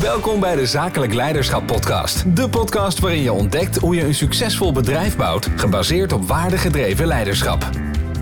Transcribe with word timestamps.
Welkom 0.00 0.40
bij 0.40 0.56
de 0.56 0.66
Zakelijk 0.66 1.14
Leiderschap 1.14 1.66
Podcast. 1.66 2.36
De 2.36 2.48
podcast 2.48 2.98
waarin 2.98 3.22
je 3.22 3.32
ontdekt 3.32 3.76
hoe 3.76 3.94
je 3.94 4.04
een 4.04 4.14
succesvol 4.14 4.72
bedrijf 4.72 5.16
bouwt, 5.16 5.48
gebaseerd 5.56 6.12
op 6.12 6.28
waardegedreven 6.28 7.06
leiderschap. 7.06 7.70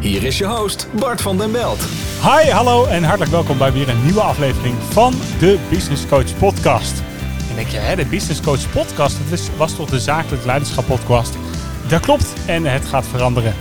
Hier 0.01 0.23
is 0.23 0.39
je 0.39 0.47
host, 0.47 0.87
Bart 0.99 1.21
van 1.21 1.39
den 1.39 1.53
Belt. 1.53 1.81
Hi, 2.23 2.51
hallo 2.51 2.87
en 2.87 3.03
hartelijk 3.03 3.31
welkom 3.31 3.59
bij 3.59 3.73
weer 3.73 3.89
een 3.89 4.05
nieuwe 4.05 4.21
aflevering 4.21 4.75
van 4.91 5.15
de 5.39 5.59
Business 5.71 6.07
Coach 6.07 6.39
Podcast. 6.39 7.03
En 7.51 7.55
denk 7.55 7.69
je, 7.69 7.79
hè, 7.79 7.97
de 7.97 8.07
Business 8.07 8.41
Coach 8.41 8.73
Podcast, 8.73 9.19
dat 9.19 9.29
was, 9.29 9.49
was 9.57 9.77
toch 9.77 9.89
de 9.89 10.01
Zakelijk 10.01 10.45
Leiderschap 10.45 10.87
Podcast? 10.87 11.35
Dat 11.89 12.01
klopt 12.01 12.33
en 12.47 12.65
het 12.65 12.85
gaat 12.85 13.07
veranderen. 13.07 13.55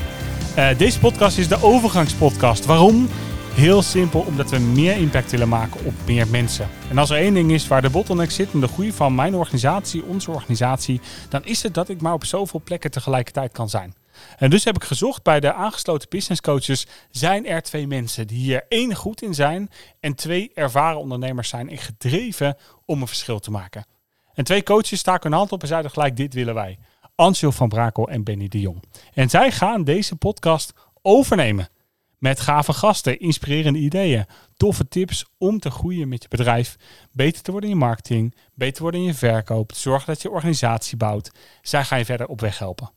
Uh, 0.58 0.68
deze 0.78 1.00
podcast 1.00 1.38
is 1.38 1.48
de 1.48 1.64
overgangspodcast. 1.64 2.66
Waarom? 2.66 3.10
Heel 3.54 3.82
simpel, 3.82 4.20
omdat 4.20 4.50
we 4.50 4.60
meer 4.60 4.96
impact 4.96 5.32
willen 5.32 5.50
maken 5.50 5.86
op 5.86 5.94
meer 6.06 6.28
mensen. 6.28 6.70
En 6.90 6.98
als 6.98 7.10
er 7.10 7.18
één 7.18 7.34
ding 7.34 7.52
is 7.52 7.68
waar 7.68 7.82
de 7.82 7.90
bottleneck 7.90 8.32
zit 8.32 8.54
in 8.54 8.60
de 8.60 8.68
groei 8.68 8.92
van 8.92 9.16
mijn 9.16 9.36
organisatie, 9.36 10.04
onze 10.04 10.32
organisatie, 10.32 11.02
dan 11.30 11.46
is 11.46 11.64
het 11.64 11.74
dat 11.74 11.90
ik 11.90 12.02
maar 12.02 12.14
op 12.14 12.26
zoveel 12.26 12.62
plekken 12.64 12.92
tegelijkertijd 12.92 13.52
kan 13.52 13.70
zijn. 13.70 13.96
En 14.38 14.50
dus 14.50 14.64
heb 14.64 14.76
ik 14.76 14.84
gezocht 14.84 15.24
bij 15.24 15.40
de 15.40 15.54
aangesloten 15.54 16.10
business 16.10 16.42
coaches, 16.42 16.88
zijn 17.12 17.48
er 17.48 17.62
twee 17.62 17.88
mensen 17.88 18.28
die 18.28 18.38
hier 18.38 18.66
één 18.70 18.96
goed 18.96 19.22
in 19.22 19.34
zijn 19.34 19.70
en 20.00 20.16
twee 20.16 20.52
ervaren 20.54 21.00
ondernemers 21.00 21.50
zijn 21.50 21.70
en 21.70 21.78
gedreven 21.78 22.58
om 22.86 23.02
een 23.02 23.08
verschil 23.08 23.40
te 23.40 23.52
maken. 23.52 23.86
En 24.34 24.44
twee 24.44 24.64
coaches 24.64 25.00
staken 25.00 25.30
hun 25.30 25.40
hand 25.40 25.52
op 25.52 25.62
en 25.62 25.68
zeiden 25.68 25.92
gelijk, 25.92 26.18
dit 26.18 26.34
willen 26.34 26.54
wij. 26.54 26.78
Ansel 27.16 27.52
van 27.52 27.70
Brakel 27.70 28.10
en 28.10 28.24
Benny 28.24 28.48
de 28.48 28.60
Jong. 28.60 28.84
En 29.14 29.30
zij 29.30 29.52
gaan 29.52 29.84
deze 29.84 30.16
podcast 30.16 30.74
overnemen. 31.02 31.68
Met 32.24 32.40
gave 32.40 32.74
gasten, 32.74 33.20
inspirerende 33.20 33.80
ideeën, 33.80 34.26
toffe 34.58 34.88
tips 34.88 35.26
om 35.38 35.60
te 35.60 35.72
groeien 35.72 36.08
met 36.08 36.22
je 36.22 36.28
bedrijf, 36.28 36.76
beter 37.12 37.42
te 37.42 37.52
worden 37.52 37.70
in 37.70 37.76
je 37.76 37.82
marketing, 37.82 38.36
beter 38.54 38.74
te 38.74 38.82
worden 38.82 39.00
in 39.00 39.06
je 39.06 39.14
verkoop, 39.14 39.72
zorgen 39.76 40.08
dat 40.08 40.22
je 40.22 40.30
organisatie 40.30 40.98
bouwt. 40.98 41.32
Zij 41.62 41.84
gaan 41.84 41.98
je 41.98 42.06
verder 42.06 42.28
op 42.28 42.42
weg 42.42 42.60
helpen. 42.60 42.92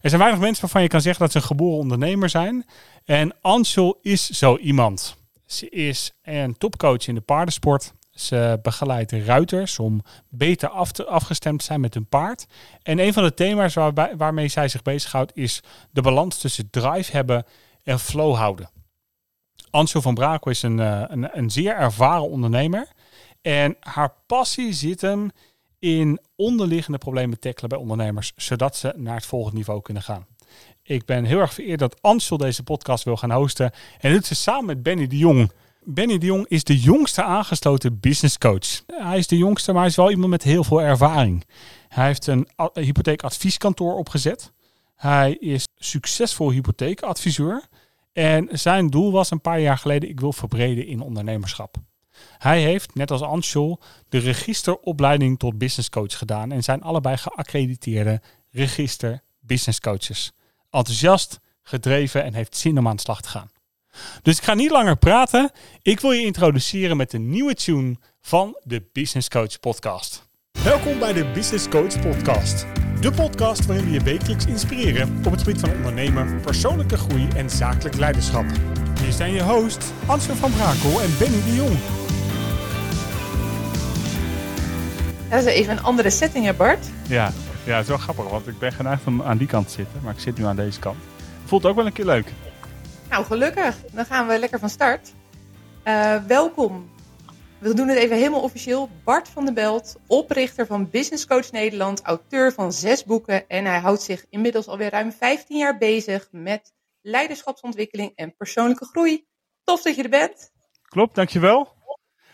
Er 0.00 0.08
zijn 0.08 0.20
weinig 0.20 0.40
mensen 0.40 0.60
waarvan 0.60 0.82
je 0.82 0.88
kan 0.88 1.00
zeggen 1.00 1.22
dat 1.22 1.32
ze 1.32 1.38
een 1.38 1.44
geboren 1.44 1.78
ondernemer 1.78 2.28
zijn. 2.28 2.66
En 3.04 3.34
Ansel 3.40 3.98
is 4.02 4.30
zo 4.30 4.56
iemand. 4.56 5.16
Ze 5.46 5.68
is 5.68 6.12
een 6.22 6.58
topcoach 6.58 7.06
in 7.06 7.14
de 7.14 7.20
paardensport. 7.20 7.92
Ze 8.10 8.58
begeleidt 8.62 9.12
ruiters 9.12 9.78
om 9.78 10.02
beter 10.28 10.68
af 10.68 10.92
te, 10.92 11.04
afgestemd 11.04 11.58
te 11.58 11.64
zijn 11.64 11.80
met 11.80 11.94
hun 11.94 12.06
paard. 12.06 12.46
En 12.82 12.98
een 12.98 13.12
van 13.12 13.22
de 13.22 13.34
thema's 13.34 13.74
waarbij, 13.74 14.16
waarmee 14.16 14.48
zij 14.48 14.68
zich 14.68 14.82
bezighoudt 14.82 15.32
is 15.34 15.62
de 15.90 16.02
balans 16.02 16.38
tussen 16.38 16.70
drive 16.70 17.12
hebben 17.12 17.44
en 17.84 17.98
flow 17.98 18.34
houden. 18.34 18.70
Ansel 19.70 20.02
van 20.02 20.14
Brakel 20.14 20.50
is 20.50 20.62
een, 20.62 20.80
eh, 20.80 21.02
een, 21.06 21.38
een 21.38 21.50
zeer 21.50 21.76
ervaren 21.76 22.30
ondernemer. 22.30 22.88
En 23.42 23.76
haar 23.80 24.14
passie 24.26 24.72
zit 24.72 25.00
hem 25.00 25.30
in 25.78 26.20
onderliggende 26.36 26.98
problemen 26.98 27.38
tackelen 27.38 27.68
bij 27.68 27.78
ondernemers, 27.78 28.32
zodat 28.36 28.76
ze 28.76 28.92
naar 28.96 29.14
het 29.14 29.26
volgende 29.26 29.56
niveau 29.56 29.82
kunnen 29.82 30.02
gaan. 30.02 30.26
Ik 30.82 31.04
ben 31.04 31.24
heel 31.24 31.38
erg 31.38 31.54
vereerd 31.54 31.78
dat 31.78 32.02
Ansel 32.02 32.36
deze 32.36 32.62
podcast 32.62 33.04
wil 33.04 33.16
gaan 33.16 33.30
hosten. 33.30 33.72
En 34.00 34.12
doet 34.12 34.26
ze 34.26 34.34
samen 34.34 34.64
met 34.64 34.82
Benny 34.82 35.06
de 35.06 35.18
Jong. 35.18 35.52
Benny 35.82 36.18
de 36.18 36.26
Jong 36.26 36.48
is 36.48 36.64
de 36.64 36.80
jongste 36.80 37.22
aangesloten 37.22 38.00
business 38.00 38.38
coach. 38.38 38.82
Hij 38.86 39.18
is 39.18 39.26
de 39.26 39.36
jongste, 39.36 39.72
maar 39.72 39.80
hij 39.80 39.90
is 39.90 39.96
wel 39.96 40.10
iemand 40.10 40.30
met 40.30 40.42
heel 40.42 40.64
veel 40.64 40.80
ervaring. 40.80 41.44
Hij 41.88 42.06
heeft 42.06 42.26
een 42.26 42.48
hypotheekadvieskantoor 42.72 43.94
opgezet. 43.94 44.52
Hij 44.94 45.32
is 45.32 45.66
succesvol 45.76 46.50
hypotheekadviseur. 46.50 47.62
En 48.14 48.48
zijn 48.52 48.86
doel 48.86 49.12
was 49.12 49.30
een 49.30 49.40
paar 49.40 49.60
jaar 49.60 49.78
geleden, 49.78 50.08
ik 50.08 50.20
wil 50.20 50.32
verbreden 50.32 50.86
in 50.86 51.00
ondernemerschap. 51.00 51.76
Hij 52.38 52.62
heeft, 52.62 52.94
net 52.94 53.10
als 53.10 53.22
Anshul, 53.22 53.80
de 54.08 54.18
registeropleiding 54.18 55.38
tot 55.38 55.58
business 55.58 55.88
coach 55.88 56.18
gedaan 56.18 56.52
en 56.52 56.62
zijn 56.62 56.82
allebei 56.82 57.16
geaccrediteerde 57.16 58.20
register 58.50 59.22
business 59.40 59.80
coaches. 59.80 60.32
Enthousiast, 60.70 61.40
gedreven 61.62 62.24
en 62.24 62.34
heeft 62.34 62.56
zin 62.56 62.78
om 62.78 62.88
aan 62.88 62.96
de 62.96 63.02
slag 63.02 63.20
te 63.20 63.28
gaan. 63.28 63.50
Dus 64.22 64.36
ik 64.36 64.44
ga 64.44 64.54
niet 64.54 64.70
langer 64.70 64.96
praten. 64.96 65.50
Ik 65.82 66.00
wil 66.00 66.12
je 66.12 66.24
introduceren 66.24 66.96
met 66.96 67.10
de 67.10 67.18
nieuwe 67.18 67.54
tune 67.54 67.96
van 68.20 68.60
de 68.62 68.88
Business 68.92 69.28
Coach 69.28 69.60
Podcast. 69.60 70.28
Welkom 70.62 70.98
bij 70.98 71.12
de 71.12 71.30
Business 71.34 71.68
Coach 71.68 72.00
Podcast. 72.00 72.83
De 73.04 73.12
podcast 73.12 73.66
waarin 73.66 73.84
we 73.84 73.90
je 73.90 74.00
wekelijks 74.00 74.46
inspireren 74.46 75.20
op 75.26 75.30
het 75.30 75.42
gebied 75.42 75.60
van 75.60 75.70
ondernemen, 75.70 76.40
persoonlijke 76.40 76.96
groei 76.96 77.28
en 77.36 77.50
zakelijk 77.50 77.96
leiderschap. 77.96 78.44
Hier 79.00 79.12
zijn 79.12 79.32
je 79.32 79.42
hosts 79.42 79.86
Ansel 80.06 80.34
van 80.34 80.52
Brakel 80.52 81.00
en 81.00 81.18
Benny 81.18 81.42
de 81.42 81.54
Jong. 81.54 81.76
Dat 85.30 85.38
is 85.38 85.44
even 85.44 85.76
een 85.76 85.82
andere 85.82 86.10
setting, 86.10 86.44
hè 86.44 86.54
Bart? 86.54 86.86
Ja, 87.08 87.32
ja, 87.64 87.72
het 87.72 87.82
is 87.82 87.88
wel 87.88 87.98
grappig, 87.98 88.28
want 88.28 88.46
ik 88.46 88.58
ben 88.58 88.72
geneigd 88.72 89.06
om 89.06 89.22
aan 89.22 89.36
die 89.36 89.48
kant 89.48 89.66
te 89.66 89.72
zitten, 89.72 90.00
maar 90.02 90.12
ik 90.12 90.20
zit 90.20 90.38
nu 90.38 90.44
aan 90.44 90.56
deze 90.56 90.78
kant. 90.78 90.98
Voelt 91.44 91.64
ook 91.64 91.76
wel 91.76 91.86
een 91.86 91.92
keer 91.92 92.04
leuk. 92.04 92.32
Nou, 93.10 93.24
gelukkig. 93.24 93.76
Dan 93.92 94.04
gaan 94.04 94.26
we 94.26 94.38
lekker 94.38 94.58
van 94.58 94.68
start. 94.68 95.12
Uh, 95.84 96.16
welkom. 96.26 96.88
We 97.64 97.74
doen 97.74 97.88
het 97.88 97.98
even 97.98 98.16
helemaal 98.16 98.42
officieel. 98.42 98.88
Bart 99.04 99.28
van 99.28 99.44
der 99.44 99.54
Belt, 99.54 99.96
oprichter 100.06 100.66
van 100.66 100.90
Business 100.90 101.26
Coach 101.26 101.50
Nederland, 101.50 102.02
auteur 102.02 102.52
van 102.52 102.72
zes 102.72 103.04
boeken. 103.04 103.48
En 103.48 103.64
hij 103.64 103.78
houdt 103.78 104.02
zich 104.02 104.26
inmiddels 104.30 104.66
alweer 104.66 104.90
ruim 104.90 105.12
15 105.12 105.58
jaar 105.58 105.78
bezig 105.78 106.28
met 106.30 106.72
leiderschapsontwikkeling 107.00 108.12
en 108.14 108.36
persoonlijke 108.36 108.84
groei. 108.84 109.26
Tof 109.62 109.82
dat 109.82 109.96
je 109.96 110.02
er 110.02 110.08
bent. 110.08 110.52
Klopt, 110.82 111.14
dankjewel. 111.14 111.72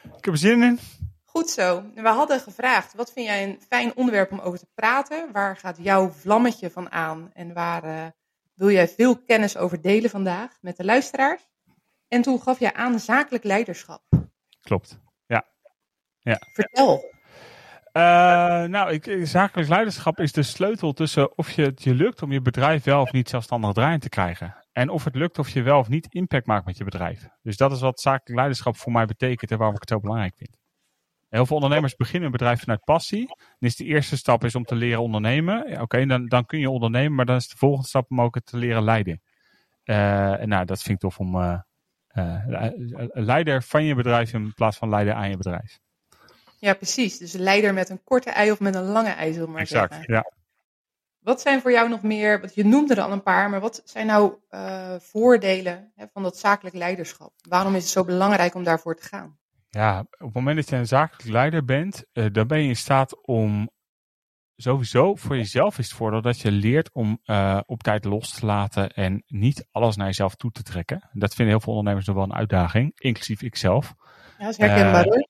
Ik 0.03 0.25
heb 0.25 0.35
er 0.35 0.39
zin 0.39 0.63
in. 0.63 0.79
Goed 1.25 1.51
zo. 1.51 1.85
We 1.95 2.09
hadden 2.09 2.41
gevraagd, 2.41 2.95
wat 2.95 3.13
vind 3.13 3.27
jij 3.27 3.45
een 3.45 3.61
fijn 3.69 3.97
onderwerp 3.97 4.33
om 4.33 4.39
over 4.39 4.59
te 4.59 4.69
praten? 4.75 5.33
Waar 5.33 5.57
gaat 5.57 5.77
jouw 5.81 6.09
vlammetje 6.09 6.71
van 6.71 6.91
aan? 6.91 7.31
En 7.33 7.53
waar 7.53 7.85
uh, 7.85 8.07
wil 8.55 8.71
jij 8.71 8.89
veel 8.89 9.23
kennis 9.23 9.57
over 9.57 9.81
delen 9.81 10.11
vandaag 10.11 10.59
met 10.61 10.77
de 10.77 10.85
luisteraars? 10.85 11.49
En 12.09 12.23
toen 12.23 12.41
gaf 12.41 12.59
jij 12.59 12.73
aan 12.73 13.01
zakelijk 13.01 13.45
leiderschap. 13.45 14.03
Klopt, 14.61 14.99
ja. 16.23 16.39
Vertel. 16.53 17.19
Uh, 17.93 18.03
nou, 18.65 18.93
ik, 18.93 19.27
zakelijk 19.27 19.69
leiderschap 19.69 20.21
is 20.21 20.33
de 20.33 20.43
sleutel 20.43 20.93
tussen 20.93 21.39
of 21.39 21.51
je, 21.51 21.63
het 21.63 21.83
je 21.83 21.95
lukt 21.95 22.23
om 22.23 22.33
je 22.33 22.41
bedrijf 22.41 22.85
wel 22.85 23.01
of 23.01 23.13
niet 23.13 23.29
zelfstandig 23.29 23.73
draaien 23.73 24.01
te 24.01 24.09
krijgen. 24.09 24.57
En 24.73 24.89
of 24.89 25.05
het 25.05 25.15
lukt 25.15 25.39
of 25.39 25.49
je 25.49 25.63
wel 25.63 25.79
of 25.79 25.89
niet 25.89 26.15
impact 26.15 26.47
maakt 26.47 26.67
met 26.67 26.77
je 26.77 26.85
bedrijf. 26.85 27.29
Dus 27.43 27.57
dat 27.57 27.73
is 27.73 27.81
wat 27.81 28.01
zakelijk 28.01 28.37
leiderschap 28.37 28.77
voor 28.77 28.93
mij 28.93 29.07
betekent 29.07 29.51
en 29.51 29.57
waarom 29.57 29.75
ik 29.75 29.81
het 29.81 29.91
zo 29.91 30.01
belangrijk 30.01 30.35
vind. 30.37 30.59
Heel 31.29 31.47
veel 31.47 31.57
ondernemers 31.57 31.97
beginnen 31.97 32.27
een 32.27 32.33
bedrijf 32.33 32.61
vanuit 32.61 32.85
passie. 32.85 33.27
Dan 33.27 33.69
is 33.69 33.77
de 33.77 33.85
eerste 33.85 34.17
stap 34.17 34.45
is 34.45 34.55
om 34.55 34.65
te 34.65 34.75
leren 34.75 35.03
ondernemen. 35.03 35.71
Ja, 35.71 35.83
Oké, 35.83 36.07
dan, 36.07 36.27
dan 36.27 36.47
kun 36.47 36.59
je 36.59 36.71
ondernemen, 36.71 37.15
maar 37.15 37.27
dan 37.27 37.37
is 37.37 37.49
de 37.49 37.57
volgende 37.57 37.87
stap 37.87 38.11
om 38.11 38.21
ook 38.21 38.35
het 38.35 38.47
te 38.47 38.57
leren 38.57 38.83
leiden. 38.83 39.23
Uh, 39.85 40.41
en 40.41 40.49
nou, 40.49 40.65
dat 40.65 40.83
vind 40.83 40.95
ik 40.95 40.99
tof 40.99 41.19
om 41.19 41.35
uh, 41.37 41.59
leider 43.13 43.63
van 43.63 43.85
je 43.85 43.95
bedrijf 43.95 44.33
in 44.33 44.55
plaats 44.55 44.77
van 44.77 44.89
leider 44.89 45.15
aan 45.15 45.31
je 45.31 45.37
bedrijf. 45.37 45.79
Ja, 46.61 46.75
precies. 46.75 47.19
Dus 47.19 47.33
leider 47.33 47.75
met 47.75 47.89
een 47.89 48.05
korte 48.05 48.31
ei 48.31 48.51
of 48.51 48.61
met 48.61 48.75
een 48.75 48.85
lange 48.85 49.11
ei, 49.11 49.33
zullen 49.33 49.51
maar 49.51 49.61
exact, 49.61 49.95
zeggen. 49.95 50.15
ja. 50.15 50.33
Wat 51.19 51.41
zijn 51.41 51.61
voor 51.61 51.73
jou 51.73 51.89
nog 51.89 52.03
meer, 52.03 52.41
want 52.41 52.55
je 52.55 52.65
noemde 52.65 52.95
er 52.95 53.03
al 53.03 53.13
een 53.13 53.23
paar, 53.23 53.51
maar 53.51 53.61
wat 53.61 53.83
zijn 53.85 54.07
nou 54.07 54.35
voordelen 55.01 55.93
hè, 55.95 56.07
van 56.13 56.23
dat 56.23 56.39
zakelijk 56.39 56.77
leiderschap? 56.77 57.33
Waarom 57.49 57.75
is 57.75 57.83
het 57.83 57.93
zo 57.93 58.05
belangrijk 58.05 58.55
om 58.55 58.65
daarvoor 58.65 58.97
te 58.97 59.09
gaan? 59.09 59.39
Ja, 59.71 60.01
op 60.01 60.19
het 60.19 60.35
moment 60.35 60.57
dat 60.57 60.69
je 60.69 60.77
een 60.77 60.87
zakelijk 60.87 61.29
leider 61.29 61.65
bent, 61.65 62.05
uh, 62.13 62.27
dan 62.33 62.47
ben 62.47 62.63
je 62.63 62.69
in 62.69 62.77
staat 62.77 63.27
om 63.27 63.71
sowieso 64.57 65.15
voor 65.15 65.37
jezelf 65.37 65.79
is 65.79 65.87
het 65.87 65.97
voordeel 65.97 66.23
dat 66.23 66.41
je 66.41 66.51
leert 66.51 66.93
om 66.93 67.21
uh, 67.25 67.61
op 67.67 67.83
tijd 67.83 68.05
los 68.05 68.33
te 68.33 68.47
laten 68.47 68.91
en 68.91 69.23
niet 69.27 69.69
alles 69.71 69.97
naar 69.97 70.07
jezelf 70.07 70.35
toe 70.35 70.51
te 70.51 70.63
trekken. 70.63 71.09
Dat 71.13 71.35
vinden 71.35 71.55
heel 71.55 71.65
veel 71.65 71.73
ondernemers 71.73 72.07
nog 72.07 72.17
wel 72.17 72.25
een 72.25 72.35
uitdaging, 72.35 72.93
inclusief 72.95 73.43
ikzelf. 73.43 73.95
Ja, 74.39 74.45
dat 74.45 74.53
is 74.53 74.57
herkenbaar 74.57 75.07
uh, 75.07 75.23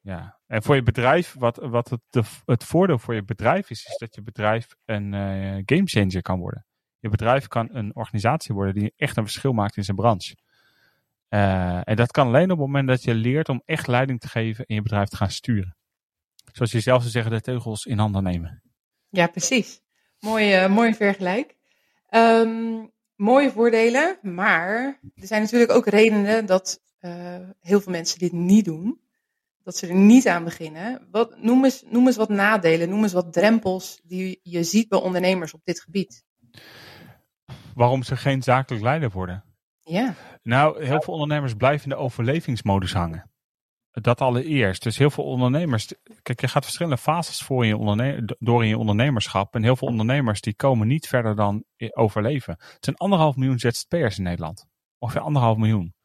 Ja, 0.00 0.37
en 0.48 0.62
voor 0.62 0.74
je 0.74 0.82
bedrijf, 0.82 1.34
wat, 1.38 1.56
wat 1.56 1.88
het, 1.88 2.00
de, 2.10 2.22
het 2.44 2.64
voordeel 2.64 2.98
voor 2.98 3.14
je 3.14 3.24
bedrijf 3.24 3.70
is, 3.70 3.86
is 3.86 3.96
dat 3.96 4.14
je 4.14 4.22
bedrijf 4.22 4.74
een 4.84 5.12
uh, 5.12 5.62
gamechanger 5.64 6.22
kan 6.22 6.38
worden. 6.38 6.66
Je 6.98 7.08
bedrijf 7.08 7.46
kan 7.46 7.68
een 7.72 7.96
organisatie 7.96 8.54
worden 8.54 8.74
die 8.74 8.92
echt 8.96 9.16
een 9.16 9.22
verschil 9.22 9.52
maakt 9.52 9.76
in 9.76 9.84
zijn 9.84 9.96
branche. 9.96 10.36
Uh, 11.28 11.88
en 11.88 11.96
dat 11.96 12.10
kan 12.10 12.26
alleen 12.26 12.50
op 12.50 12.58
het 12.58 12.66
moment 12.66 12.88
dat 12.88 13.02
je 13.02 13.14
leert 13.14 13.48
om 13.48 13.62
echt 13.64 13.86
leiding 13.86 14.20
te 14.20 14.28
geven 14.28 14.66
en 14.66 14.74
je 14.74 14.82
bedrijf 14.82 15.08
te 15.08 15.16
gaan 15.16 15.30
sturen. 15.30 15.76
Zoals 16.52 16.72
je 16.72 16.80
zelf 16.80 17.00
zou 17.00 17.12
zeggen, 17.12 17.32
de 17.32 17.40
teugels 17.40 17.84
in 17.84 17.98
handen 17.98 18.22
nemen. 18.22 18.62
Ja, 19.08 19.26
precies. 19.26 19.80
Mooi, 20.18 20.64
uh, 20.64 20.68
mooi 20.68 20.94
vergelijk. 20.94 21.56
Um, 22.10 22.90
mooie 23.14 23.50
voordelen, 23.50 24.18
maar 24.22 25.00
er 25.14 25.26
zijn 25.26 25.42
natuurlijk 25.42 25.72
ook 25.72 25.86
redenen 25.86 26.46
dat 26.46 26.80
heel 27.60 27.80
veel 27.80 27.92
mensen 27.92 28.18
dit 28.18 28.32
niet 28.32 28.64
doen. 28.64 29.00
Dat 29.68 29.76
ze 29.76 29.86
er 29.86 29.94
niet 29.94 30.28
aan 30.28 30.44
beginnen. 30.44 31.08
Wat, 31.10 31.36
noem, 31.42 31.64
eens, 31.64 31.82
noem 31.86 32.06
eens 32.06 32.16
wat 32.16 32.28
nadelen, 32.28 32.88
noem 32.88 33.02
eens 33.02 33.12
wat 33.12 33.32
drempels 33.32 34.00
die 34.04 34.40
je 34.42 34.62
ziet 34.62 34.88
bij 34.88 34.98
ondernemers 34.98 35.54
op 35.54 35.60
dit 35.64 35.80
gebied. 35.80 36.24
Waarom 37.74 38.02
ze 38.02 38.16
geen 38.16 38.42
zakelijk 38.42 38.84
leider 38.84 39.10
worden? 39.10 39.44
Ja. 39.82 40.14
Nou, 40.42 40.84
heel 40.84 41.02
veel 41.02 41.12
ondernemers 41.12 41.54
blijven 41.54 41.90
in 41.90 41.96
de 41.96 42.02
overlevingsmodus 42.02 42.92
hangen. 42.92 43.30
dat 43.90 44.20
allereerst. 44.20 44.82
Dus 44.82 44.98
heel 44.98 45.10
veel 45.10 45.24
ondernemers. 45.24 45.94
Kijk, 46.22 46.40
je 46.40 46.48
gaat 46.48 46.64
verschillende 46.64 46.98
fases 46.98 47.42
voor 47.42 47.62
in 47.62 47.68
je 47.68 47.76
onderne, 47.76 48.36
door 48.38 48.62
in 48.62 48.68
je 48.68 48.78
ondernemerschap. 48.78 49.54
En 49.54 49.62
heel 49.62 49.76
veel 49.76 49.88
ondernemers 49.88 50.40
die 50.40 50.54
komen 50.54 50.86
niet 50.86 51.08
verder 51.08 51.36
dan 51.36 51.64
overleven. 51.92 52.56
Het 52.58 52.84
zijn 52.84 52.96
anderhalf 52.96 53.36
miljoen 53.36 53.58
ZZP'ers 53.58 54.18
in 54.18 54.24
Nederland. 54.24 54.66
Ongeveer 54.98 55.20
anderhalf 55.20 55.56
miljoen. 55.56 55.96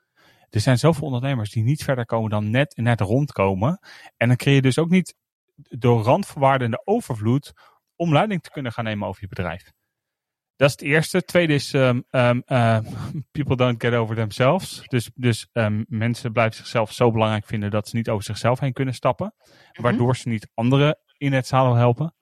Er 0.53 0.59
zijn 0.59 0.77
zoveel 0.77 1.05
ondernemers 1.05 1.51
die 1.51 1.63
niet 1.63 1.83
verder 1.83 2.05
komen 2.05 2.29
dan 2.29 2.49
net, 2.49 2.75
net 2.77 3.01
rondkomen. 3.01 3.79
En 4.17 4.27
dan 4.27 4.37
creëer 4.37 4.55
je 4.55 4.61
dus 4.61 4.77
ook 4.77 4.89
niet 4.89 5.15
door 5.55 6.03
randvoorwaarden 6.03 6.65
en 6.65 6.71
de 6.71 6.81
overvloed 6.85 7.53
om 7.95 8.13
leiding 8.13 8.41
te 8.41 8.49
kunnen 8.49 8.71
gaan 8.71 8.83
nemen 8.83 9.07
over 9.07 9.21
je 9.21 9.27
bedrijf. 9.27 9.71
Dat 10.55 10.69
is 10.69 10.75
het 10.75 10.81
eerste. 10.81 11.17
Het 11.17 11.27
tweede 11.27 11.53
is 11.53 11.73
um, 11.73 12.03
um, 12.11 12.43
uh, 12.47 12.79
people 13.31 13.55
don't 13.55 13.81
get 13.81 13.93
over 13.93 14.15
themselves. 14.15 14.83
Dus, 14.87 15.11
dus 15.15 15.47
um, 15.53 15.85
mensen 15.87 16.31
blijven 16.31 16.57
zichzelf 16.57 16.91
zo 16.91 17.11
belangrijk 17.11 17.45
vinden 17.45 17.71
dat 17.71 17.87
ze 17.87 17.95
niet 17.95 18.09
over 18.09 18.23
zichzelf 18.23 18.59
heen 18.59 18.73
kunnen 18.73 18.93
stappen. 18.93 19.33
Mhm. 19.37 19.81
Waardoor 19.81 20.15
ze 20.15 20.29
niet 20.29 20.49
anderen 20.53 20.99
in 21.17 21.33
het 21.33 21.47
zadel 21.47 21.75
helpen. 21.75 22.15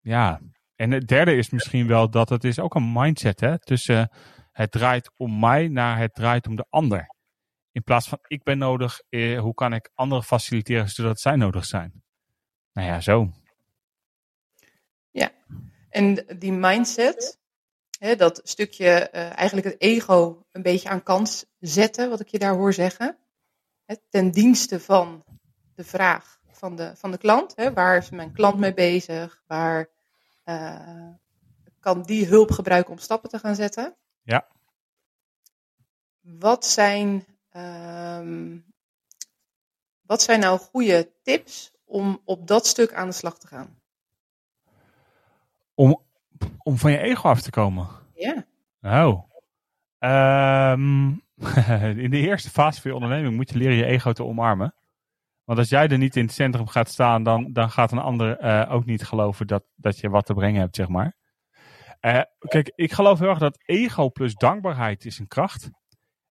ja. 0.00 0.40
En 0.76 0.90
het 0.90 1.08
derde 1.08 1.36
is 1.36 1.50
misschien 1.50 1.86
wel 1.86 2.10
dat 2.10 2.28
het 2.28 2.44
is 2.44 2.58
ook 2.58 2.74
een 2.74 2.92
mindset 2.92 3.40
hè, 3.40 3.58
tussen 3.58 4.10
het 4.58 4.70
draait 4.70 5.10
om 5.16 5.38
mij 5.38 5.68
naar 5.68 5.98
het 5.98 6.14
draait 6.14 6.46
om 6.46 6.56
de 6.56 6.66
ander. 6.70 7.14
In 7.72 7.82
plaats 7.82 8.08
van 8.08 8.18
ik 8.26 8.42
ben 8.42 8.58
nodig, 8.58 9.00
eh, 9.08 9.40
hoe 9.40 9.54
kan 9.54 9.72
ik 9.72 9.90
anderen 9.94 10.24
faciliteren 10.24 10.88
zodat 10.88 11.20
zij 11.20 11.36
nodig 11.36 11.64
zijn? 11.64 12.02
Nou 12.72 12.88
ja, 12.88 13.00
zo. 13.00 13.32
Ja, 15.10 15.30
en 15.90 16.26
die 16.38 16.52
mindset, 16.52 17.38
hè, 17.98 18.16
dat 18.16 18.40
stukje 18.44 19.08
uh, 19.12 19.38
eigenlijk 19.38 19.66
het 19.66 19.80
ego 19.80 20.46
een 20.50 20.62
beetje 20.62 20.88
aan 20.88 21.02
kant 21.02 21.50
zetten, 21.58 22.10
wat 22.10 22.20
ik 22.20 22.28
je 22.28 22.38
daar 22.38 22.54
hoor 22.54 22.72
zeggen. 22.72 23.18
Hè, 23.84 23.94
ten 24.08 24.30
dienste 24.30 24.80
van 24.80 25.24
de 25.74 25.84
vraag 25.84 26.40
van 26.46 26.76
de, 26.76 26.92
van 26.96 27.10
de 27.10 27.18
klant. 27.18 27.56
Hè, 27.56 27.72
waar 27.72 27.96
is 27.96 28.10
mijn 28.10 28.32
klant 28.32 28.58
mee 28.58 28.74
bezig? 28.74 29.42
Waar 29.46 29.88
uh, 30.44 31.08
kan 31.80 32.02
die 32.02 32.26
hulp 32.26 32.50
gebruiken 32.50 32.92
om 32.92 32.98
stappen 32.98 33.30
te 33.30 33.38
gaan 33.38 33.54
zetten? 33.54 33.96
Ja. 34.28 34.46
Wat 36.20 36.66
zijn, 36.66 37.24
um, 37.56 38.64
wat 40.00 40.22
zijn 40.22 40.40
nou 40.40 40.58
goede 40.58 41.12
tips 41.22 41.72
om 41.84 42.20
op 42.24 42.46
dat 42.46 42.66
stuk 42.66 42.92
aan 42.92 43.06
de 43.06 43.14
slag 43.14 43.38
te 43.38 43.46
gaan? 43.46 43.80
Om, 45.74 46.02
om 46.58 46.76
van 46.76 46.90
je 46.90 46.98
ego 46.98 47.28
af 47.28 47.42
te 47.42 47.50
komen? 47.50 47.88
Ja. 48.14 48.46
Oh. 48.80 49.30
Um, 49.98 51.10
in 52.04 52.10
de 52.10 52.18
eerste 52.18 52.50
fase 52.50 52.80
van 52.80 52.90
je 52.90 52.96
onderneming 52.96 53.36
moet 53.36 53.50
je 53.50 53.58
leren 53.58 53.76
je 53.76 53.84
ego 53.84 54.12
te 54.12 54.24
omarmen. 54.24 54.74
Want 55.44 55.58
als 55.58 55.68
jij 55.68 55.88
er 55.88 55.98
niet 55.98 56.16
in 56.16 56.24
het 56.24 56.34
centrum 56.34 56.66
gaat 56.66 56.88
staan, 56.88 57.22
dan, 57.22 57.52
dan 57.52 57.70
gaat 57.70 57.92
een 57.92 57.98
ander 57.98 58.44
uh, 58.44 58.72
ook 58.72 58.84
niet 58.84 59.04
geloven 59.04 59.46
dat, 59.46 59.64
dat 59.76 59.98
je 59.98 60.08
wat 60.08 60.26
te 60.26 60.34
brengen 60.34 60.60
hebt, 60.60 60.76
zeg 60.76 60.88
maar. 60.88 61.17
Uh, 62.00 62.20
kijk, 62.38 62.72
ik 62.74 62.92
geloof 62.92 63.18
heel 63.18 63.28
erg 63.28 63.38
dat 63.38 63.62
ego 63.64 64.08
plus 64.08 64.34
dankbaarheid 64.34 65.04
is 65.04 65.18
een 65.18 65.28
kracht. 65.28 65.70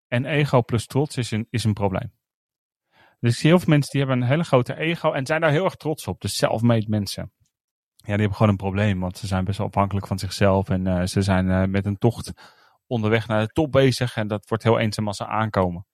En 0.07 0.25
ego 0.25 0.61
plus 0.61 0.85
trots 0.85 1.17
is 1.17 1.31
een, 1.31 1.47
is 1.49 1.63
een 1.63 1.73
probleem. 1.73 2.13
Dus 3.19 3.33
ik 3.33 3.39
zie 3.39 3.49
heel 3.49 3.59
veel 3.59 3.69
mensen 3.69 3.91
die 3.91 4.01
hebben 4.01 4.21
een 4.21 4.27
hele 4.27 4.43
grote 4.43 4.75
ego 4.75 5.11
en 5.11 5.25
zijn 5.25 5.41
daar 5.41 5.51
heel 5.51 5.65
erg 5.65 5.75
trots 5.75 6.07
op. 6.07 6.21
Dus 6.21 6.37
self-made 6.37 6.85
mensen 6.89 7.31
ja, 8.07 8.13
die 8.13 8.21
hebben 8.21 8.37
gewoon 8.37 8.51
een 8.51 8.57
probleem, 8.57 8.99
want 8.99 9.17
ze 9.17 9.27
zijn 9.27 9.43
best 9.43 9.57
wel 9.57 9.67
afhankelijk 9.67 10.07
van 10.07 10.19
zichzelf 10.19 10.69
en 10.69 10.85
uh, 10.85 11.05
ze 11.05 11.21
zijn 11.21 11.47
uh, 11.47 11.63
met 11.63 11.85
een 11.85 11.97
tocht 11.97 12.31
onderweg 12.87 13.27
naar 13.27 13.41
de 13.41 13.51
top 13.53 13.71
bezig 13.71 14.15
en 14.15 14.27
dat 14.27 14.49
wordt 14.49 14.63
heel 14.63 14.79
eenzaam 14.79 15.07
als 15.07 15.17
ze 15.17 15.25
aankomen. 15.25 15.85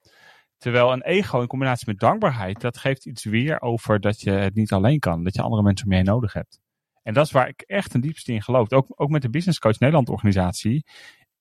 Terwijl 0.57 0.91
een 0.91 1.03
ego 1.03 1.41
in 1.41 1.47
combinatie 1.47 1.87
met 1.87 1.99
dankbaarheid, 1.99 2.61
dat 2.61 2.77
geeft 2.77 3.05
iets 3.05 3.23
weer 3.23 3.61
over 3.61 3.99
dat 3.99 4.21
je 4.21 4.31
het 4.31 4.55
niet 4.55 4.71
alleen 4.71 4.99
kan, 4.99 5.23
dat 5.23 5.33
je 5.33 5.41
andere 5.41 5.63
mensen 5.63 5.87
mee 5.87 6.03
nodig 6.03 6.33
hebt. 6.33 6.59
En 7.03 7.13
dat 7.13 7.25
is 7.25 7.31
waar 7.31 7.47
ik 7.47 7.61
echt 7.61 7.93
een 7.93 8.01
diepste 8.01 8.33
in 8.33 8.41
geloof. 8.41 8.71
Ook, 8.71 8.85
ook 8.95 9.09
met 9.09 9.21
de 9.21 9.29
Business 9.29 9.59
Coach 9.59 9.79
Nederland 9.79 10.09
organisatie. 10.09 10.85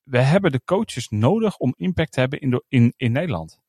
We 0.03 0.19
hebben 0.19 0.51
de 0.51 0.61
coaches 0.65 1.09
nodig 1.09 1.57
om 1.57 1.73
impact 1.77 2.11
te 2.11 2.19
hebben 2.19 2.39
in, 2.39 2.63
in, 2.67 2.93
in 2.97 3.11
Nederland. 3.11 3.61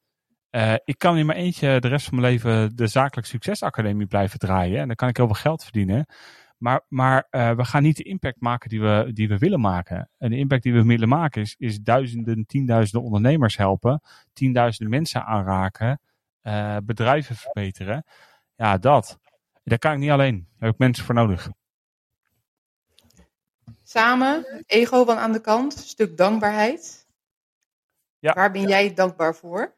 Uh, 0.51 0.75
ik 0.85 0.99
kan 0.99 1.17
in 1.17 1.27
mijn 1.27 1.39
eentje 1.39 1.81
de 1.81 1.89
rest 1.89 2.09
van 2.09 2.21
mijn 2.21 2.33
leven 2.33 2.77
de 2.77 2.87
Zakelijk 2.87 3.27
Succesacademie 3.27 4.07
blijven 4.07 4.39
draaien. 4.39 4.81
En 4.81 4.87
dan 4.87 4.97
kan 4.97 5.09
ik 5.09 5.17
heel 5.17 5.27
veel 5.27 5.35
geld 5.35 5.63
verdienen. 5.63 6.07
Maar, 6.59 6.85
maar 6.89 7.27
uh, 7.31 7.51
we 7.51 7.65
gaan 7.65 7.83
niet 7.83 7.97
de 7.97 8.03
impact 8.03 8.41
maken 8.41 8.69
die 8.69 8.81
we, 8.81 9.11
die 9.13 9.29
we 9.29 9.39
willen 9.39 9.61
maken. 9.61 10.11
En 10.19 10.31
de 10.31 10.37
impact 10.37 10.63
die 10.63 10.73
we 10.73 10.85
willen 10.85 11.09
maken 11.09 11.47
is, 11.57 11.79
duizenden, 11.79 12.47
tienduizenden 12.47 13.07
ondernemers 13.07 13.57
helpen. 13.57 14.01
Tienduizenden 14.33 14.95
mensen 14.95 15.25
aanraken. 15.25 16.01
Uh, 16.43 16.77
bedrijven 16.85 17.37
verbeteren. 17.37 18.05
Ja, 18.57 18.79
dat. 18.79 19.19
Daar 19.63 19.79
kan 19.79 19.93
ik 19.93 19.99
niet 19.99 20.11
alleen. 20.11 20.37
Daar 20.37 20.55
heb 20.59 20.73
ik 20.73 20.79
mensen 20.79 21.05
voor 21.05 21.15
nodig. 21.15 21.51
Samen, 23.95 24.65
ego 24.67 25.05
van 25.05 25.17
aan 25.17 25.33
de 25.33 25.41
kant, 25.41 25.73
stuk 25.73 26.17
dankbaarheid. 26.17 27.07
Ja. 28.19 28.33
Waar 28.33 28.51
ben 28.51 28.69
jij 28.69 28.95
dankbaar 28.95 29.35
voor? 29.35 29.75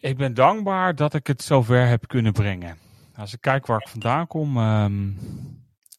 Ik 0.00 0.16
ben 0.16 0.34
dankbaar 0.34 0.94
dat 0.94 1.14
ik 1.14 1.26
het 1.26 1.42
zover 1.42 1.86
heb 1.86 2.06
kunnen 2.06 2.32
brengen. 2.32 2.78
Als 3.14 3.32
ik 3.32 3.40
kijk 3.40 3.66
waar 3.66 3.80
ik 3.80 3.88
vandaan 3.88 4.26
kom, 4.26 4.56
um, 4.56 5.18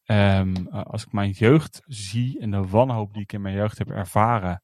um, 0.06 0.68
als 0.68 1.04
ik 1.04 1.12
mijn 1.12 1.32
jeugd 1.32 1.82
zie 1.86 2.40
en 2.40 2.52
de 2.52 2.68
wanhoop 2.68 3.14
die 3.14 3.22
ik 3.22 3.34
in 3.34 3.42
mijn 3.42 3.56
jeugd 3.56 3.78
heb 3.78 3.90
ervaren, 3.90 4.64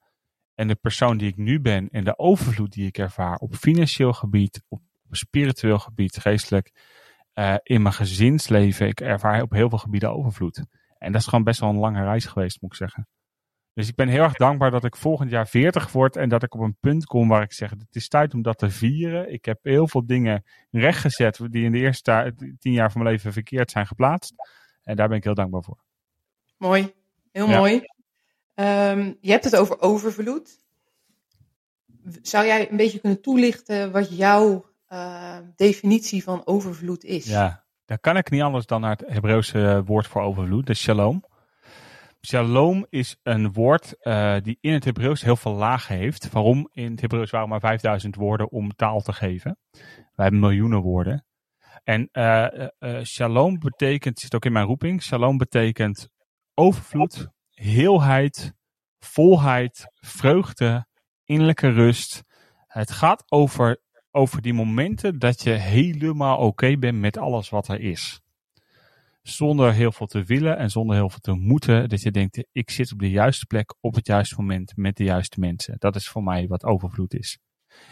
en 0.55 0.67
de 0.67 0.75
persoon 0.75 1.17
die 1.17 1.27
ik 1.27 1.37
nu 1.37 1.59
ben 1.59 1.89
en 1.89 2.03
de 2.03 2.17
overvloed 2.17 2.71
die 2.71 2.87
ik 2.87 2.97
ervaar 2.97 3.35
op 3.35 3.55
financieel 3.55 4.13
gebied, 4.13 4.63
op 4.67 4.81
spiritueel 5.09 5.79
gebied, 5.79 6.17
geestelijk, 6.17 6.71
uh, 7.33 7.55
in 7.63 7.81
mijn 7.81 7.93
gezinsleven, 7.93 8.87
ik 8.87 9.01
ervaar 9.01 9.41
op 9.41 9.51
heel 9.51 9.69
veel 9.69 9.77
gebieden 9.77 10.13
overvloed. 10.13 10.63
En 11.03 11.11
dat 11.11 11.21
is 11.21 11.27
gewoon 11.27 11.43
best 11.43 11.59
wel 11.59 11.69
een 11.69 11.77
lange 11.77 12.03
reis 12.03 12.25
geweest, 12.25 12.61
moet 12.61 12.71
ik 12.71 12.77
zeggen. 12.77 13.07
Dus 13.73 13.87
ik 13.87 13.95
ben 13.95 14.07
heel 14.07 14.23
erg 14.23 14.33
dankbaar 14.33 14.71
dat 14.71 14.83
ik 14.83 14.95
volgend 14.95 15.29
jaar 15.29 15.47
40 15.47 15.91
word 15.91 16.15
en 16.15 16.29
dat 16.29 16.43
ik 16.43 16.53
op 16.53 16.61
een 16.61 16.77
punt 16.79 17.05
kom 17.05 17.27
waar 17.27 17.41
ik 17.41 17.53
zeg: 17.53 17.69
het 17.69 17.95
is 17.95 18.07
tijd 18.07 18.33
om 18.33 18.41
dat 18.41 18.57
te 18.57 18.69
vieren. 18.69 19.33
Ik 19.33 19.45
heb 19.45 19.59
heel 19.61 19.87
veel 19.87 20.05
dingen 20.05 20.43
rechtgezet 20.71 21.39
die 21.49 21.63
in 21.63 21.71
de 21.71 21.77
eerste 21.77 22.33
tien 22.59 22.71
jaar 22.71 22.91
van 22.91 23.01
mijn 23.01 23.13
leven 23.13 23.33
verkeerd 23.33 23.71
zijn 23.71 23.87
geplaatst. 23.87 24.33
En 24.83 24.95
daar 24.95 25.07
ben 25.07 25.17
ik 25.17 25.23
heel 25.23 25.33
dankbaar 25.33 25.63
voor. 25.63 25.83
Mooi, 26.57 26.93
heel 27.31 27.47
mooi. 27.47 27.73
Um, 28.55 29.17
je 29.21 29.31
hebt 29.31 29.43
het 29.43 29.55
over 29.55 29.81
overvloed. 29.81 30.61
Zou 32.21 32.45
jij 32.45 32.71
een 32.71 32.77
beetje 32.77 32.99
kunnen 32.99 33.21
toelichten 33.21 33.91
wat 33.91 34.17
jouw 34.17 34.65
uh, 34.89 35.37
definitie 35.55 36.23
van 36.23 36.45
overvloed 36.45 37.03
is? 37.03 37.25
Ja, 37.25 37.62
daar 37.85 37.99
kan 37.99 38.17
ik 38.17 38.29
niet 38.29 38.41
anders 38.41 38.65
dan 38.65 38.81
naar 38.81 38.97
het 38.97 39.03
Hebreeuwse 39.07 39.83
woord 39.85 40.07
voor 40.07 40.21
overvloed, 40.21 40.67
de 40.67 40.73
shalom. 40.73 41.23
Shalom 42.27 42.85
is 42.89 43.17
een 43.23 43.53
woord 43.53 43.95
uh, 44.01 44.35
die 44.41 44.57
in 44.61 44.73
het 44.73 44.83
Hebreeuws 44.83 45.21
heel 45.21 45.35
veel 45.35 45.53
lagen 45.53 45.95
heeft. 45.95 46.31
Waarom? 46.31 46.69
In 46.71 46.91
het 46.91 47.01
Hebreeuws 47.01 47.31
waren 47.31 47.49
maar 47.49 47.59
5000 47.59 48.15
woorden 48.15 48.51
om 48.51 48.75
taal 48.75 49.01
te 49.01 49.13
geven. 49.13 49.57
Wij 49.71 50.25
hebben 50.25 50.39
miljoenen 50.39 50.81
woorden. 50.81 51.25
En 51.83 52.09
uh, 52.11 53.01
shalom 53.03 53.59
betekent, 53.59 54.19
zit 54.19 54.35
ook 54.35 54.45
in 54.45 54.51
mijn 54.51 54.65
roeping, 54.65 55.01
shalom 55.01 55.37
betekent 55.37 56.09
overvloed, 56.53 57.27
heelheid, 57.49 58.53
volheid, 58.99 59.87
vreugde, 59.93 60.85
innerlijke 61.23 61.69
rust. 61.69 62.23
Het 62.67 62.91
gaat 62.91 63.23
over, 63.31 63.81
over 64.15 64.41
die 64.41 64.53
momenten 64.53 65.19
dat 65.19 65.43
je 65.43 65.51
helemaal 65.51 66.37
oké 66.37 66.77
bent 66.77 66.99
met 66.99 67.17
alles 67.17 67.49
wat 67.49 67.67
er 67.67 67.79
is 67.79 68.23
zonder 69.23 69.73
heel 69.73 69.91
veel 69.91 70.07
te 70.07 70.23
willen 70.23 70.57
en 70.57 70.69
zonder 70.69 70.95
heel 70.95 71.09
veel 71.09 71.19
te 71.19 71.33
moeten, 71.33 71.89
dat 71.89 72.01
je 72.01 72.11
denkt, 72.11 72.45
ik 72.51 72.69
zit 72.69 72.91
op 72.91 72.99
de 72.99 73.09
juiste 73.09 73.45
plek 73.45 73.75
op 73.79 73.95
het 73.95 74.07
juiste 74.07 74.35
moment 74.37 74.73
met 74.75 74.97
de 74.97 75.03
juiste 75.03 75.39
mensen. 75.39 75.75
Dat 75.79 75.95
is 75.95 76.09
voor 76.09 76.23
mij 76.23 76.47
wat 76.47 76.63
overvloed 76.63 77.13
is. 77.13 77.39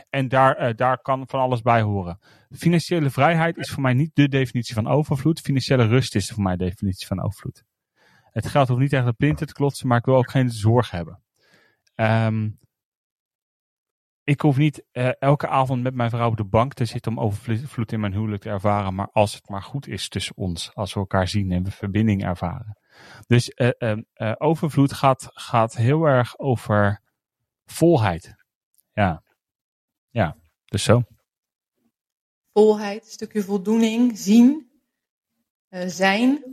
En 0.10 0.28
daar, 0.28 0.70
uh, 0.70 0.76
daar 0.76 1.02
kan 1.02 1.28
van 1.28 1.40
alles 1.40 1.62
bij 1.62 1.82
horen. 1.82 2.20
Financiële 2.50 3.10
vrijheid 3.10 3.58
is 3.58 3.70
voor 3.70 3.82
mij 3.82 3.94
niet 3.94 4.12
de 4.14 4.28
definitie 4.28 4.74
van 4.74 4.88
overvloed. 4.88 5.40
Financiële 5.40 5.86
rust 5.86 6.16
is 6.16 6.30
voor 6.30 6.44
mij 6.44 6.56
de 6.56 6.64
definitie 6.64 7.08
van 7.08 7.22
overvloed. 7.22 7.64
Het 8.32 8.48
geld 8.48 8.68
hoeft 8.68 8.82
niet 8.82 8.94
echt 8.94 9.06
de 9.06 9.14
plinten 9.14 9.48
te 9.48 9.54
klotsen, 9.54 9.88
maar 9.88 9.98
ik 9.98 10.06
wil 10.06 10.16
ook 10.16 10.32
geen 10.32 10.50
zorg 10.50 10.92
hebben. 10.92 11.22
Um, 11.96 12.60
ik 14.32 14.42
hoef 14.42 14.58
niet 14.58 14.84
uh, 14.94 15.12
elke 15.20 15.48
avond 15.48 15.84
met 15.84 15.94
mijn 15.94 16.10
vrouw 16.10 16.30
op 16.30 16.38
de 16.38 16.44
bank 16.44 16.74
te 16.74 16.86
zitten 16.86 17.12
om 17.12 17.20
overvloed 17.20 17.92
in 17.92 18.00
mijn 18.00 18.14
huwelijk 18.14 18.42
te 18.42 18.50
ervaren. 18.50 18.96
Maar 18.96 19.10
als 19.12 19.34
het 19.34 19.50
maar 19.50 19.64
goed 19.64 19.88
is 19.88 20.10
tussen 20.10 20.38
ons, 20.38 20.72
als 20.74 20.94
we 20.94 21.00
elkaar 21.00 21.28
zien 21.28 21.52
en 21.52 21.64
we 21.64 21.72
verbinding 21.72 22.24
ervaren. 22.24 22.78
Dus 23.28 23.52
uh, 23.56 23.70
uh, 23.80 24.34
overvloed 24.38 24.94
gaat, 24.94 25.30
gaat 25.34 25.76
heel 25.76 26.06
erg 26.06 26.40
over 26.40 27.02
volheid. 27.66 28.36
Ja, 28.94 29.24
ja, 30.10 30.38
dus 30.66 30.84
zo. 30.84 31.04
Volheid, 32.54 33.06
stukje 33.06 33.44
voldoening, 33.44 34.18
zien, 34.18 34.72
zijn, 35.86 36.44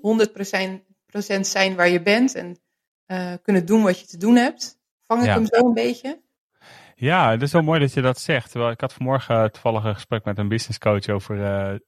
100% 1.26 1.40
zijn 1.40 1.74
waar 1.74 1.88
je 1.88 2.02
bent 2.02 2.34
en 2.34 2.60
kunnen 3.42 3.66
doen 3.66 3.82
wat 3.82 4.00
je 4.00 4.06
te 4.06 4.16
doen 4.16 4.36
hebt. 4.36 4.78
Vang 5.06 5.22
ik 5.22 5.28
hem 5.28 5.46
zo 5.46 5.66
een 5.66 5.74
beetje? 5.74 6.26
Ja, 7.00 7.30
het 7.30 7.42
is 7.42 7.52
wel 7.52 7.62
mooi 7.62 7.80
dat 7.80 7.92
je 7.92 8.00
dat 8.00 8.20
zegt. 8.20 8.54
Ik 8.54 8.80
had 8.80 8.92
vanmorgen 8.92 9.52
toevallig 9.52 9.84
een 9.84 9.94
gesprek 9.94 10.24
met 10.24 10.38
een 10.38 10.48
business 10.48 10.78
coach 10.78 11.08
over 11.08 11.36
uh, 11.36 11.78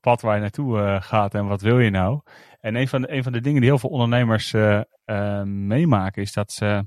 pad 0.00 0.20
waar 0.20 0.34
je 0.34 0.40
naartoe 0.40 0.78
uh, 0.78 1.02
gaat 1.02 1.34
en 1.34 1.46
wat 1.46 1.60
wil 1.60 1.78
je 1.78 1.90
nou. 1.90 2.20
En 2.60 2.74
een 2.74 2.88
van 2.88 3.02
de, 3.02 3.12
een 3.12 3.22
van 3.22 3.32
de 3.32 3.40
dingen 3.40 3.60
die 3.60 3.70
heel 3.70 3.78
veel 3.78 3.90
ondernemers 3.90 4.52
uh, 4.52 4.82
meemaken 5.42 6.22
is 6.22 6.32
dat 6.32 6.52
ze, 6.52 6.86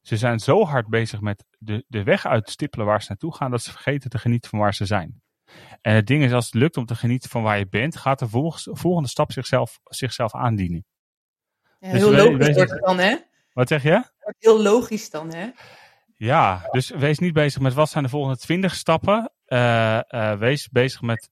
ze 0.00 0.16
zijn 0.16 0.38
zo 0.38 0.64
hard 0.64 0.88
bezig 0.88 1.20
met 1.20 1.44
de, 1.58 1.84
de 1.88 2.02
weg 2.02 2.26
uitstippelen 2.26 2.86
waar 2.86 3.02
ze 3.02 3.06
naartoe 3.08 3.34
gaan, 3.34 3.50
dat 3.50 3.62
ze 3.62 3.70
vergeten 3.70 4.10
te 4.10 4.18
genieten 4.18 4.50
van 4.50 4.58
waar 4.58 4.74
ze 4.74 4.86
zijn. 4.86 5.22
En 5.80 5.94
het 5.94 6.06
ding 6.06 6.24
is, 6.24 6.32
als 6.32 6.44
het 6.44 6.54
lukt 6.54 6.76
om 6.76 6.86
te 6.86 6.94
genieten 6.94 7.30
van 7.30 7.42
waar 7.42 7.58
je 7.58 7.68
bent, 7.68 7.96
gaat 7.96 8.18
de 8.18 8.28
volgende 8.62 9.08
stap 9.08 9.32
zichzelf, 9.32 9.78
zichzelf 9.84 10.34
aandienen. 10.34 10.84
Ja, 11.78 11.90
dus 11.90 12.00
heel 12.00 12.12
logisch 12.12 12.54
wordt 12.54 12.70
het 12.70 12.84
dan, 12.84 12.98
hè? 12.98 13.16
Wat 13.52 13.68
zeg 13.68 13.82
je? 13.82 14.04
Heel 14.38 14.62
logisch 14.62 15.10
dan, 15.10 15.34
hè? 15.34 15.50
Ja, 16.18 16.68
dus 16.70 16.90
wees 16.90 17.18
niet 17.18 17.32
bezig 17.32 17.60
met 17.60 17.74
wat 17.74 17.90
zijn 17.90 18.04
de 18.04 18.10
volgende 18.10 18.38
twintig 18.38 18.74
stappen. 18.74 19.30
Uh, 19.46 20.00
uh, 20.08 20.38
wees 20.38 20.68
bezig 20.68 21.00
met 21.00 21.30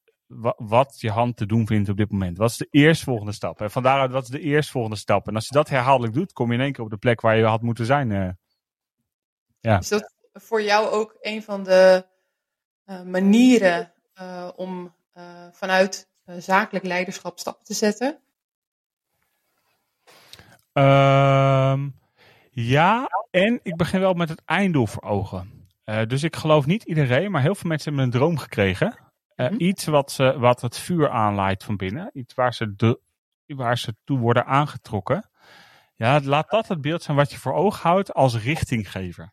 wat 0.56 1.00
je 1.00 1.10
hand 1.10 1.36
te 1.36 1.46
doen 1.46 1.66
vindt 1.66 1.88
op 1.88 1.96
dit 1.96 2.10
moment. 2.10 2.38
Wat 2.38 2.50
is 2.50 2.56
de 2.56 2.68
eerstvolgende 2.70 3.32
stap? 3.32 3.60
En 3.60 3.70
vandaar 3.70 4.08
wat 4.08 4.22
is 4.22 4.28
de 4.28 4.40
eerstvolgende 4.40 4.96
stap? 4.96 5.28
En 5.28 5.34
als 5.34 5.46
je 5.46 5.54
dat 5.54 5.68
herhaaldelijk 5.68 6.14
doet, 6.14 6.32
kom 6.32 6.48
je 6.48 6.54
in 6.54 6.60
één 6.60 6.72
keer 6.72 6.84
op 6.84 6.90
de 6.90 6.96
plek 6.96 7.20
waar 7.20 7.36
je 7.36 7.44
had 7.44 7.62
moeten 7.62 7.86
zijn. 7.86 8.10
Uh. 8.10 8.28
Ja. 9.60 9.78
Is 9.78 9.88
dat 9.88 10.14
voor 10.32 10.62
jou 10.62 10.88
ook 10.88 11.16
een 11.20 11.42
van 11.42 11.62
de 11.62 12.06
manieren 13.04 13.92
om 14.56 14.94
vanuit 15.52 16.08
zakelijk 16.24 16.84
leiderschap 16.84 17.38
stappen 17.38 17.64
te 17.64 17.74
zetten? 17.74 18.18
Um, 20.72 21.94
ja, 22.62 23.08
en 23.30 23.60
ik 23.62 23.76
begin 23.76 24.00
wel 24.00 24.14
met 24.14 24.28
het 24.28 24.42
einddoel 24.44 24.86
voor 24.86 25.02
ogen. 25.02 25.68
Uh, 25.84 26.02
dus 26.06 26.22
ik 26.22 26.36
geloof 26.36 26.66
niet 26.66 26.82
iedereen, 26.82 27.30
maar 27.30 27.42
heel 27.42 27.54
veel 27.54 27.68
mensen 27.68 27.88
hebben 27.88 28.12
een 28.12 28.18
droom 28.18 28.38
gekregen. 28.38 28.86
Uh, 28.86 29.46
mm-hmm. 29.46 29.66
Iets 29.66 29.84
wat, 29.84 30.12
ze, 30.12 30.38
wat 30.38 30.60
het 30.60 30.78
vuur 30.78 31.10
aanleidt 31.10 31.64
van 31.64 31.76
binnen. 31.76 32.10
Iets 32.12 32.34
waar 32.34 32.54
ze, 32.54 32.74
de, 32.76 33.00
waar 33.46 33.78
ze 33.78 33.96
toe 34.04 34.18
worden 34.18 34.46
aangetrokken. 34.46 35.30
Ja, 35.94 36.20
laat 36.20 36.50
dat 36.50 36.68
het 36.68 36.80
beeld 36.80 37.02
zijn 37.02 37.16
wat 37.16 37.30
je 37.30 37.38
voor 37.38 37.54
ogen 37.54 37.88
houdt 37.88 38.14
als 38.14 38.42
richtinggever. 38.42 39.32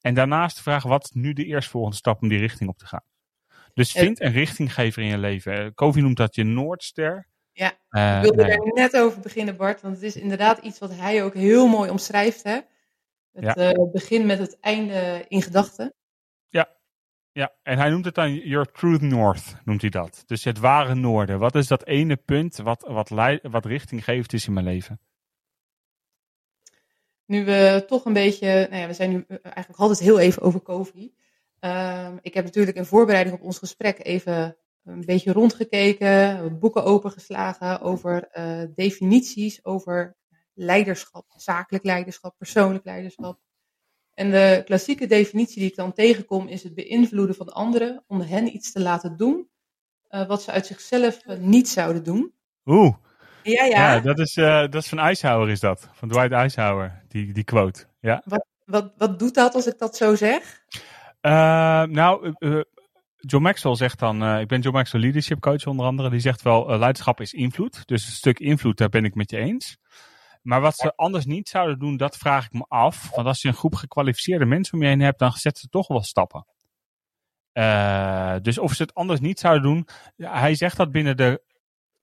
En 0.00 0.14
daarnaast 0.14 0.56
de 0.56 0.62
vraag, 0.62 0.82
wat 0.82 1.04
is 1.04 1.10
nu 1.10 1.32
de 1.32 1.44
eerstvolgende 1.44 1.96
stap 1.96 2.22
om 2.22 2.28
die 2.28 2.38
richting 2.38 2.70
op 2.70 2.78
te 2.78 2.86
gaan? 2.86 3.04
Dus 3.74 3.92
vind 3.92 4.20
een 4.20 4.32
richtinggever 4.32 5.02
in 5.02 5.08
je 5.08 5.18
leven. 5.18 5.74
Kofi 5.74 6.00
noemt 6.00 6.16
dat 6.16 6.34
je 6.34 6.44
Noordster. 6.44 7.28
Ja, 7.52 7.72
uh, 7.90 8.16
ik 8.16 8.22
wilde 8.22 8.52
er 8.52 8.72
net 8.72 8.96
over 8.96 9.20
beginnen, 9.20 9.56
Bart. 9.56 9.80
Want 9.80 9.94
het 9.94 10.04
is 10.04 10.16
inderdaad 10.16 10.58
iets 10.58 10.78
wat 10.78 10.94
hij 10.94 11.24
ook 11.24 11.34
heel 11.34 11.66
mooi 11.66 11.90
omschrijft. 11.90 12.42
Hè? 12.42 12.60
Het 13.32 13.54
ja. 13.56 13.72
uh, 13.72 13.90
begin 13.92 14.26
met 14.26 14.38
het 14.38 14.60
einde 14.60 15.24
in 15.28 15.42
gedachten. 15.42 15.94
Ja. 16.48 16.68
ja, 17.32 17.52
en 17.62 17.78
hij 17.78 17.90
noemt 17.90 18.04
het 18.04 18.14
dan 18.14 18.34
Your 18.34 18.72
Truth 18.72 19.00
North, 19.00 19.56
noemt 19.64 19.80
hij 19.80 19.90
dat. 19.90 20.22
Dus 20.26 20.44
het 20.44 20.58
ware 20.58 20.94
noorden. 20.94 21.38
Wat 21.38 21.54
is 21.54 21.66
dat 21.66 21.86
ene 21.86 22.16
punt 22.16 22.56
wat, 22.56 22.82
wat, 22.88 23.08
wat 23.42 23.64
richtinggevend 23.64 24.32
is 24.32 24.46
in 24.46 24.52
mijn 24.52 24.66
leven? 24.66 25.00
Nu 27.26 27.44
we 27.44 27.84
toch 27.86 28.04
een 28.04 28.12
beetje, 28.12 28.66
nou 28.70 28.80
ja, 28.80 28.86
we 28.86 28.92
zijn 28.92 29.10
nu 29.10 29.24
eigenlijk 29.28 29.78
altijd 29.78 29.98
heel 29.98 30.18
even 30.18 30.42
over 30.42 30.62
COVID. 30.62 31.12
Uh, 31.60 32.08
ik 32.20 32.34
heb 32.34 32.44
natuurlijk 32.44 32.76
in 32.76 32.84
voorbereiding 32.84 33.36
op 33.36 33.42
ons 33.42 33.58
gesprek 33.58 34.04
even 34.04 34.56
een 34.84 35.04
beetje 35.04 35.32
rondgekeken, 35.32 36.58
boeken 36.58 36.84
opengeslagen 36.84 37.80
over 37.80 38.28
uh, 38.32 38.62
definities, 38.74 39.64
over 39.64 40.16
leiderschap, 40.54 41.24
zakelijk 41.36 41.84
leiderschap, 41.84 42.34
persoonlijk 42.38 42.84
leiderschap. 42.84 43.38
En 44.14 44.30
de 44.30 44.62
klassieke 44.64 45.06
definitie 45.06 45.58
die 45.60 45.70
ik 45.70 45.76
dan 45.76 45.92
tegenkom 45.92 46.48
is 46.48 46.62
het 46.62 46.74
beïnvloeden 46.74 47.34
van 47.34 47.48
anderen 47.48 48.04
om 48.06 48.20
hen 48.20 48.54
iets 48.54 48.72
te 48.72 48.80
laten 48.80 49.16
doen 49.16 49.48
uh, 50.10 50.26
wat 50.26 50.42
ze 50.42 50.50
uit 50.50 50.66
zichzelf 50.66 51.26
niet 51.38 51.68
zouden 51.68 52.04
doen. 52.04 52.32
Oeh. 52.64 52.94
Ja, 53.42 53.64
ja. 53.64 53.94
ja 53.94 54.00
dat, 54.00 54.18
is, 54.18 54.34
dat 54.34 54.74
is 54.74 54.88
van 54.88 54.98
Eisenhower 54.98 55.50
is 55.50 55.60
dat, 55.60 55.88
van 55.92 56.08
Dwight 56.08 56.32
Eisenhower, 56.32 57.02
die, 57.08 57.32
die 57.32 57.44
quote. 57.44 57.84
Ja. 58.00 58.22
Wat, 58.24 58.46
wat, 58.64 58.92
wat 58.96 59.18
doet 59.18 59.34
dat 59.34 59.54
als 59.54 59.66
ik 59.66 59.78
dat 59.78 59.96
zo 59.96 60.14
zeg? 60.14 60.62
nou, 61.20 62.34
John 63.26 63.42
Maxwell 63.42 63.74
zegt 63.74 63.98
dan, 63.98 64.22
uh, 64.22 64.40
ik 64.40 64.48
ben 64.48 64.60
John 64.60 64.76
Maxwell 64.76 65.00
leadership 65.00 65.40
coach 65.40 65.66
onder 65.66 65.86
andere, 65.86 66.10
die 66.10 66.20
zegt 66.20 66.42
wel, 66.42 66.72
uh, 66.72 66.78
leiderschap 66.78 67.20
is 67.20 67.32
invloed. 67.32 67.86
Dus 67.86 68.06
een 68.06 68.12
stuk 68.12 68.38
invloed, 68.38 68.78
daar 68.78 68.88
ben 68.88 69.04
ik 69.04 69.14
met 69.14 69.30
je 69.30 69.36
eens. 69.36 69.78
Maar 70.42 70.60
wat 70.60 70.76
ze 70.76 70.92
anders 70.96 71.24
niet 71.24 71.48
zouden 71.48 71.78
doen, 71.78 71.96
dat 71.96 72.16
vraag 72.16 72.44
ik 72.44 72.52
me 72.52 72.64
af. 72.68 73.10
Want 73.14 73.26
als 73.26 73.42
je 73.42 73.48
een 73.48 73.54
groep 73.54 73.74
gekwalificeerde 73.74 74.44
mensen 74.44 74.74
om 74.74 74.82
je 74.82 74.88
heen 74.88 75.00
hebt, 75.00 75.18
dan 75.18 75.32
zetten 75.32 75.62
ze 75.62 75.68
toch 75.68 75.88
wel 75.88 76.02
stappen. 76.02 76.46
Uh, 77.52 78.36
dus 78.40 78.58
of 78.58 78.72
ze 78.72 78.82
het 78.82 78.94
anders 78.94 79.20
niet 79.20 79.40
zouden 79.40 79.62
doen, 79.62 79.86
hij 80.16 80.54
zegt 80.54 80.76
dat 80.76 80.90
binnen 80.90 81.16
de, 81.16 81.42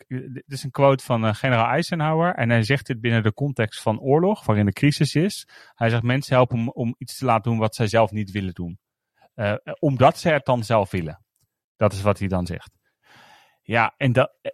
dit 0.08 0.44
is 0.48 0.64
een 0.64 0.72
quote 0.72 1.04
van 1.04 1.36
generaal 1.36 1.68
Eisenhower, 1.68 2.36
en 2.36 2.50
hij 2.50 2.64
zegt 2.64 2.88
dit 2.88 3.02
binnen 3.02 3.24
de 3.24 3.34
context 3.34 3.82
van 3.82 4.00
oorlog, 4.00 4.46
waarin 4.46 4.66
de 4.66 4.74
crisis 4.74 5.16
is. 5.16 5.48
Hij 5.76 5.90
zegt 5.90 6.04
mensen 6.04 6.36
helpen 6.36 6.58
om, 6.58 6.70
om 6.70 6.96
iets 6.98 7.18
te 7.18 7.26
laten 7.26 7.52
doen 7.52 7.60
wat 7.60 7.76
zij 7.76 7.88
zelf 7.88 8.12
niet 8.12 8.32
willen 8.32 8.54
doen. 8.54 8.80
Uh, 9.39 9.53
omdat 9.79 10.17
ze 10.17 10.29
het 10.29 10.46
dan 10.46 10.63
zelf 10.63 10.91
willen. 10.91 11.24
Dat 11.75 11.93
is 11.93 12.01
wat 12.01 12.19
hij 12.19 12.27
dan 12.27 12.46
zegt. 12.46 12.77
Ja, 13.62 13.93
en 13.98 14.12
dat. 14.12 14.38
Eh, 14.41 14.51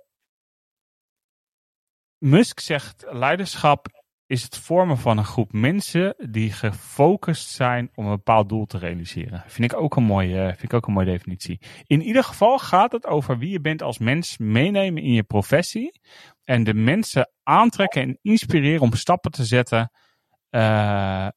Musk 2.18 2.60
zegt: 2.60 3.06
leiderschap 3.10 4.04
is 4.26 4.44
het 4.44 4.58
vormen 4.58 4.98
van 4.98 5.18
een 5.18 5.26
groep 5.26 5.52
mensen 5.52 6.16
die 6.30 6.52
gefocust 6.52 7.50
zijn 7.50 7.90
om 7.96 8.06
een 8.06 8.16
bepaald 8.16 8.50
doel 8.50 8.66
te 8.66 8.78
realiseren. 8.78 9.44
Vind 9.48 9.72
ik 9.72 9.80
ook 9.80 9.96
een 9.96 10.04
mooie, 10.04 10.46
vind 10.46 10.64
ik 10.64 10.74
ook 10.74 10.88
een 10.88 10.94
mooie 10.94 11.06
definitie. 11.06 11.62
In 11.86 12.02
ieder 12.02 12.24
geval 12.24 12.58
gaat 12.58 12.92
het 12.92 13.06
over 13.06 13.38
wie 13.38 13.52
je 13.52 13.62
bent 13.62 13.82
als 13.82 13.98
mens, 13.98 14.38
meenemen 14.38 15.04
in 15.04 15.14
je 15.14 15.24
professie 15.24 16.00
en 16.44 16.64
de 16.64 16.74
mensen 16.74 17.32
aantrekken 17.44 18.02
en 18.02 18.20
inspireren 18.22 18.82
om 18.82 18.94
stappen 18.94 19.32
te 19.32 19.46
zetten. 19.46 19.92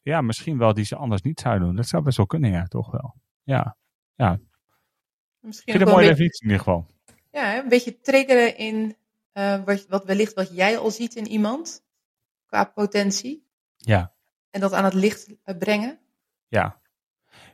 Ja, 0.01 0.21
misschien 0.21 0.57
wel 0.57 0.73
die 0.73 0.85
ze 0.85 0.95
anders 0.95 1.21
niet 1.21 1.39
zouden 1.39 1.67
doen. 1.67 1.75
Dat 1.75 1.87
zou 1.87 2.03
best 2.03 2.17
wel 2.17 2.25
kunnen, 2.25 2.51
ja, 2.51 2.65
toch 2.65 2.91
wel. 2.91 3.15
Ja, 3.49 3.77
ja. 4.15 4.39
Misschien 5.39 5.73
ik 5.73 5.77
vind 5.77 5.89
een 5.89 5.95
mooie 5.95 6.07
definitie 6.07 6.43
in 6.43 6.49
ieder 6.49 6.63
geval. 6.63 6.87
Ja, 7.31 7.57
een 7.57 7.69
beetje 7.69 7.99
triggeren 7.99 8.57
in 8.57 8.95
uh, 9.33 9.63
wat, 9.63 9.85
wat 9.87 10.05
wellicht 10.05 10.33
wat 10.33 10.55
jij 10.55 10.77
al 10.77 10.91
ziet 10.91 11.15
in 11.15 11.27
iemand 11.27 11.83
qua 12.45 12.63
potentie. 12.63 13.47
Ja. 13.77 14.13
En 14.49 14.59
dat 14.59 14.73
aan 14.73 14.83
het 14.83 14.93
licht 14.93 15.35
eh, 15.43 15.57
brengen. 15.57 15.99
Ja. 16.47 16.79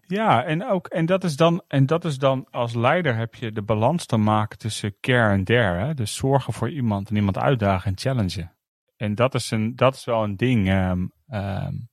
Ja, 0.01 0.43
en 0.43 0.65
ook, 0.65 0.87
en 0.87 1.05
dat 1.05 1.23
is 1.23 1.35
dan, 1.35 1.63
en 1.67 1.85
dat 1.85 2.05
is 2.05 2.17
dan 2.17 2.47
als 2.51 2.73
leider 2.73 3.15
heb 3.15 3.35
je 3.35 3.51
de 3.51 3.61
balans 3.61 4.05
te 4.05 4.17
maken 4.17 4.57
tussen 4.57 4.99
care 4.99 5.33
en 5.33 5.43
dare. 5.43 5.85
Hè? 5.85 5.93
Dus 5.93 6.15
zorgen 6.15 6.53
voor 6.53 6.69
iemand 6.69 7.09
en 7.09 7.15
iemand 7.15 7.37
uitdagen 7.37 7.91
en 7.91 7.97
challengen. 7.97 8.55
En 8.95 9.15
dat 9.15 9.33
is, 9.33 9.51
een, 9.51 9.75
dat 9.75 9.95
is 9.95 10.05
wel 10.05 10.23
een 10.23 10.37
ding. 10.37 10.69
Um, 10.69 11.11
um, 11.29 11.89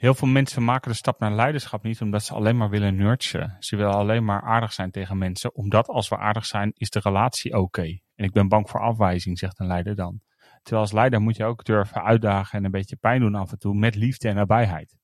Heel 0.00 0.14
veel 0.14 0.28
mensen 0.28 0.64
maken 0.64 0.90
de 0.90 0.96
stap 0.96 1.20
naar 1.20 1.32
leiderschap 1.32 1.82
niet 1.82 2.00
omdat 2.00 2.22
ze 2.22 2.34
alleen 2.34 2.56
maar 2.56 2.70
willen 2.70 2.96
nurturen. 2.96 3.56
Ze 3.58 3.76
willen 3.76 3.94
alleen 3.94 4.24
maar 4.24 4.42
aardig 4.42 4.72
zijn 4.72 4.90
tegen 4.90 5.18
mensen, 5.18 5.54
omdat 5.54 5.88
als 5.88 6.08
we 6.08 6.16
aardig 6.16 6.46
zijn, 6.46 6.72
is 6.74 6.90
de 6.90 7.00
relatie 7.02 7.58
oké. 7.58 7.82
En 8.14 8.24
ik 8.24 8.32
ben 8.32 8.48
bang 8.48 8.70
voor 8.70 8.80
afwijzing, 8.80 9.38
zegt 9.38 9.58
een 9.58 9.66
leider 9.66 9.94
dan. 9.94 10.20
Terwijl 10.62 10.82
als 10.82 10.92
leider 10.92 11.20
moet 11.20 11.36
je 11.36 11.44
ook 11.44 11.64
durven 11.64 12.04
uitdagen 12.04 12.58
en 12.58 12.64
een 12.64 12.70
beetje 12.70 12.96
pijn 12.96 13.20
doen 13.20 13.34
af 13.34 13.50
en 13.52 13.58
toe 13.58 13.74
met 13.74 13.94
liefde 13.94 14.28
en 14.28 14.34
nabijheid. 14.34 14.96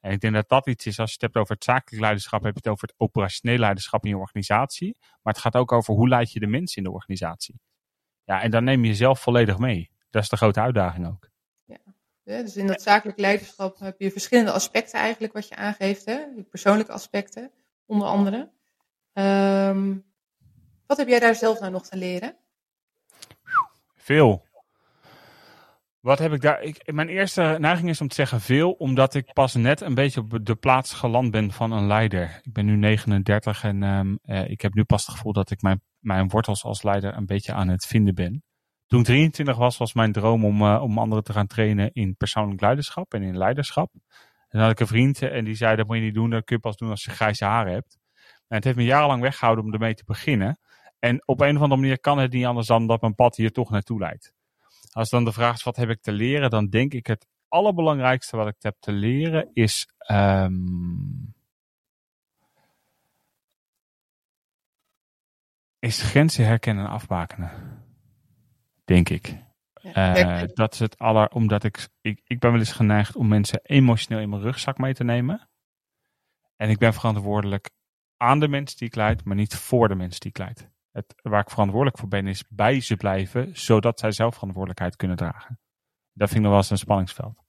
En 0.00 0.12
ik 0.12 0.20
denk 0.20 0.34
dat 0.34 0.48
dat 0.48 0.66
iets 0.66 0.86
is, 0.86 0.98
als 0.98 1.08
je 1.08 1.14
het 1.14 1.22
hebt 1.22 1.36
over 1.36 1.54
het 1.54 1.64
zakelijk 1.64 2.02
leiderschap, 2.02 2.42
heb 2.42 2.52
je 2.52 2.60
het 2.62 2.72
over 2.72 2.88
het 2.88 3.00
operationeel 3.00 3.58
leiderschap 3.58 4.04
in 4.04 4.10
je 4.10 4.18
organisatie. 4.18 4.96
Maar 5.22 5.32
het 5.32 5.42
gaat 5.42 5.56
ook 5.56 5.72
over 5.72 5.94
hoe 5.94 6.08
leid 6.08 6.32
je 6.32 6.40
de 6.40 6.46
mensen 6.46 6.76
in 6.76 6.88
de 6.88 6.94
organisatie. 6.94 7.60
Ja, 8.24 8.42
en 8.42 8.50
dan 8.50 8.64
neem 8.64 8.82
je 8.82 8.88
jezelf 8.88 9.20
volledig 9.20 9.58
mee. 9.58 9.90
Dat 10.10 10.22
is 10.22 10.28
de 10.28 10.36
grote 10.36 10.60
uitdaging 10.60 11.06
ook. 11.06 11.34
Dus 12.26 12.56
in 12.56 12.66
dat 12.66 12.82
zakelijk 12.82 13.18
leiderschap 13.18 13.78
heb 13.78 14.00
je 14.00 14.10
verschillende 14.10 14.50
aspecten 14.50 14.98
eigenlijk 14.98 15.32
wat 15.32 15.48
je 15.48 15.56
aangeeft. 15.56 16.04
Hè? 16.04 16.24
persoonlijke 16.50 16.92
aspecten, 16.92 17.50
onder 17.86 18.08
andere. 18.08 18.50
Um, 19.12 20.04
wat 20.86 20.96
heb 20.96 21.08
jij 21.08 21.18
daar 21.18 21.34
zelf 21.34 21.60
nou 21.60 21.72
nog 21.72 21.86
te 21.86 21.96
leren? 21.96 22.36
Veel. 23.94 24.44
Wat 26.00 26.18
heb 26.18 26.32
ik 26.32 26.40
daar? 26.40 26.62
Ik, 26.62 26.92
mijn 26.92 27.08
eerste 27.08 27.56
neiging 27.58 27.88
is 27.88 28.00
om 28.00 28.08
te 28.08 28.14
zeggen 28.14 28.40
veel, 28.40 28.72
omdat 28.72 29.14
ik 29.14 29.32
pas 29.32 29.54
net 29.54 29.80
een 29.80 29.94
beetje 29.94 30.20
op 30.20 30.38
de 30.46 30.54
plaats 30.54 30.92
geland 30.92 31.30
ben 31.30 31.52
van 31.52 31.72
een 31.72 31.86
leider. 31.86 32.40
Ik 32.42 32.52
ben 32.52 32.64
nu 32.64 32.76
39 32.76 33.64
en 33.64 33.82
um, 33.82 34.18
uh, 34.24 34.50
ik 34.50 34.60
heb 34.60 34.74
nu 34.74 34.84
pas 34.84 35.06
het 35.06 35.14
gevoel 35.14 35.32
dat 35.32 35.50
ik 35.50 35.62
mijn, 35.62 35.82
mijn 35.98 36.28
wortels 36.28 36.64
als 36.64 36.82
leider 36.82 37.16
een 37.16 37.26
beetje 37.26 37.52
aan 37.52 37.68
het 37.68 37.86
vinden 37.86 38.14
ben. 38.14 38.44
Toen 38.86 38.98
ik 39.00 39.06
23 39.06 39.56
was, 39.56 39.76
was 39.76 39.94
mijn 39.94 40.12
droom 40.12 40.44
om, 40.44 40.62
eh, 40.62 40.82
om 40.82 40.98
anderen 40.98 41.24
te 41.24 41.32
gaan 41.32 41.46
trainen 41.46 41.92
in 41.92 42.16
persoonlijk 42.16 42.60
leiderschap 42.60 43.14
en 43.14 43.22
in 43.22 43.36
leiderschap. 43.36 43.90
En 44.48 44.58
dan 44.58 44.60
had 44.60 44.70
ik 44.70 44.80
een 44.80 44.86
vriend 44.86 45.22
en 45.22 45.44
die 45.44 45.54
zei, 45.54 45.76
dat 45.76 45.86
moet 45.86 45.96
je 45.96 46.02
niet 46.02 46.14
doen, 46.14 46.30
dat 46.30 46.44
kun 46.44 46.56
je 46.56 46.62
pas 46.62 46.76
doen 46.76 46.90
als 46.90 47.04
je 47.04 47.10
grijze 47.10 47.44
haren 47.44 47.72
hebt. 47.72 47.98
En 48.48 48.56
het 48.56 48.64
heeft 48.64 48.76
me 48.76 48.84
jarenlang 48.84 49.22
weggehouden 49.22 49.64
om 49.64 49.72
ermee 49.72 49.94
te 49.94 50.04
beginnen. 50.06 50.58
En 50.98 51.22
op 51.26 51.40
een 51.40 51.56
of 51.56 51.62
andere 51.62 51.80
manier 51.80 52.00
kan 52.00 52.18
het 52.18 52.32
niet 52.32 52.44
anders 52.44 52.66
dan 52.66 52.86
dat 52.86 53.00
mijn 53.00 53.14
pad 53.14 53.36
hier 53.36 53.52
toch 53.52 53.70
naartoe 53.70 53.98
leidt. 53.98 54.34
Als 54.92 55.10
dan 55.10 55.24
de 55.24 55.32
vraag 55.32 55.54
is, 55.54 55.62
wat 55.62 55.76
heb 55.76 55.88
ik 55.88 56.02
te 56.02 56.12
leren? 56.12 56.50
Dan 56.50 56.66
denk 56.66 56.92
ik 56.92 57.06
het 57.06 57.26
allerbelangrijkste 57.48 58.36
wat 58.36 58.48
ik 58.48 58.56
heb 58.58 58.76
te 58.80 58.92
leren 58.92 59.50
is... 59.52 59.88
Ehm, 59.98 60.54
is 65.78 66.02
grenzen 66.02 66.44
herkennen 66.44 66.84
en 66.84 66.90
afbakenen. 66.90 67.84
Denk 68.86 69.08
ik. 69.08 69.44
Uh, 69.82 70.42
dat 70.54 70.72
is 70.72 70.78
het 70.78 70.98
aller, 70.98 71.28
omdat 71.28 71.64
ik, 71.64 71.88
ik, 72.00 72.20
ik 72.24 72.38
ben 72.38 72.50
wel 72.50 72.60
eens 72.60 72.72
geneigd 72.72 73.16
om 73.16 73.28
mensen 73.28 73.60
emotioneel 73.62 74.22
in 74.22 74.28
mijn 74.28 74.42
rugzak 74.42 74.78
mee 74.78 74.94
te 74.94 75.04
nemen. 75.04 75.48
En 76.56 76.70
ik 76.70 76.78
ben 76.78 76.94
verantwoordelijk 76.94 77.70
aan 78.16 78.40
de 78.40 78.48
mensen 78.48 78.78
die 78.78 78.88
ik 78.88 78.94
leid, 78.94 79.24
maar 79.24 79.36
niet 79.36 79.54
voor 79.54 79.88
de 79.88 79.94
mensen 79.94 80.20
die 80.20 80.30
ik 80.30 80.38
leid. 80.38 80.70
Het, 80.90 81.14
waar 81.22 81.40
ik 81.40 81.50
verantwoordelijk 81.50 81.98
voor 81.98 82.08
ben, 82.08 82.26
is 82.26 82.44
bij 82.48 82.80
ze 82.80 82.96
blijven, 82.96 83.56
zodat 83.56 83.98
zij 83.98 84.10
zelf 84.10 84.34
verantwoordelijkheid 84.34 84.96
kunnen 84.96 85.16
dragen. 85.16 85.60
Dat 86.12 86.28
vind 86.28 86.34
ik 86.34 86.40
nog 86.40 86.50
wel 86.50 86.60
eens 86.60 86.70
een 86.70 86.78
spanningsveld. 86.78 87.44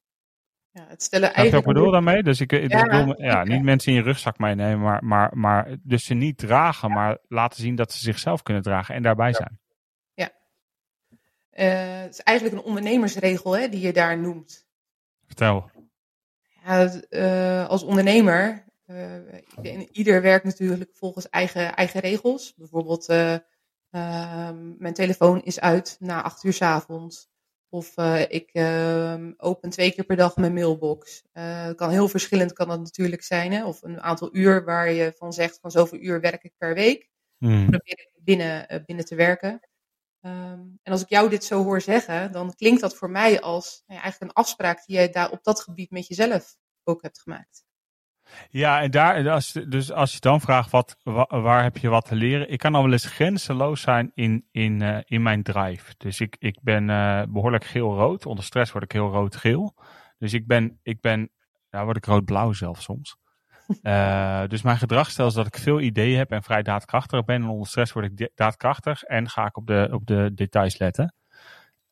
Ja, 0.71 0.85
het 0.87 1.03
stellen 1.03 1.33
eigenlijk... 1.33 1.65
Wat 1.65 1.75
ik 1.75 1.79
bedoel 1.79 1.91
daarmee? 1.91 2.23
Dus 2.23 2.41
ik, 2.41 2.51
ik 2.51 2.71
ja, 2.71 2.83
bedoel, 2.83 3.21
ja, 3.21 3.43
niet 3.43 3.63
mensen 3.63 3.91
in 3.91 3.97
je 3.97 4.03
rugzak 4.03 4.37
meenemen, 4.37 4.81
maar, 4.81 5.05
maar, 5.05 5.37
maar 5.37 5.77
dus 5.81 6.05
ze 6.05 6.13
niet 6.13 6.37
dragen, 6.37 6.91
maar 6.91 7.17
laten 7.27 7.61
zien 7.61 7.75
dat 7.75 7.91
ze 7.91 7.99
zichzelf 7.99 8.43
kunnen 8.43 8.63
dragen 8.63 8.95
en 8.95 9.01
daarbij 9.01 9.33
zijn. 9.33 9.59
Uh, 11.59 12.01
het 12.01 12.13
is 12.13 12.21
eigenlijk 12.21 12.57
een 12.57 12.63
ondernemersregel 12.63 13.57
hè, 13.57 13.69
die 13.69 13.79
je 13.79 13.93
daar 13.93 14.17
noemt. 14.17 14.67
Vertel. 15.25 15.71
Ja, 16.65 17.01
uh, 17.09 17.69
als 17.69 17.83
ondernemer, 17.83 18.65
uh, 18.85 19.87
ieder 19.91 20.21
werkt 20.21 20.45
natuurlijk 20.45 20.89
volgens 20.93 21.29
eigen, 21.29 21.75
eigen 21.75 21.99
regels. 21.99 22.53
Bijvoorbeeld, 22.55 23.07
mijn 24.77 24.93
telefoon 24.93 25.43
is 25.43 25.59
uit 25.59 25.97
na 25.99 26.21
acht 26.21 26.43
uur 26.43 26.53
s 26.53 26.61
avonds. 26.61 27.29
Of 27.69 27.97
ik 28.27 28.49
uh, 28.53 29.15
open 29.37 29.69
twee 29.69 29.91
keer 29.91 30.05
per 30.05 30.15
dag 30.15 30.35
mijn 30.35 30.53
mailbox. 30.53 31.23
Het 31.31 31.75
kan 31.75 31.89
heel 31.89 32.07
verschillend 32.07 32.53
kan 32.53 32.67
dat 32.67 32.79
natuurlijk 32.79 33.23
zijn. 33.23 33.51
Hè? 33.51 33.65
Of 33.65 33.81
een 33.81 34.01
aantal 34.01 34.29
uur 34.31 34.65
waar 34.65 34.91
je 34.91 35.13
van 35.17 35.33
zegt 35.33 35.59
van 35.59 35.71
zoveel 35.71 35.99
uur 35.99 36.21
werk 36.21 36.43
ik 36.43 36.53
per 36.57 36.73
week. 36.73 37.09
Hmm. 37.37 37.69
Probeer 37.69 37.99
ik 37.99 38.11
binnen, 38.15 38.83
binnen 38.85 39.05
te 39.05 39.15
werken. 39.15 39.59
Um, 40.27 40.79
en 40.83 40.91
als 40.91 41.01
ik 41.01 41.09
jou 41.09 41.29
dit 41.29 41.43
zo 41.43 41.63
hoor 41.63 41.81
zeggen, 41.81 42.31
dan 42.31 42.53
klinkt 42.55 42.81
dat 42.81 42.95
voor 42.95 43.09
mij 43.09 43.41
als 43.41 43.83
nou 43.85 43.99
ja, 43.99 44.03
eigenlijk 44.03 44.31
een 44.31 44.43
afspraak 44.43 44.85
die 44.85 44.95
jij 44.95 45.09
daar 45.09 45.31
op 45.31 45.43
dat 45.43 45.61
gebied 45.61 45.91
met 45.91 46.07
jezelf 46.07 46.57
ook 46.83 47.01
hebt 47.01 47.21
gemaakt. 47.21 47.65
Ja, 48.49 48.81
en 48.81 48.91
daar, 48.91 49.29
als, 49.29 49.51
dus 49.51 49.91
als 49.91 50.13
je 50.13 50.19
dan 50.19 50.41
vraagt 50.41 50.71
wat, 50.71 50.95
waar, 51.27 51.63
heb 51.63 51.77
je 51.77 51.89
wat 51.89 52.05
te 52.05 52.15
leren, 52.15 52.51
ik 52.51 52.59
kan 52.59 52.75
al 52.75 52.83
wel 52.83 52.91
eens 52.91 53.05
grenzeloos 53.05 53.81
zijn 53.81 54.11
in, 54.13 54.47
in, 54.51 54.81
uh, 54.81 54.97
in 55.05 55.21
mijn 55.21 55.43
drive. 55.43 55.93
Dus 55.97 56.19
ik, 56.19 56.35
ik 56.39 56.57
ben 56.61 56.89
uh, 56.89 57.23
behoorlijk 57.29 57.65
geel-rood. 57.65 58.25
Onder 58.25 58.43
stress 58.43 58.71
word 58.71 58.83
ik 58.83 58.91
heel 58.91 59.09
rood-geel. 59.09 59.75
Dus 60.17 60.33
ik 60.33 60.47
ben, 60.47 60.79
ik 60.83 61.01
ben, 61.01 61.29
ja, 61.69 61.83
word 61.83 61.97
ik 61.97 62.05
rood-blauw 62.05 62.53
zelf 62.53 62.81
soms. 62.81 63.17
Uh, 63.81 64.43
dus 64.51 64.61
mijn 64.61 64.77
gedragsstijl 64.77 65.27
is 65.27 65.33
dat 65.33 65.47
ik 65.47 65.57
veel 65.57 65.79
ideeën 65.79 66.17
heb 66.17 66.31
en 66.31 66.43
vrij 66.43 66.63
daadkrachtig 66.63 67.25
ben. 67.25 67.41
En 67.41 67.49
onder 67.49 67.67
stress 67.67 67.93
word 67.93 68.19
ik 68.19 68.29
daadkrachtig 68.35 69.03
en 69.03 69.29
ga 69.29 69.45
ik 69.45 69.57
op 69.57 69.67
de, 69.67 69.89
op 69.91 70.05
de 70.05 70.31
details 70.33 70.77
letten. 70.77 71.13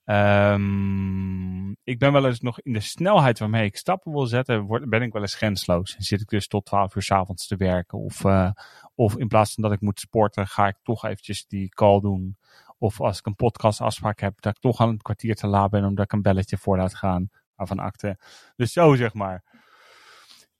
Um, 0.05 1.75
ik 1.84 2.00
ben 2.00 2.12
wel 2.12 2.25
eens 2.25 2.39
nog 2.39 2.60
in 2.62 2.74
de 2.74 2.79
snelheid 2.79 3.39
waarmee 3.39 3.65
ik 3.65 3.77
stappen 3.77 4.12
wil 4.12 4.25
zetten, 4.25 4.62
word, 4.62 4.89
ben 4.89 5.01
ik 5.01 5.13
wel 5.13 5.22
eens 5.22 5.36
grensloos. 5.36 5.96
En 5.96 6.03
zit 6.03 6.22
ik 6.22 6.27
dus 6.27 6.48
tot 6.48 6.65
12 6.65 6.96
uur 6.96 7.01
s 7.01 7.12
avonds 7.12 7.48
te 7.48 7.55
werken. 7.55 7.98
Of, 7.98 8.24
uh, 8.24 8.51
of 8.96 9.17
in 9.17 9.27
plaats 9.27 9.53
van 9.53 9.63
dat 9.63 9.72
ik 9.72 9.82
moet 9.82 10.00
sporten, 10.00 10.48
ga 10.48 10.67
ik 10.67 10.75
toch 10.84 11.05
eventjes 11.05 11.48
die 11.48 11.70
call 11.70 12.00
doen. 12.00 12.38
Of 12.77 13.01
als 13.01 13.20
ik 13.20 13.25
een 13.25 13.36
podcastafspraak 13.36 14.20
heb, 14.20 14.41
dat 14.41 14.55
ik 14.55 14.62
toch 14.62 14.79
al 14.79 14.88
een 14.88 15.01
kwartier 15.01 15.36
te 15.36 15.48
laat 15.48 15.70
ben, 15.70 15.86
omdat 15.86 16.05
ik 16.05 16.12
een 16.12 16.22
belletje 16.22 16.58
voor 16.58 16.77
laat 16.77 16.96
gaan. 16.96 17.29
Van 17.58 17.79
akte. 17.79 18.17
Dus 18.55 18.72
zo 18.72 18.96
zeg 18.96 19.13
maar. 19.13 19.44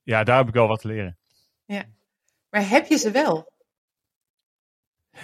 Ja, 0.06 0.24
daar 0.24 0.38
heb 0.38 0.48
ik 0.48 0.54
wel 0.54 0.68
wat 0.68 0.82
te 0.82 0.88
leren. 0.88 1.18
Ja. 1.66 1.84
Maar 2.50 2.70
heb 2.70 2.88
je 2.88 2.98
ze 2.98 3.12
wel? 3.12 3.54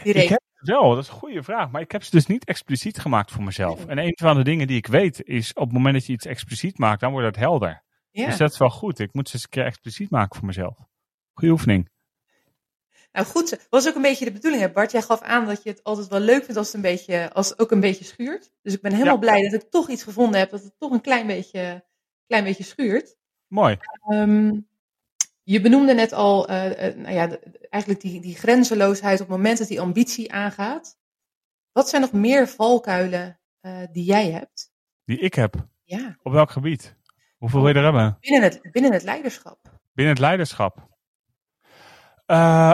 Die 0.03 0.13
ik 0.13 0.29
heb 0.29 0.41
wel, 0.53 0.89
dat 0.89 1.03
is 1.03 1.09
een 1.09 1.15
goede 1.15 1.43
vraag. 1.43 1.71
Maar 1.71 1.81
ik 1.81 1.91
heb 1.91 2.03
ze 2.03 2.11
dus 2.11 2.25
niet 2.25 2.45
expliciet 2.45 2.99
gemaakt 2.99 3.31
voor 3.31 3.43
mezelf. 3.43 3.85
En 3.85 3.97
een 3.97 4.17
van 4.21 4.35
de 4.35 4.43
dingen 4.43 4.67
die 4.67 4.77
ik 4.77 4.87
weet 4.87 5.23
is, 5.23 5.53
op 5.53 5.63
het 5.63 5.73
moment 5.73 5.93
dat 5.93 6.05
je 6.05 6.13
iets 6.13 6.25
expliciet 6.25 6.77
maakt, 6.77 6.99
dan 6.99 7.11
wordt 7.11 7.27
het 7.27 7.35
helder. 7.35 7.83
Ja. 8.11 8.25
Dus 8.25 8.37
dat 8.37 8.51
is 8.51 8.57
wel 8.57 8.69
goed. 8.69 8.99
Ik 8.99 9.13
moet 9.13 9.29
ze 9.29 9.33
eens 9.33 9.43
een 9.43 9.49
keer 9.49 9.65
expliciet 9.65 10.09
maken 10.09 10.35
voor 10.35 10.45
mezelf. 10.45 10.77
Goeie 11.33 11.51
oefening. 11.51 11.89
Nou 13.11 13.25
goed, 13.25 13.49
dat 13.49 13.67
was 13.69 13.87
ook 13.87 13.95
een 13.95 14.01
beetje 14.01 14.25
de 14.25 14.31
bedoeling. 14.31 14.73
Bart, 14.73 14.91
jij 14.91 15.01
gaf 15.01 15.21
aan 15.21 15.45
dat 15.45 15.63
je 15.63 15.69
het 15.69 15.83
altijd 15.83 16.07
wel 16.07 16.19
leuk 16.19 16.43
vindt 16.43 16.57
als 16.57 16.65
het, 16.65 16.75
een 16.75 16.81
beetje, 16.81 17.33
als 17.33 17.49
het 17.49 17.59
ook 17.59 17.71
een 17.71 17.79
beetje 17.79 18.05
schuurt. 18.05 18.51
Dus 18.61 18.73
ik 18.73 18.81
ben 18.81 18.93
helemaal 18.93 19.17
blij 19.17 19.49
dat 19.49 19.63
ik 19.63 19.69
toch 19.69 19.89
iets 19.89 20.03
gevonden 20.03 20.39
heb 20.39 20.49
dat 20.49 20.63
het 20.63 20.79
toch 20.79 20.91
een 20.91 21.01
klein 21.01 21.27
beetje, 21.27 21.85
klein 22.27 22.43
beetje 22.43 22.63
schuurt. 22.63 23.17
Mooi. 23.47 23.77
Um, 24.11 24.67
je 25.51 25.61
benoemde 25.61 25.93
net 25.93 26.13
al, 26.13 26.49
uh, 26.49 26.65
uh, 26.65 26.95
nou 26.95 27.13
ja, 27.13 27.37
eigenlijk 27.69 28.01
die, 28.01 28.21
die 28.21 28.35
grenzeloosheid 28.35 29.21
op 29.21 29.27
het 29.27 29.37
moment 29.37 29.57
dat 29.57 29.67
die 29.67 29.81
ambitie 29.81 30.33
aangaat. 30.33 30.97
Wat 31.71 31.89
zijn 31.89 32.01
nog 32.01 32.11
meer 32.11 32.47
valkuilen 32.47 33.39
uh, 33.61 33.77
die 33.91 34.03
jij 34.03 34.31
hebt? 34.31 34.71
Die 35.05 35.19
ik 35.19 35.33
heb? 35.33 35.67
Ja. 35.83 36.17
Op 36.23 36.31
welk 36.31 36.51
gebied? 36.51 36.95
Hoeveel 37.37 37.59
wil 37.61 37.69
je 37.69 37.75
er 37.75 37.83
hebben? 37.83 38.17
Binnen 38.19 38.41
het, 38.41 38.71
binnen 38.71 38.91
het 38.91 39.03
leiderschap. 39.03 39.79
Binnen 39.93 40.13
het 40.13 40.23
leiderschap? 40.23 40.89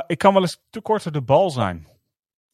ik 0.07 0.17
kan 0.17 0.33
wel 0.33 0.41
eens 0.41 0.63
te 0.69 0.81
kort 0.81 1.05
op 1.05 1.13
de 1.13 1.21
bal 1.21 1.49
zijn. 1.49 1.87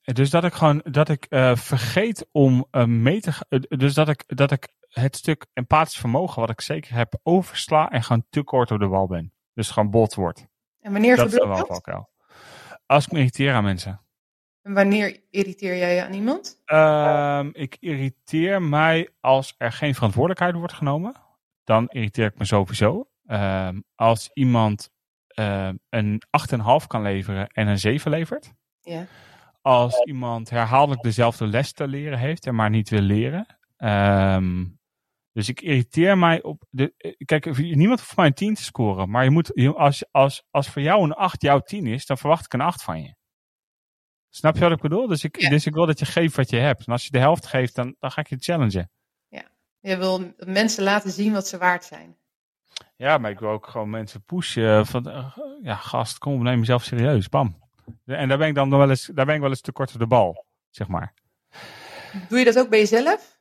Dus 0.01 0.29
dat 0.29 0.43
ik 0.43 0.53
gewoon, 0.53 0.81
dat 0.83 1.09
ik 1.09 1.25
vergeet 1.53 2.27
om 2.31 2.67
mee 2.85 3.21
te 3.21 3.31
gaan. 3.31 3.47
dus 3.69 3.93
dat 3.93 4.09
ik, 4.09 4.23
dat 4.27 4.51
ik 4.51 4.67
het 4.89 5.15
stuk 5.15 5.45
empathisch 5.53 5.97
vermogen 5.97 6.41
wat 6.41 6.49
ik 6.49 6.61
zeker 6.61 6.93
heb 6.93 7.19
oversla 7.23 7.89
en 7.89 8.03
gewoon 8.03 8.25
te 8.29 8.43
kort 8.43 8.71
op 8.71 8.79
de 8.79 8.87
bal 8.87 9.07
ben. 9.07 9.33
Dus 9.53 9.69
gewoon 9.69 9.89
bot 9.89 10.15
wordt. 10.15 10.47
En 10.79 10.91
wanneer 10.91 11.15
dat 11.15 11.33
gebeurt 11.33 11.57
is 11.57 11.67
dat? 11.67 11.85
Wel 11.85 12.09
Als 12.85 13.05
ik 13.05 13.11
me 13.11 13.17
irriteer 13.17 13.53
aan 13.53 13.63
mensen. 13.63 14.01
En 14.61 14.73
wanneer 14.73 15.19
irriteer 15.29 15.77
jij 15.77 15.95
je 15.95 16.03
aan 16.03 16.13
iemand? 16.13 16.61
Um, 16.65 17.63
ik 17.63 17.77
irriteer 17.79 18.61
mij 18.61 19.09
als 19.19 19.55
er 19.57 19.71
geen 19.71 19.95
verantwoordelijkheid 19.95 20.55
wordt 20.55 20.73
genomen. 20.73 21.13
Dan 21.63 21.87
irriteer 21.87 22.25
ik 22.25 22.37
me 22.37 22.45
sowieso. 22.45 23.07
Um, 23.27 23.83
als 23.95 24.29
iemand 24.33 24.89
um, 25.39 25.79
een 25.89 26.21
8,5 26.81 26.87
kan 26.87 27.01
leveren 27.01 27.47
en 27.47 27.67
een 27.67 27.79
7 27.79 28.11
levert. 28.11 28.53
Ja. 28.81 29.05
Als 29.61 30.03
iemand 30.03 30.49
herhaaldelijk 30.49 31.01
dezelfde 31.01 31.47
les 31.47 31.71
te 31.71 31.87
leren 31.87 32.19
heeft 32.19 32.47
en 32.47 32.55
maar 32.55 32.69
niet 32.69 32.89
wil 32.89 33.01
leren. 33.01 33.45
Um, 33.77 34.79
dus 35.33 35.49
ik 35.49 35.61
irriteer 35.61 36.17
mij 36.17 36.41
op. 36.41 36.63
De, 36.69 36.93
eh, 36.97 37.13
kijk, 37.25 37.57
niemand 37.57 37.99
hoeft 37.99 38.15
mij 38.15 38.25
een 38.25 38.33
10 38.33 38.53
te 38.53 38.63
scoren. 38.63 39.09
Maar 39.09 39.23
je 39.23 39.29
moet, 39.29 39.75
als, 39.75 40.05
als, 40.11 40.43
als 40.51 40.69
voor 40.69 40.81
jou 40.81 41.03
een 41.03 41.13
8 41.13 41.41
jouw 41.41 41.59
10 41.59 41.87
is, 41.87 42.05
dan 42.05 42.17
verwacht 42.17 42.45
ik 42.45 42.53
een 42.53 42.61
8 42.61 42.83
van 42.83 43.01
je. 43.01 43.15
Snap 44.29 44.55
je 44.55 44.61
wat 44.61 44.71
ik 44.71 44.81
bedoel? 44.81 45.07
Dus 45.07 45.23
ik, 45.23 45.49
dus 45.49 45.65
ik 45.65 45.73
wil 45.73 45.85
dat 45.85 45.99
je 45.99 46.05
geeft 46.05 46.35
wat 46.35 46.49
je 46.49 46.57
hebt. 46.57 46.87
En 46.87 46.91
als 46.91 47.03
je 47.03 47.11
de 47.11 47.19
helft 47.19 47.45
geeft, 47.45 47.75
dan, 47.75 47.95
dan 47.99 48.11
ga 48.11 48.21
ik 48.21 48.27
je 48.27 48.37
challengen. 48.39 48.91
Ja, 49.27 49.43
je 49.79 49.97
wil 49.97 50.33
mensen 50.37 50.83
laten 50.83 51.11
zien 51.11 51.33
wat 51.33 51.47
ze 51.47 51.57
waard 51.57 51.85
zijn. 51.85 52.17
Ja, 52.95 53.17
maar 53.17 53.31
ik 53.31 53.39
wil 53.39 53.49
ook 53.49 53.67
gewoon 53.67 53.89
mensen 53.89 54.23
pushen. 54.23 54.85
Van, 54.85 55.07
uh, 55.07 55.37
ja, 55.61 55.75
gast, 55.75 56.17
kom, 56.17 56.43
neem 56.43 56.59
jezelf 56.59 56.83
serieus. 56.83 57.29
Bam. 57.29 57.61
En 58.05 58.27
daar 58.27 58.37
ben 58.37 58.47
ik 58.47 58.55
dan 58.55 58.69
nog 58.69 58.79
wel 58.79 58.89
eens, 58.89 59.05
daar 59.05 59.25
ben 59.25 59.35
ik 59.35 59.41
wel 59.41 59.49
eens 59.49 59.61
te 59.61 59.71
kort 59.71 59.93
op 59.93 59.99
de 59.99 60.07
bal, 60.07 60.45
zeg 60.69 60.87
maar. 60.87 61.13
Doe 62.29 62.39
je 62.39 62.45
dat 62.45 62.59
ook 62.59 62.69
bij 62.69 62.79
jezelf? 62.79 63.32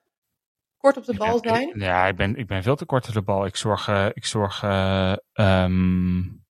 Kort 0.83 0.97
op 0.97 1.05
de 1.05 1.17
bal 1.17 1.39
zijn? 1.39 1.73
Ja, 1.79 2.07
ik 2.07 2.17
ben, 2.17 2.37
ik 2.37 2.47
ben 2.47 2.63
veel 2.63 2.77
te 2.77 2.85
kort 2.85 3.09
op 3.09 3.15
de 3.15 3.23
bal. 3.23 3.47
Ik 3.47 3.57
zorg, 3.57 3.89
uh, 3.89 4.07
ik 4.13 4.25
zorg 4.25 4.63
uh, 4.63 5.15
um, 5.33 6.45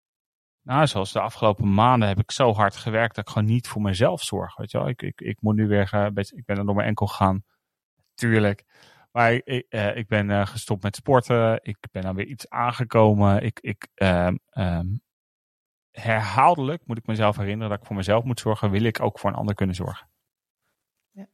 nou, 0.63 0.87
zoals 0.87 1.13
de 1.13 1.21
afgelopen 1.21 1.75
maanden 1.75 2.09
heb 2.09 2.19
ik 2.19 2.31
zo 2.31 2.53
hard 2.53 2.77
gewerkt 2.77 3.15
dat 3.15 3.27
ik 3.27 3.33
gewoon 3.33 3.49
niet 3.49 3.69
voor 3.69 3.83
mezelf 3.83 4.23
zorg. 4.23 4.57
Weet 4.57 4.71
je 4.71 4.79
wel? 4.79 4.89
Ik, 4.89 5.03
ik, 5.03 5.21
ik 5.21 5.41
moet 5.41 5.55
nu 5.55 5.67
weer, 5.67 5.91
uh, 5.95 6.07
beetje, 6.09 6.37
ik 6.37 6.45
ben 6.45 6.59
er 6.59 6.65
door 6.65 6.75
mijn 6.75 6.89
enkel 6.89 7.07
gegaan. 7.07 7.45
Tuurlijk. 8.15 8.65
Maar 9.13 9.33
ik, 9.33 9.67
ik 9.95 10.07
ben 10.09 10.47
gestopt 10.47 10.83
met 10.83 10.97
sporten. 10.97 11.59
Ik 11.63 11.77
ben 11.91 12.03
dan 12.03 12.15
weer 12.15 12.27
iets 12.27 12.49
aangekomen. 12.49 13.43
Ik, 13.43 13.61
ik, 13.61 13.89
um, 13.95 14.39
um, 14.53 15.03
herhaaldelijk 15.91 16.87
moet 16.87 16.99
ik 16.99 17.07
mezelf 17.07 17.37
herinneren 17.37 17.71
dat 17.71 17.81
ik 17.81 17.87
voor 17.87 17.97
mezelf 17.97 18.25
moet 18.25 18.41
zorgen. 18.41 18.71
Wil 18.71 18.85
ik 18.85 19.01
ook 19.01 19.19
voor 19.19 19.31
een 19.31 19.37
ander 19.37 19.55
kunnen 19.55 19.75
zorgen. 19.75 20.09
Ja. 21.11 21.27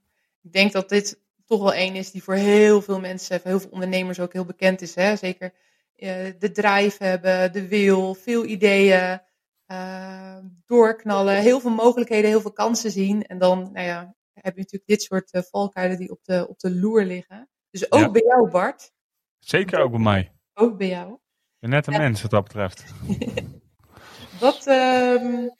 Ik 0.43 0.53
denk 0.53 0.73
dat 0.73 0.89
dit 0.89 1.27
toch 1.49 1.61
wel 1.61 1.75
één 1.75 1.95
is 1.95 2.11
die 2.11 2.23
voor 2.23 2.35
heel 2.35 2.83
veel 2.83 3.01
mensen, 3.01 3.41
voor 3.41 3.51
heel 3.51 3.61
veel 3.61 3.71
ondernemers 3.71 4.21
ook 4.21 4.33
heel 4.33 4.45
bekend 4.45 4.81
is. 4.81 4.95
Hè? 4.95 5.17
Zeker 5.17 5.53
uh, 5.97 6.11
de 6.39 6.51
drive 6.53 7.05
hebben, 7.05 7.53
de 7.53 7.69
wil, 7.69 8.15
veel 8.15 8.45
ideeën, 8.45 9.21
uh, 9.67 10.37
doorknallen, 10.67 11.37
heel 11.37 11.61
veel 11.61 11.71
mogelijkheden, 11.71 12.31
heel 12.31 12.41
veel 12.41 12.53
kansen 12.53 12.91
zien. 12.91 13.27
En 13.27 13.39
dan 13.39 13.59
nou 13.73 13.87
ja, 13.87 14.15
heb 14.33 14.55
je 14.55 14.61
natuurlijk 14.61 14.87
dit 14.87 15.03
soort 15.03 15.35
uh, 15.35 15.43
valkuilen 15.43 15.99
die 15.99 16.11
op 16.11 16.25
de, 16.25 16.47
op 16.49 16.59
de 16.59 16.75
loer 16.75 17.05
liggen. 17.05 17.49
Dus 17.71 17.93
ook 17.93 18.13
bij 18.13 18.23
jou, 18.23 18.51
Bart. 18.51 18.93
Zeker 19.39 19.81
ook 19.81 19.91
bij 19.91 20.01
mij. 20.01 20.33
Ook 20.55 20.79
bij 20.79 20.89
jou. 20.89 21.19
Ben 21.59 21.71
net 21.71 21.87
een 21.87 21.97
mens 21.97 22.23
wat 22.23 22.31
dat 22.31 22.43
betreft. 22.43 22.85
wat 24.41 24.67
um, 24.67 25.57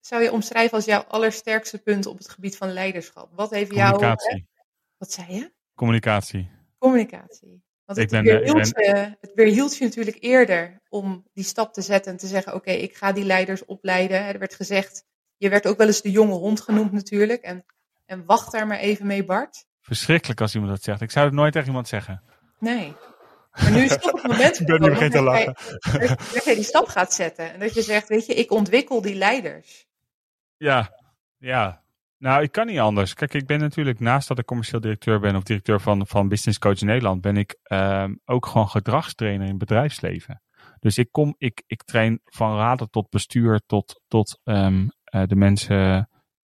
zou 0.00 0.22
je 0.22 0.32
omschrijven 0.32 0.76
als 0.76 0.84
jouw 0.84 1.02
allersterkste 1.02 1.78
punt 1.78 2.06
op 2.06 2.18
het 2.18 2.28
gebied 2.28 2.56
van 2.56 2.72
leiderschap? 2.72 3.30
Wat 3.34 3.50
heeft 3.50 3.74
jou... 3.74 4.16
Wat 4.98 5.12
zei 5.12 5.32
je? 5.32 5.52
Communicatie. 5.74 6.50
Communicatie. 6.78 7.62
Want 7.84 7.98
het, 7.98 8.10
ben, 8.10 8.22
weerhield, 8.22 8.72
ben... 8.72 8.84
je, 8.84 9.16
het 9.20 9.34
weerhield 9.34 9.76
je 9.76 9.84
natuurlijk 9.84 10.16
eerder 10.20 10.82
om 10.88 11.26
die 11.32 11.44
stap 11.44 11.72
te 11.72 11.82
zetten 11.82 12.12
en 12.12 12.18
te 12.18 12.26
zeggen: 12.26 12.54
Oké, 12.54 12.70
ik 12.70 12.96
ga 12.96 13.12
die 13.12 13.24
leiders 13.24 13.64
opleiden. 13.64 14.20
Er 14.24 14.38
werd 14.38 14.54
gezegd, 14.54 15.04
je 15.36 15.48
werd 15.48 15.66
ook 15.66 15.76
wel 15.76 15.86
eens 15.86 16.02
de 16.02 16.10
jonge 16.10 16.34
hond 16.34 16.60
genoemd 16.60 16.92
natuurlijk. 16.92 17.42
En 17.42 17.64
En 18.08 18.24
wacht 18.24 18.52
daar 18.52 18.66
maar 18.66 18.78
even 18.78 19.06
mee, 19.06 19.24
Bart. 19.24 19.66
Verschrikkelijk 19.80 20.40
als 20.40 20.54
iemand 20.54 20.72
dat 20.72 20.82
zegt. 20.82 21.00
Ik 21.00 21.10
zou 21.10 21.26
het 21.26 21.34
nooit 21.34 21.52
tegen 21.52 21.68
iemand 21.68 21.88
zeggen. 21.88 22.22
Nee. 22.58 22.96
Maar 23.52 23.70
nu 23.70 23.82
is 23.82 23.90
het 23.90 24.02
toch 24.02 24.22
het 24.22 24.30
moment 24.30 24.58
Ik 24.60 24.66
ben 24.66 24.80
nu 24.80 24.86
vergeten 24.86 25.10
te 25.10 25.24
dat, 25.24 25.36
jij, 25.36 25.46
lachen. 25.46 26.34
dat 26.34 26.44
jij 26.44 26.54
die 26.54 26.64
stap 26.64 26.88
gaat 26.88 27.12
zetten. 27.12 27.52
En 27.52 27.60
dat 27.60 27.74
je 27.74 27.82
zegt, 27.82 28.08
weet 28.08 28.26
je, 28.26 28.34
ik 28.34 28.50
ontwikkel 28.50 29.02
die 29.02 29.14
leiders. 29.14 29.86
Ja, 30.56 30.92
ja. 31.36 31.82
Nou, 32.18 32.42
ik 32.42 32.52
kan 32.52 32.66
niet 32.66 32.78
anders. 32.78 33.14
Kijk, 33.14 33.34
ik 33.34 33.46
ben 33.46 33.58
natuurlijk 33.58 34.00
naast 34.00 34.28
dat 34.28 34.38
ik 34.38 34.44
commercieel 34.44 34.80
directeur 34.80 35.20
ben 35.20 35.36
of 35.36 35.42
directeur 35.42 35.80
van, 35.80 36.06
van 36.06 36.28
Business 36.28 36.58
Coach 36.58 36.80
Nederland, 36.80 37.20
ben 37.20 37.36
ik 37.36 37.58
ehm, 37.62 38.14
ook 38.24 38.46
gewoon 38.46 38.68
gedragstrainer 38.68 39.48
in 39.48 39.58
bedrijfsleven. 39.58 40.42
Dus 40.78 40.98
ik 40.98 41.12
kom, 41.12 41.34
ik, 41.38 41.62
ik 41.66 41.82
train 41.82 42.20
van 42.24 42.56
raden 42.56 42.90
tot 42.90 43.10
bestuur 43.10 43.60
tot, 43.66 44.02
tot 44.08 44.40
ehm, 44.44 44.88
eh, 45.04 45.22
de 45.26 45.36
mensen. 45.36 45.76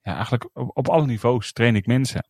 Ja, 0.01 0.15
eigenlijk 0.15 0.49
op, 0.53 0.77
op 0.77 0.89
alle 0.89 1.07
niveaus 1.07 1.53
train 1.53 1.77
ik 1.77 1.87
mensen. 1.87 2.29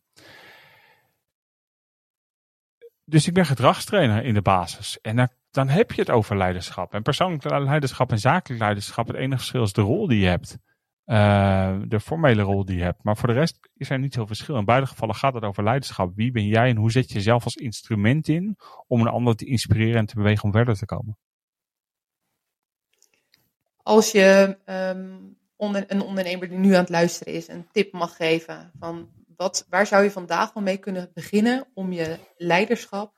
Dus 3.03 3.27
ik 3.27 3.33
ben 3.33 3.45
gedragstrainer 3.45 4.23
in 4.23 4.33
de 4.33 4.41
basis. 4.41 4.99
En 5.01 5.15
dan, 5.15 5.29
dan 5.51 5.69
heb 5.69 5.91
je 5.91 6.01
het 6.01 6.09
over 6.09 6.37
leiderschap. 6.37 6.93
En 6.93 7.01
persoonlijk 7.01 7.43
leiderschap 7.49 8.11
en 8.11 8.19
zakelijk 8.19 8.61
leiderschap. 8.61 9.07
Het 9.07 9.15
enige 9.15 9.37
verschil 9.37 9.63
is 9.63 9.73
de 9.73 9.81
rol 9.81 10.07
die 10.07 10.19
je 10.19 10.27
hebt. 10.27 10.57
Uh, 11.05 11.79
de 11.87 11.99
formele 11.99 12.41
rol 12.41 12.65
die 12.65 12.77
je 12.77 12.83
hebt. 12.83 13.03
Maar 13.03 13.17
voor 13.17 13.27
de 13.27 13.33
rest 13.33 13.69
is 13.73 13.89
er 13.89 13.99
niet 13.99 14.13
zoveel 14.13 14.27
verschil. 14.27 14.57
In 14.57 14.65
beide 14.65 14.85
gevallen 14.85 15.15
gaat 15.15 15.33
het 15.33 15.43
over 15.43 15.63
leiderschap. 15.63 16.15
Wie 16.15 16.31
ben 16.31 16.45
jij 16.47 16.69
en 16.69 16.75
hoe 16.75 16.91
zet 16.91 17.07
je 17.07 17.13
jezelf 17.13 17.43
als 17.43 17.55
instrument 17.55 18.27
in 18.27 18.57
om 18.87 19.01
een 19.01 19.07
ander 19.07 19.35
te 19.35 19.45
inspireren 19.45 19.99
en 19.99 20.05
te 20.05 20.15
bewegen 20.15 20.43
om 20.43 20.51
verder 20.51 20.75
te 20.75 20.85
komen? 20.85 21.17
Als 23.77 24.11
je 24.11 24.57
um, 24.65 25.37
onder, 25.55 25.83
een 25.87 26.01
ondernemer 26.01 26.49
die 26.49 26.57
nu 26.57 26.73
aan 26.73 26.79
het 26.79 26.89
luisteren 26.89 27.33
is 27.33 27.47
een 27.47 27.67
tip 27.71 27.91
mag 27.91 28.15
geven 28.15 28.71
van 28.79 29.09
wat, 29.35 29.65
waar 29.69 29.87
zou 29.87 30.03
je 30.03 30.11
vandaag 30.11 30.53
wel 30.53 30.63
mee 30.63 30.77
kunnen 30.77 31.11
beginnen 31.13 31.67
om 31.73 31.91
je 31.91 32.19
leiderschap 32.37 33.13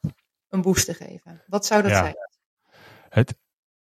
een 0.50 0.62
boost 0.62 0.86
te 0.86 0.94
geven? 0.94 1.44
Wat 1.48 1.66
zou 1.66 1.82
dat 1.82 1.92
Ja. 1.92 1.98
zijn? 2.00 2.16
Het, 3.10 3.38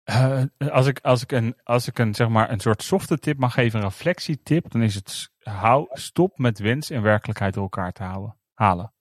eh, 0.08 0.42
als, 0.70 0.86
ik, 0.86 1.00
als, 1.00 1.22
ik 1.22 1.32
een, 1.32 1.56
als 1.62 1.88
ik 1.88 1.98
een, 1.98 2.14
zeg 2.14 2.28
maar, 2.28 2.50
een 2.50 2.60
soort 2.60 2.82
softe 2.82 3.18
tip 3.18 3.38
mag 3.38 3.54
geven, 3.54 3.78
een 3.78 3.84
reflectietip, 3.84 4.70
dan 4.70 4.82
is 4.82 4.94
het 4.94 5.30
hou, 5.42 5.86
stop 5.90 6.38
met 6.38 6.58
wens 6.58 6.90
en 6.90 7.02
werkelijkheid 7.02 7.54
door 7.54 7.62
elkaar 7.62 7.92
te 7.92 8.02
houden, 8.02 8.36
halen. 8.54 8.92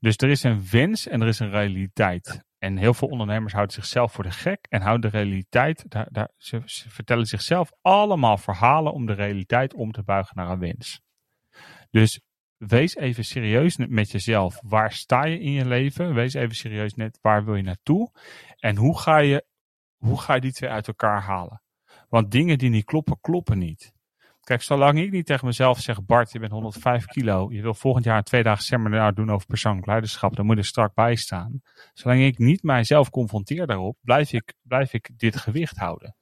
Dus 0.00 0.16
er 0.16 0.28
is 0.28 0.42
een 0.42 0.66
wens 0.70 1.06
en 1.06 1.20
er 1.20 1.28
is 1.28 1.38
een 1.38 1.50
realiteit. 1.50 2.44
En 2.58 2.76
heel 2.76 2.94
veel 2.94 3.08
ondernemers 3.08 3.52
houden 3.52 3.74
zichzelf 3.74 4.12
voor 4.12 4.24
de 4.24 4.30
gek 4.30 4.66
en 4.68 4.80
houden 4.80 5.10
de 5.10 5.16
realiteit, 5.16 5.90
daar, 5.90 6.08
daar, 6.10 6.28
ze, 6.36 6.62
ze 6.64 6.90
vertellen 6.90 7.26
zichzelf 7.26 7.72
allemaal 7.82 8.36
verhalen 8.36 8.92
om 8.92 9.06
de 9.06 9.12
realiteit 9.12 9.74
om 9.74 9.92
te 9.92 10.02
buigen 10.02 10.36
naar 10.36 10.50
een 10.50 10.58
wens. 10.58 11.00
Dus 11.90 12.20
wees 12.56 12.96
even 12.96 13.24
serieus 13.24 13.76
met 13.76 14.10
jezelf. 14.10 14.60
Waar 14.62 14.92
sta 14.92 15.24
je 15.24 15.40
in 15.40 15.52
je 15.52 15.64
leven? 15.64 16.14
Wees 16.14 16.34
even 16.34 16.56
serieus 16.56 16.94
net 16.94 17.18
waar 17.20 17.44
wil 17.44 17.54
je 17.54 17.62
naartoe? 17.62 18.10
En 18.58 18.76
hoe 18.76 18.98
ga 18.98 19.18
je, 19.18 19.44
hoe 20.00 20.20
ga 20.20 20.34
je 20.34 20.40
die 20.40 20.52
twee 20.52 20.70
uit 20.70 20.86
elkaar 20.86 21.22
halen? 21.22 21.62
Want 22.08 22.30
dingen 22.30 22.58
die 22.58 22.70
niet 22.70 22.84
kloppen, 22.84 23.18
kloppen 23.20 23.58
niet. 23.58 23.92
Kijk, 24.40 24.62
zolang 24.62 24.98
ik 24.98 25.10
niet 25.10 25.26
tegen 25.26 25.46
mezelf 25.46 25.80
zeg, 25.80 26.04
Bart, 26.04 26.32
je 26.32 26.38
bent 26.38 26.52
105 26.52 27.04
kilo, 27.06 27.52
je 27.52 27.62
wil 27.62 27.74
volgend 27.74 28.04
jaar 28.04 28.16
een 28.16 28.22
tweedaagse 28.22 28.64
seminar 28.64 29.14
doen 29.14 29.30
over 29.30 29.46
persoonlijk 29.46 29.86
leiderschap, 29.86 30.36
dan 30.36 30.46
moet 30.46 30.54
je 30.54 30.60
er 30.60 30.66
strak 30.66 30.94
bij 30.94 31.14
staan. 31.14 31.60
Zolang 31.92 32.20
ik 32.22 32.38
niet 32.38 32.62
mijzelf 32.62 33.10
confronteer 33.10 33.66
daarop, 33.66 33.96
blijf 34.00 34.32
ik, 34.32 34.54
blijf 34.62 34.92
ik 34.92 35.10
dit 35.16 35.36
gewicht 35.36 35.76
houden. 35.76 36.14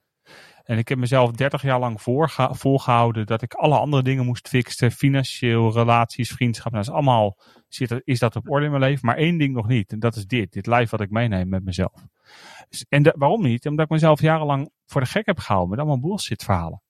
En 0.65 0.79
ik 0.79 0.89
heb 0.89 0.99
mezelf 0.99 1.31
30 1.31 1.63
jaar 1.63 1.79
lang 1.79 2.03
volgehouden 2.51 3.27
dat 3.27 3.43
ik 3.43 3.55
alle 3.55 3.79
andere 3.79 4.03
dingen 4.03 4.25
moest 4.25 4.49
fixen, 4.49 4.91
financieel, 4.91 5.73
relaties, 5.73 6.33
vriendschap. 6.33 6.73
Nou, 6.73 6.85
dat 6.85 6.95
is 6.95 6.99
allemaal, 6.99 7.39
zit, 7.69 8.01
is 8.05 8.19
dat 8.19 8.37
op 8.37 8.51
orde 8.51 8.65
in 8.65 8.71
mijn 8.71 8.83
leven, 8.83 9.07
maar 9.07 9.17
één 9.17 9.39
ding 9.39 9.55
nog 9.55 9.69
niet. 9.69 9.93
En 9.93 9.99
dat 9.99 10.17
is 10.17 10.27
dit, 10.27 10.53
dit 10.53 10.67
lijf 10.67 10.91
wat 10.91 11.01
ik 11.01 11.11
meeneem 11.11 11.49
met 11.49 11.65
mezelf. 11.65 12.07
Dus- 12.69 12.87
En 12.89 13.03
de- 13.03 13.15
waarom 13.17 13.43
niet? 13.43 13.67
Omdat 13.67 13.85
ik 13.85 13.91
mezelf 13.91 14.21
jarenlang 14.21 14.71
voor 14.87 15.01
de 15.01 15.07
gek 15.07 15.27
heb 15.27 15.39
gehouden 15.39 15.71
met 15.71 15.79
allemaal 15.79 16.01
bullshit 16.01 16.45
verhalen. 16.45 16.83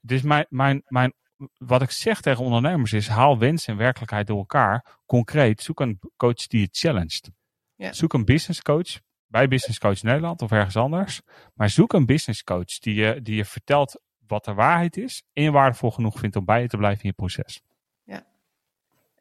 Dus 0.00 0.22
mijn, 0.22 0.46
mijn, 0.48 0.82
mijn, 0.86 1.12
wat 1.56 1.82
ik 1.82 1.90
zeg 1.90 2.20
tegen 2.20 2.44
ondernemers 2.44 2.92
is, 2.92 3.08
haal 3.08 3.38
wens 3.38 3.66
en 3.66 3.76
werkelijkheid 3.76 4.26
door 4.26 4.38
elkaar. 4.38 4.98
Concreet, 5.06 5.62
zoek 5.62 5.80
een 5.80 6.00
coach 6.16 6.46
die 6.46 6.60
je 6.60 6.68
challenged. 6.70 7.30
Ja. 7.76 7.92
Zoek 7.92 8.12
een 8.12 8.24
business 8.24 8.62
coach 8.62 9.00
bij 9.26 9.48
Business 9.48 9.78
Coach 9.78 10.02
Nederland 10.02 10.42
of 10.42 10.50
ergens 10.50 10.76
anders. 10.76 11.20
Maar 11.54 11.70
zoek 11.70 11.92
een 11.92 12.06
business 12.06 12.44
coach 12.44 12.78
die 12.78 12.94
je, 12.94 13.22
die 13.22 13.36
je 13.36 13.44
vertelt 13.44 14.00
wat 14.26 14.44
de 14.44 14.54
waarheid 14.54 14.96
is 14.96 15.22
en 15.32 15.42
je 15.42 15.50
waardevol 15.50 15.90
genoeg 15.90 16.18
vindt 16.18 16.36
om 16.36 16.44
bij 16.44 16.60
je 16.62 16.68
te 16.68 16.76
blijven 16.76 17.02
in 17.02 17.08
je 17.08 17.14
proces. 17.14 17.62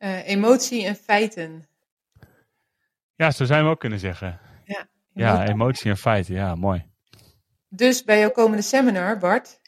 Eh, 0.01 0.27
emotie 0.27 0.85
en 0.85 0.95
feiten. 0.95 1.67
Ja, 3.15 3.31
zo 3.31 3.45
zijn 3.45 3.63
we 3.63 3.69
ook 3.69 3.79
kunnen 3.79 3.99
zeggen. 3.99 4.39
Ja, 5.13 5.47
Emotie. 5.47 5.89
en 5.89 5.97
feiten. 5.97 6.33
Ja, 6.33 6.55
mooi. 6.55 6.85
Dus 7.69 8.03
bij 8.03 8.19
jouw 8.19 8.31
komende 8.31 8.61
seminar, 8.61 9.17
Bart, 9.17 9.61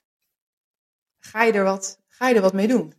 ga 1.19 1.43
je 1.43 1.51
er 1.51 1.63
wat, 1.63 1.99
ga 2.07 2.27
je 2.27 2.35
er 2.35 2.41
wat 2.41 2.53
mee 2.53 2.67
doen? 2.67 2.93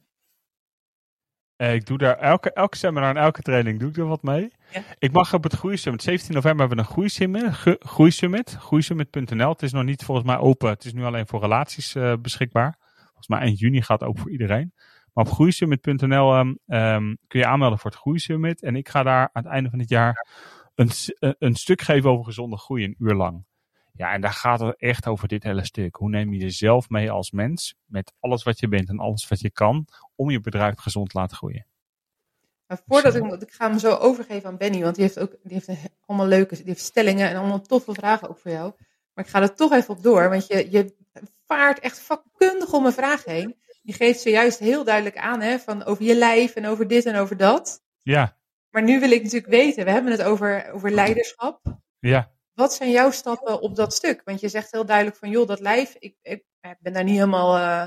Eh, 1.57 1.75
ik 1.75 1.87
doe 1.87 1.99
daar 1.99 2.19
elke, 2.19 2.53
elke 2.53 2.77
seminar 2.77 3.17
en 3.17 3.23
elke 3.23 3.43
training 3.43 3.81
doe 3.81 3.89
ik 3.89 3.97
er 3.97 4.07
wat 4.07 4.23
mee. 4.23 4.53
Ja. 4.71 4.83
Ik 4.99 5.13
mag 5.13 5.35
op 5.35 5.43
het 5.43 5.55
Groeisummit. 5.55 6.03
17 6.03 6.35
november 6.35 6.61
hebben 6.61 6.77
we 6.77 6.85
een 6.85 6.95
Groeisummit. 6.95 7.53
Groeisummit. 7.81 8.57
Groeisummit.nl. 8.59 9.49
Het 9.49 9.63
is 9.63 9.73
nog 9.73 9.85
niet 9.85 10.05
volgens 10.05 10.27
mij 10.27 10.39
open. 10.39 10.69
Het 10.69 10.85
is 10.85 10.93
nu 10.93 11.05
alleen 11.05 11.27
voor 11.27 11.41
relaties 11.41 11.95
eh, 11.95 12.13
beschikbaar. 12.21 12.77
Volgens 13.05 13.29
mij 13.29 13.41
1 13.41 13.53
juni 13.53 13.83
gaat 13.83 14.01
het 14.01 14.09
ook 14.09 14.19
voor 14.19 14.31
iedereen. 14.31 14.73
Maar 15.13 15.25
op 15.25 15.33
groeisummit.nl 15.33 16.35
ehm, 16.35 16.55
ehm, 16.67 17.15
kun 17.27 17.41
je 17.41 17.47
aanmelden 17.47 17.79
voor 17.79 17.91
het 17.91 18.01
Groeisummit. 18.01 18.63
En 18.63 18.77
ik 18.77 18.89
ga 18.89 19.03
daar 19.03 19.31
aan 19.33 19.43
het 19.43 19.53
einde 19.53 19.71
van 19.71 19.79
het 19.79 19.89
jaar 19.89 20.27
een, 20.75 20.89
s- 20.89 21.15
een, 21.19 21.55
stuk 21.55 21.81
geven 21.83 22.11
over 22.11 22.25
gezonde 22.25 22.57
groei, 22.57 22.85
een 22.85 22.97
uur 22.99 23.15
lang. 23.15 23.45
Ja, 23.93 24.13
en 24.13 24.21
daar 24.21 24.33
gaat 24.33 24.61
het 24.61 24.81
echt 24.81 25.07
over 25.07 25.29
dit 25.29 25.43
hele 25.43 25.65
stuk. 25.65 25.97
Hoe 25.97 26.09
neem 26.09 26.33
je 26.33 26.39
jezelf 26.39 26.89
mee 26.89 27.11
als 27.11 27.31
mens, 27.31 27.75
met 27.85 28.13
alles 28.21 28.43
wat 28.43 28.61
je 28.61 28.69
bent 28.69 28.89
en 28.89 28.99
alles 28.99 29.29
wat 29.29 29.41
je 29.41 29.51
kan, 29.51 29.87
om 30.15 30.31
je 30.31 30.41
bedrijf 30.41 30.79
gezond 30.79 31.11
te 31.11 31.19
laten 31.19 31.37
groeien. 31.37 31.67
Maar 32.67 32.81
voordat 32.87 33.15
ik, 33.15 33.43
ik 33.43 33.53
ga 33.53 33.69
hem 33.69 33.79
zo 33.79 33.95
overgeven 33.95 34.49
aan 34.49 34.57
Benny, 34.57 34.83
want 34.83 34.95
die 34.95 35.05
heeft 35.05 35.19
ook 35.19 35.31
die 35.43 35.53
heeft 35.53 35.69
een, 35.69 35.79
allemaal 36.07 36.27
leuke 36.27 36.57
die 36.57 36.65
heeft 36.65 36.81
stellingen 36.81 37.29
en 37.29 37.37
allemaal 37.37 37.61
toffe 37.61 37.93
vragen 37.93 38.29
ook 38.29 38.39
voor 38.39 38.51
jou. 38.51 38.73
Maar 39.15 39.25
ik 39.25 39.31
ga 39.31 39.43
er 39.43 39.55
toch 39.55 39.73
even 39.73 39.95
op 39.95 40.03
door, 40.03 40.29
want 40.29 40.47
je, 40.47 40.71
je 40.71 40.95
vaart 41.47 41.79
echt 41.79 42.01
vakkundig 42.01 42.73
om 42.73 42.87
een 42.87 42.93
vraag 42.93 43.25
heen. 43.25 43.57
Je 43.83 43.93
geeft 43.93 44.21
zojuist 44.21 44.59
heel 44.59 44.85
duidelijk 44.85 45.17
aan 45.17 45.41
hè, 45.41 45.59
van 45.59 45.85
over 45.85 46.05
je 46.05 46.15
lijf 46.15 46.55
en 46.55 46.67
over 46.67 46.89
dit 46.89 47.07
en 47.07 47.17
over 47.17 47.37
dat. 47.37 47.83
Ja, 48.03 48.37
Maar 48.75 48.83
nu 48.83 49.01
wil 49.01 49.11
ik 49.11 49.23
natuurlijk 49.23 49.53
weten, 49.53 49.85
we 49.85 49.91
hebben 49.91 50.11
het 50.13 50.23
over, 50.23 50.73
over 50.73 50.91
leiderschap. 50.91 51.61
ja. 51.99 52.33
Wat 52.55 52.73
zijn 52.73 52.91
jouw 52.91 53.11
stappen 53.11 53.61
op 53.61 53.77
dat 53.77 53.95
stuk? 53.95 54.23
Want 54.25 54.41
je 54.41 54.49
zegt 54.49 54.71
heel 54.73 54.87
duidelijk 54.87 55.17
van, 55.17 55.31
joh, 55.31 55.47
dat 55.47 55.61
lijf, 55.61 55.95
ik, 55.99 56.17
ik 56.23 56.45
ben 56.81 56.93
daar 56.93 57.05
niet 57.05 57.15
helemaal... 57.15 57.57
eh, 57.57 57.81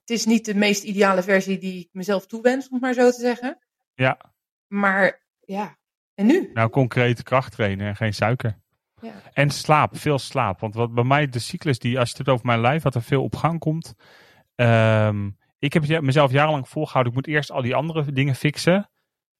het 0.00 0.10
is 0.18 0.24
niet 0.24 0.44
de 0.44 0.54
meest 0.54 0.82
ideale 0.82 1.22
versie 1.22 1.58
die 1.58 1.80
ik 1.80 1.88
mezelf 1.92 2.26
toewens, 2.26 2.66
om 2.68 2.72
het 2.72 2.82
maar 2.82 2.92
zo 2.94 3.10
te 3.10 3.20
zeggen. 3.20 3.58
Ja. 3.94 4.18
Maar 4.66 5.26
ja, 5.40 5.78
en 6.14 6.26
nu? 6.26 6.50
Nou, 6.54 6.70
concrete 6.70 7.22
kracht 7.22 7.52
trainen 7.52 7.86
en 7.86 7.96
geen 7.96 8.14
suiker. 8.14 8.58
Ja. 9.00 9.12
En 9.32 9.50
slaap, 9.50 9.98
veel 9.98 10.18
slaap. 10.18 10.60
Want 10.60 10.74
wat 10.74 10.94
bij 10.94 11.04
mij 11.04 11.26
de 11.28 11.38
cyclus 11.38 11.78
die, 11.78 11.98
als 11.98 12.10
je 12.10 12.16
het 12.18 12.28
over 12.28 12.46
mijn 12.46 12.60
lijf, 12.60 12.82
wat 12.82 12.94
er 12.94 13.02
veel 13.02 13.22
op 13.22 13.36
gang 13.36 13.58
komt. 13.58 13.94
ehm, 14.54 15.30
ik 15.58 15.72
heb 15.72 16.00
mezelf 16.02 16.30
jarenlang 16.30 16.68
volgehouden. 16.68 17.12
Ik 17.12 17.18
moet 17.18 17.34
eerst 17.34 17.50
al 17.50 17.62
die 17.62 17.74
andere 17.74 18.12
dingen 18.12 18.34
fixen. 18.34 18.89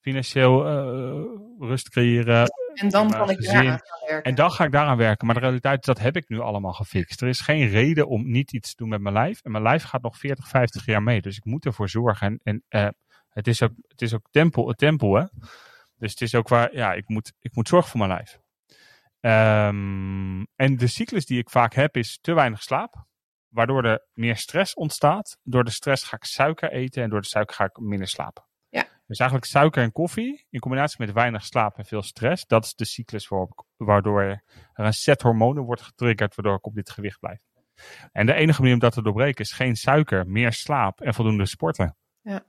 Financieel 0.01 0.67
eh, 0.67 1.69
rust 1.69 1.89
creëren. 1.89 2.49
En 2.75 2.89
dan 2.89 3.11
kan 3.11 3.31
ik 3.31 3.43
daaraan 3.43 3.65
gaan 3.65 4.09
werken. 4.09 4.23
En 4.23 4.35
dan 4.35 4.51
ga 4.51 4.65
ik 4.65 4.73
daaraan 4.73 4.97
werken. 4.97 5.27
Maar 5.27 5.35
de 5.35 5.41
realiteit 5.41 5.79
is, 5.79 5.87
dat 5.87 5.99
heb 5.99 6.17
ik 6.17 6.29
nu 6.29 6.41
allemaal 6.41 6.73
gefixt. 6.73 7.21
Er 7.21 7.29
is 7.29 7.41
geen 7.41 7.69
reden 7.69 8.09
om 8.09 8.31
niet 8.31 8.53
iets 8.53 8.71
te 8.71 8.77
doen 8.77 8.89
met 8.89 9.01
mijn 9.01 9.15
lijf. 9.15 9.41
En 9.41 9.51
mijn 9.51 9.63
lijf 9.63 9.83
gaat 9.83 10.03
nog 10.03 10.19
40, 10.19 10.49
50 10.49 10.87
jaar 10.87 11.03
mee. 11.03 11.21
Dus 11.21 11.37
ik 11.37 11.45
moet 11.45 11.65
ervoor 11.65 11.89
zorgen. 11.89 12.27
En, 12.27 12.41
en 12.43 12.65
eh, 12.69 12.89
het 13.29 13.47
is 13.47 13.63
ook, 13.63 13.73
het 13.89 14.03
is 14.03 14.15
ook 14.15 14.27
tempel, 14.31 14.69
het 14.69 14.79
tempel, 14.79 15.15
hè. 15.15 15.25
Dus 15.97 16.11
het 16.11 16.21
is 16.21 16.35
ook 16.35 16.49
waar, 16.49 16.75
ja, 16.75 16.93
ik 16.93 17.09
moet, 17.09 17.33
ik 17.41 17.55
moet 17.55 17.69
zorgen 17.69 17.91
voor 17.91 18.07
mijn 18.07 18.13
lijf. 18.13 18.39
Ehm, 19.21 20.43
en 20.57 20.77
de 20.77 20.87
cyclus 20.87 21.27
die 21.27 21.39
ik 21.39 21.51
vaak 21.51 21.75
heb 21.75 21.97
is 21.97 22.19
te 22.21 22.35
weinig 22.35 22.63
slaap. 22.63 23.05
Waardoor 23.49 23.85
er 23.85 24.07
meer 24.13 24.37
stress 24.37 24.75
ontstaat. 24.75 25.39
Door 25.43 25.65
de 25.65 25.71
stress 25.71 26.05
ga 26.05 26.17
ik 26.17 26.25
suiker 26.25 26.73
eten 26.73 27.03
en 27.03 27.11
door 27.11 27.21
de 27.21 27.27
suiker 27.27 27.55
ga 27.55 27.65
ik 27.65 27.79
minder 27.79 28.09
slapen. 28.09 28.45
Dus 29.11 29.19
eigenlijk 29.19 29.51
suiker 29.51 29.83
en 29.83 29.93
koffie 29.93 30.47
in 30.51 30.61
combinatie 30.61 30.97
met 30.99 31.13
weinig 31.13 31.45
slaap 31.45 31.79
en 31.79 31.85
veel 31.85 32.03
stress. 32.03 32.47
Dat 32.47 32.65
is 32.65 32.75
de 32.75 32.85
cyclus 32.85 33.29
waarop 33.29 33.67
waardoor 33.77 34.23
er 34.23 34.43
een 34.75 34.93
set 34.93 35.23
hormonen 35.23 35.63
wordt 35.63 35.83
getriggerd 35.83 36.35
waardoor 36.35 36.57
ik 36.57 36.67
op 36.67 36.75
dit 36.75 36.91
gewicht 36.91 37.19
blijf. 37.21 37.41
En 38.13 38.27
de 38.27 38.35
enige 38.35 38.61
manier 38.61 38.75
om 38.75 38.81
dat 38.81 38.93
te 38.93 39.03
doorbreken 39.03 39.45
is 39.45 39.53
geen 39.53 39.77
suiker, 39.77 40.27
meer 40.27 40.53
slaap 40.53 41.01
en 41.01 41.15
voldoende 41.15 41.47
sporten. 41.47 41.97
Ja. 42.23 42.45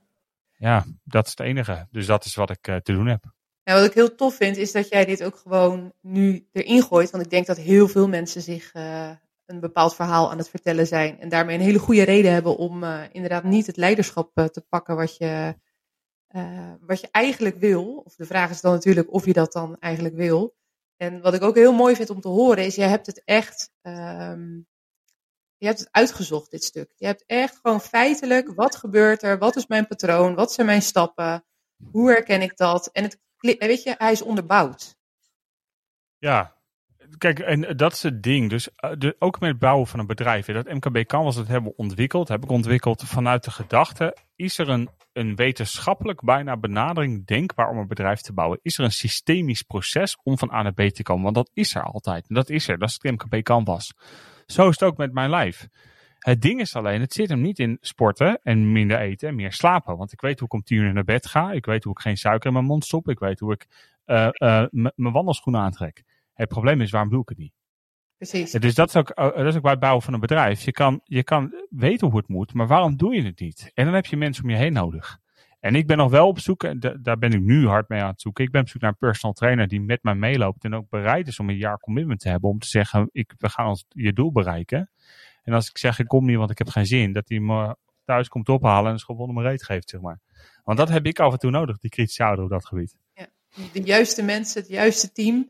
Ja, 0.51 0.85
dat 1.03 1.25
is 1.25 1.31
het 1.31 1.39
enige. 1.39 1.87
Dus 1.91 2.05
dat 2.05 2.25
is 2.25 2.35
wat 2.35 2.49
ik 2.49 2.67
eh, 2.67 2.75
te 2.75 2.93
doen 2.93 3.07
heb. 3.07 3.23
Nou, 3.63 3.79
wat 3.79 3.89
ik 3.89 3.95
heel 3.95 4.15
tof 4.15 4.35
vind, 4.35 4.57
is 4.57 4.71
dat 4.71 4.89
jij 4.89 5.05
dit 5.05 5.23
ook 5.23 5.35
gewoon 5.35 5.93
nu 6.01 6.47
erin 6.51 6.81
gooit. 6.81 7.11
Want 7.11 7.23
ik 7.23 7.29
denk 7.29 7.45
dat 7.45 7.57
heel 7.57 7.87
veel 7.87 8.07
mensen 8.07 8.41
zich 8.41 8.71
eh, 8.73 9.09
een 9.45 9.59
bepaald 9.59 9.95
verhaal 9.95 10.31
aan 10.31 10.37
het 10.37 10.49
vertellen 10.49 10.87
zijn. 10.87 11.19
En 11.19 11.29
daarmee 11.29 11.55
een 11.55 11.63
hele 11.63 11.79
goede 11.79 12.03
reden 12.03 12.31
hebben 12.31 12.57
om 12.57 12.83
eh, 12.83 13.01
inderdaad 13.11 13.43
niet 13.43 13.67
het 13.67 13.77
leiderschap 13.77 14.31
te 14.33 14.65
pakken 14.69 14.95
wat 14.95 15.17
je, 15.17 15.55
uh, 16.35 16.73
wat 16.81 17.01
je 17.01 17.07
eigenlijk 17.11 17.57
wil. 17.57 18.01
Of 18.05 18.15
de 18.15 18.25
vraag 18.25 18.49
is 18.49 18.61
dan 18.61 18.73
natuurlijk 18.73 19.13
of 19.13 19.25
je 19.25 19.33
dat 19.33 19.51
dan 19.51 19.77
eigenlijk 19.79 20.15
wil. 20.15 20.55
En 20.97 21.21
wat 21.21 21.33
ik 21.33 21.41
ook 21.41 21.55
heel 21.55 21.73
mooi 21.73 21.95
vind 21.95 22.09
om 22.09 22.21
te 22.21 22.27
horen 22.27 22.65
is, 22.65 22.75
je 22.75 22.81
hebt 22.81 23.05
het 23.05 23.21
echt, 23.25 23.71
um, 23.81 24.67
je 25.57 25.65
hebt 25.65 25.79
het 25.79 25.91
uitgezocht, 25.91 26.51
dit 26.51 26.63
stuk. 26.63 26.93
Je 26.95 27.05
hebt 27.05 27.23
echt 27.25 27.59
gewoon 27.61 27.81
feitelijk, 27.81 28.53
wat 28.55 28.75
gebeurt 28.75 29.23
er? 29.23 29.37
Wat 29.37 29.55
is 29.55 29.67
mijn 29.67 29.87
patroon? 29.87 30.35
Wat 30.35 30.53
zijn 30.53 30.67
mijn 30.67 30.81
stappen? 30.81 31.45
Hoe 31.91 32.09
herken 32.09 32.41
ik 32.41 32.57
dat? 32.57 32.87
En 32.87 33.03
het, 33.03 33.19
weet 33.39 33.83
je, 33.83 33.95
hij 33.97 34.11
is 34.11 34.21
onderbouwd. 34.21 34.95
Ja, 36.17 36.60
kijk, 37.17 37.39
en 37.39 37.77
dat 37.77 37.93
is 37.93 38.03
het 38.03 38.23
ding. 38.23 38.49
Dus 38.49 38.69
de, 38.97 39.15
ook 39.19 39.39
met 39.39 39.49
het 39.49 39.59
bouwen 39.59 39.87
van 39.87 39.99
een 39.99 40.07
bedrijf. 40.07 40.45
Dat 40.45 40.73
MKB 40.73 41.05
Canvas 41.05 41.35
dat 41.35 41.47
hebben 41.47 41.77
ontwikkeld, 41.77 42.27
heb 42.27 42.43
ik 42.43 42.49
ontwikkeld 42.49 43.03
vanuit 43.03 43.43
de 43.43 43.51
gedachte: 43.51 44.17
is 44.35 44.57
er 44.57 44.69
een, 44.69 44.89
een 45.13 45.35
wetenschappelijk 45.35 46.21
bijna 46.21 46.57
benadering 46.57 47.25
denkbaar 47.25 47.69
om 47.69 47.77
een 47.77 47.87
bedrijf 47.87 48.21
te 48.21 48.33
bouwen? 48.33 48.59
Is 48.61 48.77
er 48.77 48.83
een 48.83 48.91
systemisch 48.91 49.61
proces 49.61 50.17
om 50.23 50.37
van 50.37 50.51
A 50.53 50.61
naar 50.61 50.73
B 50.73 50.81
te 50.81 51.03
komen? 51.03 51.23
Want 51.23 51.35
dat 51.35 51.51
is 51.53 51.75
er 51.75 51.83
altijd. 51.83 52.25
Dat 52.27 52.49
is 52.49 52.67
er. 52.67 52.77
Dat 52.77 52.89
is 52.89 52.99
het 53.01 53.11
MKB 53.11 53.43
Canvas. 53.43 53.93
Zo 54.45 54.69
is 54.69 54.79
het 54.79 54.83
ook 54.83 54.97
met 54.97 55.13
mijn 55.13 55.29
lijf. 55.29 55.67
Het 56.19 56.41
ding 56.41 56.59
is 56.59 56.75
alleen, 56.75 57.01
het 57.01 57.13
zit 57.13 57.29
hem 57.29 57.41
niet 57.41 57.59
in 57.59 57.77
sporten 57.81 58.39
en 58.43 58.71
minder 58.71 58.99
eten 58.99 59.27
en 59.27 59.35
meer 59.35 59.53
slapen. 59.53 59.97
Want 59.97 60.11
ik 60.11 60.21
weet 60.21 60.39
hoe 60.39 60.47
ik 60.47 60.53
om 60.53 60.63
tien 60.63 60.77
uur 60.77 60.93
naar 60.93 61.03
bed 61.03 61.27
ga. 61.27 61.51
Ik 61.51 61.65
weet 61.65 61.83
hoe 61.83 61.93
ik 61.93 61.99
geen 61.99 62.17
suiker 62.17 62.47
in 62.47 62.53
mijn 62.53 62.65
mond 62.65 62.85
stop. 62.85 63.09
Ik 63.09 63.19
weet 63.19 63.39
hoe 63.39 63.53
ik 63.53 63.67
uh, 64.05 64.27
uh, 64.33 64.65
mijn 64.71 65.13
wandelschoenen 65.13 65.61
aantrek. 65.61 66.03
Het 66.41 66.49
probleem 66.49 66.81
is, 66.81 66.91
waarom 66.91 67.09
doe 67.09 67.21
ik 67.21 67.29
het 67.29 67.37
niet? 67.37 67.53
Precies. 68.17 68.51
Dus 68.51 68.75
dat 68.75 68.87
is, 68.87 68.95
ook, 68.95 69.15
dat 69.15 69.45
is 69.45 69.55
ook 69.55 69.61
bij 69.61 69.71
het 69.71 69.79
bouwen 69.79 70.03
van 70.03 70.13
een 70.13 70.19
bedrijf. 70.19 70.61
Je 70.61 70.71
kan, 70.71 71.01
je 71.03 71.23
kan 71.23 71.53
weten 71.69 72.07
hoe 72.07 72.17
het 72.17 72.27
moet, 72.27 72.53
maar 72.53 72.67
waarom 72.67 72.97
doe 72.97 73.15
je 73.15 73.23
het 73.23 73.39
niet? 73.39 73.71
En 73.73 73.85
dan 73.85 73.93
heb 73.93 74.05
je 74.05 74.17
mensen 74.17 74.43
om 74.43 74.49
je 74.49 74.55
heen 74.55 74.73
nodig. 74.73 75.19
En 75.59 75.75
ik 75.75 75.87
ben 75.87 75.97
nog 75.97 76.11
wel 76.11 76.27
op 76.27 76.39
zoek, 76.39 76.63
en 76.63 76.79
daar 77.01 77.17
ben 77.17 77.31
ik 77.31 77.41
nu 77.41 77.67
hard 77.67 77.89
mee 77.89 78.01
aan 78.01 78.09
het 78.09 78.21
zoeken. 78.21 78.43
Ik 78.43 78.51
ben 78.51 78.61
op 78.61 78.69
zoek 78.69 78.81
naar 78.81 78.89
een 78.89 78.97
personal 78.97 79.33
trainer 79.33 79.67
die 79.67 79.81
met 79.81 80.03
mij 80.03 80.15
meeloopt 80.15 80.63
en 80.63 80.73
ook 80.73 80.89
bereid 80.89 81.27
is 81.27 81.39
om 81.39 81.49
een 81.49 81.57
jaar 81.57 81.77
commitment 81.79 82.19
te 82.19 82.29
hebben. 82.29 82.49
Om 82.49 82.59
te 82.59 82.67
zeggen, 82.67 83.09
ik, 83.11 83.33
we 83.37 83.49
gaan 83.49 83.67
ons 83.67 83.85
je 83.89 84.13
doel 84.13 84.31
bereiken. 84.31 84.91
En 85.43 85.53
als 85.53 85.69
ik 85.69 85.77
zeg, 85.77 85.99
ik 85.99 86.07
kom 86.07 86.25
niet, 86.25 86.37
want 86.37 86.51
ik 86.51 86.57
heb 86.57 86.69
geen 86.69 86.85
zin, 86.85 87.13
dat 87.13 87.29
hij 87.29 87.39
me 87.39 87.75
thuis 88.05 88.27
komt 88.27 88.49
ophalen 88.49 88.85
en 88.85 88.91
een 88.91 88.99
schop 88.99 89.19
onder 89.19 89.35
mijn 89.35 89.47
reet 89.47 89.63
geeft, 89.63 89.89
zeg 89.89 90.01
maar. 90.01 90.19
Want 90.63 90.77
dat 90.77 90.89
heb 90.89 91.05
ik 91.05 91.19
af 91.19 91.31
en 91.31 91.39
toe 91.39 91.51
nodig, 91.51 91.77
die 91.77 91.89
kritische 91.89 92.23
ouder 92.23 92.43
op 92.43 92.49
dat 92.49 92.65
gebied. 92.65 92.97
Ja, 93.13 93.27
de 93.73 93.81
juiste 93.81 94.23
mensen, 94.23 94.61
het 94.61 94.69
juiste 94.69 95.11
team. 95.11 95.49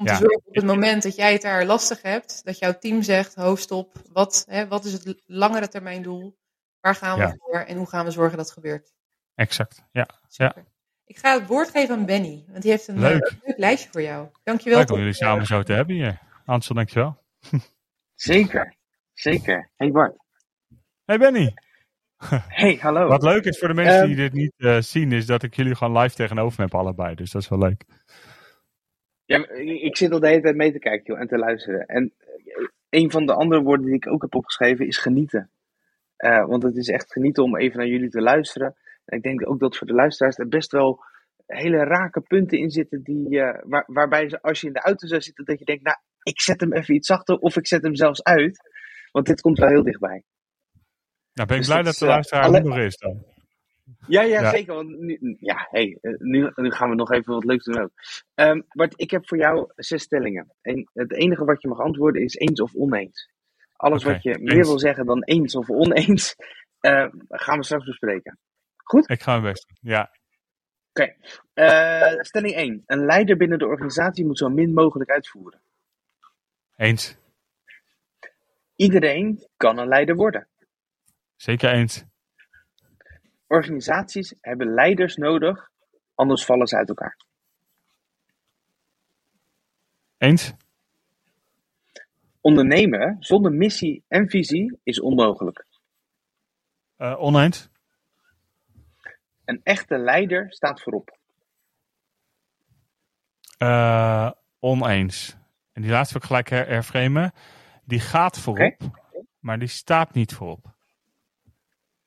Om 0.00 0.06
te 0.06 0.14
zorgen 0.14 0.42
op 0.44 0.54
het 0.54 0.64
moment 0.64 1.02
dat 1.02 1.16
jij 1.16 1.32
het 1.32 1.42
daar 1.42 1.64
lastig 1.64 2.02
hebt, 2.02 2.44
dat 2.44 2.58
jouw 2.58 2.78
team 2.78 3.02
zegt, 3.02 3.34
hoofdstop, 3.34 4.02
wat, 4.12 4.44
hè, 4.48 4.68
wat 4.68 4.84
is 4.84 4.92
het 4.92 5.22
langere 5.26 5.68
termijn 5.68 6.02
doel? 6.02 6.38
Waar 6.80 6.94
gaan 6.94 7.18
we 7.18 7.36
voor 7.38 7.58
en 7.58 7.76
hoe 7.76 7.86
gaan 7.86 8.04
we 8.04 8.10
zorgen 8.10 8.36
dat 8.36 8.46
het 8.46 8.54
gebeurt? 8.54 8.92
Exact, 9.34 9.84
ja. 9.92 10.08
ja. 10.28 10.54
Ik 11.04 11.18
ga 11.18 11.38
het 11.38 11.46
woord 11.46 11.70
geven 11.70 11.94
aan 11.94 12.06
Benny, 12.06 12.44
want 12.48 12.62
die 12.62 12.70
heeft 12.70 12.88
een 12.88 12.98
leuk, 12.98 13.36
leuk 13.44 13.58
lijstje 13.58 13.88
voor 13.90 14.02
jou. 14.02 14.28
Dankjewel. 14.42 14.78
Leuk 14.78 14.90
om 14.90 14.98
jullie 14.98 15.12
samen 15.12 15.46
zo 15.46 15.62
te 15.62 15.72
hebben 15.72 15.94
hier. 15.94 16.18
Ansel, 16.44 16.74
dankjewel. 16.74 17.22
Zeker, 18.14 18.74
zeker. 19.12 19.70
Hey 19.76 19.90
Bart. 19.90 20.16
Hey 21.04 21.18
Benny. 21.18 21.54
Hey, 22.48 22.78
hallo. 22.80 23.08
Wat 23.08 23.22
leuk 23.22 23.44
is 23.44 23.58
voor 23.58 23.68
de 23.68 23.74
mensen 23.74 24.06
die 24.06 24.16
dit 24.16 24.32
niet 24.32 24.52
uh, 24.56 24.80
zien, 24.80 25.12
is 25.12 25.26
dat 25.26 25.42
ik 25.42 25.54
jullie 25.54 25.74
gewoon 25.74 25.98
live 25.98 26.14
tegenover 26.14 26.54
me 26.58 26.64
heb 26.64 26.74
allebei. 26.74 27.14
Dus 27.14 27.30
dat 27.30 27.42
is 27.42 27.48
wel 27.48 27.58
leuk. 27.58 27.84
Ja, 29.30 29.48
ik 29.82 29.96
zit 29.96 30.12
al 30.12 30.20
de 30.20 30.28
hele 30.28 30.40
tijd 30.40 30.56
mee 30.56 30.72
te 30.72 30.78
kijken 30.78 31.12
joh, 31.12 31.20
en 31.20 31.28
te 31.28 31.38
luisteren. 31.38 31.86
En 31.86 32.12
een 32.88 33.10
van 33.10 33.26
de 33.26 33.34
andere 33.34 33.62
woorden 33.62 33.86
die 33.86 33.94
ik 33.94 34.12
ook 34.12 34.22
heb 34.22 34.34
opgeschreven 34.34 34.86
is 34.86 34.98
genieten. 34.98 35.50
Uh, 36.18 36.46
want 36.46 36.62
het 36.62 36.76
is 36.76 36.88
echt 36.88 37.12
genieten 37.12 37.42
om 37.42 37.56
even 37.56 37.78
naar 37.78 37.86
jullie 37.86 38.10
te 38.10 38.20
luisteren. 38.20 38.76
En 39.04 39.16
ik 39.16 39.22
denk 39.22 39.48
ook 39.48 39.60
dat 39.60 39.76
voor 39.76 39.86
de 39.86 39.92
luisteraars 39.92 40.38
er 40.38 40.48
best 40.48 40.72
wel 40.72 41.04
hele 41.46 41.84
rake 41.84 42.20
punten 42.20 42.58
in 42.58 42.70
zitten. 42.70 43.02
Die, 43.02 43.28
uh, 43.28 43.58
waar, 43.62 43.84
waarbij 43.86 44.28
ze, 44.28 44.42
als 44.42 44.60
je 44.60 44.66
in 44.66 44.72
de 44.72 44.80
auto 44.80 45.06
zou 45.06 45.20
zitten, 45.20 45.44
dat 45.44 45.58
je 45.58 45.64
denkt, 45.64 45.82
nou, 45.82 45.96
ik 46.22 46.40
zet 46.40 46.60
hem 46.60 46.72
even 46.72 46.94
iets 46.94 47.06
zachter 47.06 47.36
of 47.36 47.56
ik 47.56 47.66
zet 47.66 47.82
hem 47.82 47.94
zelfs 47.94 48.22
uit. 48.22 48.60
Want 49.12 49.26
dit 49.26 49.40
komt 49.40 49.58
wel 49.58 49.68
heel 49.68 49.84
dichtbij. 49.84 50.22
Nou, 51.32 51.48
ben 51.48 51.56
ik 51.56 51.62
dus 51.62 51.66
blij 51.66 51.82
dat, 51.82 51.94
de 51.94 52.06
luisteraar 52.06 52.44
alle... 52.44 52.60
nog 52.60 52.78
is 52.78 52.96
dan. 52.96 53.24
Ja, 54.06 54.22
ja, 54.22 54.40
ja, 54.40 54.50
zeker. 54.50 54.74
Want 54.74 54.98
nu, 54.98 55.36
ja, 55.38 55.66
hey, 55.70 55.98
nu, 56.18 56.50
nu, 56.54 56.70
gaan 56.70 56.88
we 56.88 56.94
nog 56.94 57.12
even 57.12 57.34
wat 57.34 57.44
leuks 57.44 57.64
doen 57.64 57.80
ook. 57.80 57.90
Um, 58.34 58.64
Bart, 58.68 58.92
ik 58.96 59.10
heb 59.10 59.28
voor 59.28 59.38
jou 59.38 59.72
zes 59.76 60.02
stellingen. 60.02 60.54
En 60.62 60.90
het 60.92 61.12
enige 61.12 61.44
wat 61.44 61.62
je 61.62 61.68
mag 61.68 61.78
antwoorden 61.78 62.22
is 62.22 62.34
eens 62.34 62.60
of 62.60 62.74
oneens. 62.74 63.30
Alles 63.76 64.02
okay, 64.02 64.14
wat 64.14 64.22
je 64.22 64.38
meer 64.38 64.56
eens. 64.56 64.68
wil 64.68 64.78
zeggen 64.78 65.06
dan 65.06 65.22
eens 65.22 65.54
of 65.54 65.70
oneens, 65.70 66.36
uh, 66.80 67.06
gaan 67.44 67.58
we 67.58 67.64
straks 67.64 67.84
bespreken. 67.84 68.38
Goed? 68.76 69.10
Ik 69.10 69.22
ga 69.22 69.30
mijn 69.30 69.52
best 69.52 69.68
doen, 69.68 69.92
ja. 69.92 70.10
Oké. 70.92 71.16
Okay. 71.54 72.12
Uh, 72.14 72.20
stelling 72.20 72.54
1. 72.54 72.82
Een 72.86 73.04
leider 73.04 73.36
binnen 73.36 73.58
de 73.58 73.66
organisatie 73.66 74.26
moet 74.26 74.38
zo 74.38 74.48
min 74.48 74.72
mogelijk 74.72 75.10
uitvoeren. 75.10 75.60
Eens. 76.76 77.16
Iedereen 78.76 79.46
kan 79.56 79.78
een 79.78 79.88
leider 79.88 80.16
worden. 80.16 80.48
Zeker 81.36 81.72
eens. 81.72 82.04
Organisaties 83.50 84.34
hebben 84.40 84.74
leiders 84.74 85.16
nodig, 85.16 85.70
anders 86.14 86.44
vallen 86.44 86.66
ze 86.66 86.76
uit 86.76 86.88
elkaar. 86.88 87.16
Eens. 90.18 90.52
Ondernemen 92.40 93.16
zonder 93.18 93.52
missie 93.52 94.04
en 94.08 94.28
visie 94.28 94.78
is 94.82 95.00
onmogelijk. 95.00 95.66
Uh, 96.98 97.22
oneens. 97.22 97.68
Een 99.44 99.60
echte 99.62 99.98
leider 99.98 100.52
staat 100.52 100.82
voorop. 100.82 101.18
Uh, 103.58 104.30
oneens. 104.58 105.36
En 105.72 105.82
die 105.82 105.90
laatste 105.90 106.12
wil 106.12 106.22
ik 106.22 106.28
gelijk 106.28 106.48
her 106.48 106.66
herframen. 106.66 107.32
Die 107.84 108.00
gaat 108.00 108.38
voorop, 108.38 108.82
okay. 108.82 108.90
maar 109.38 109.58
die 109.58 109.68
staat 109.68 110.14
niet 110.14 110.34
voorop. 110.34 110.78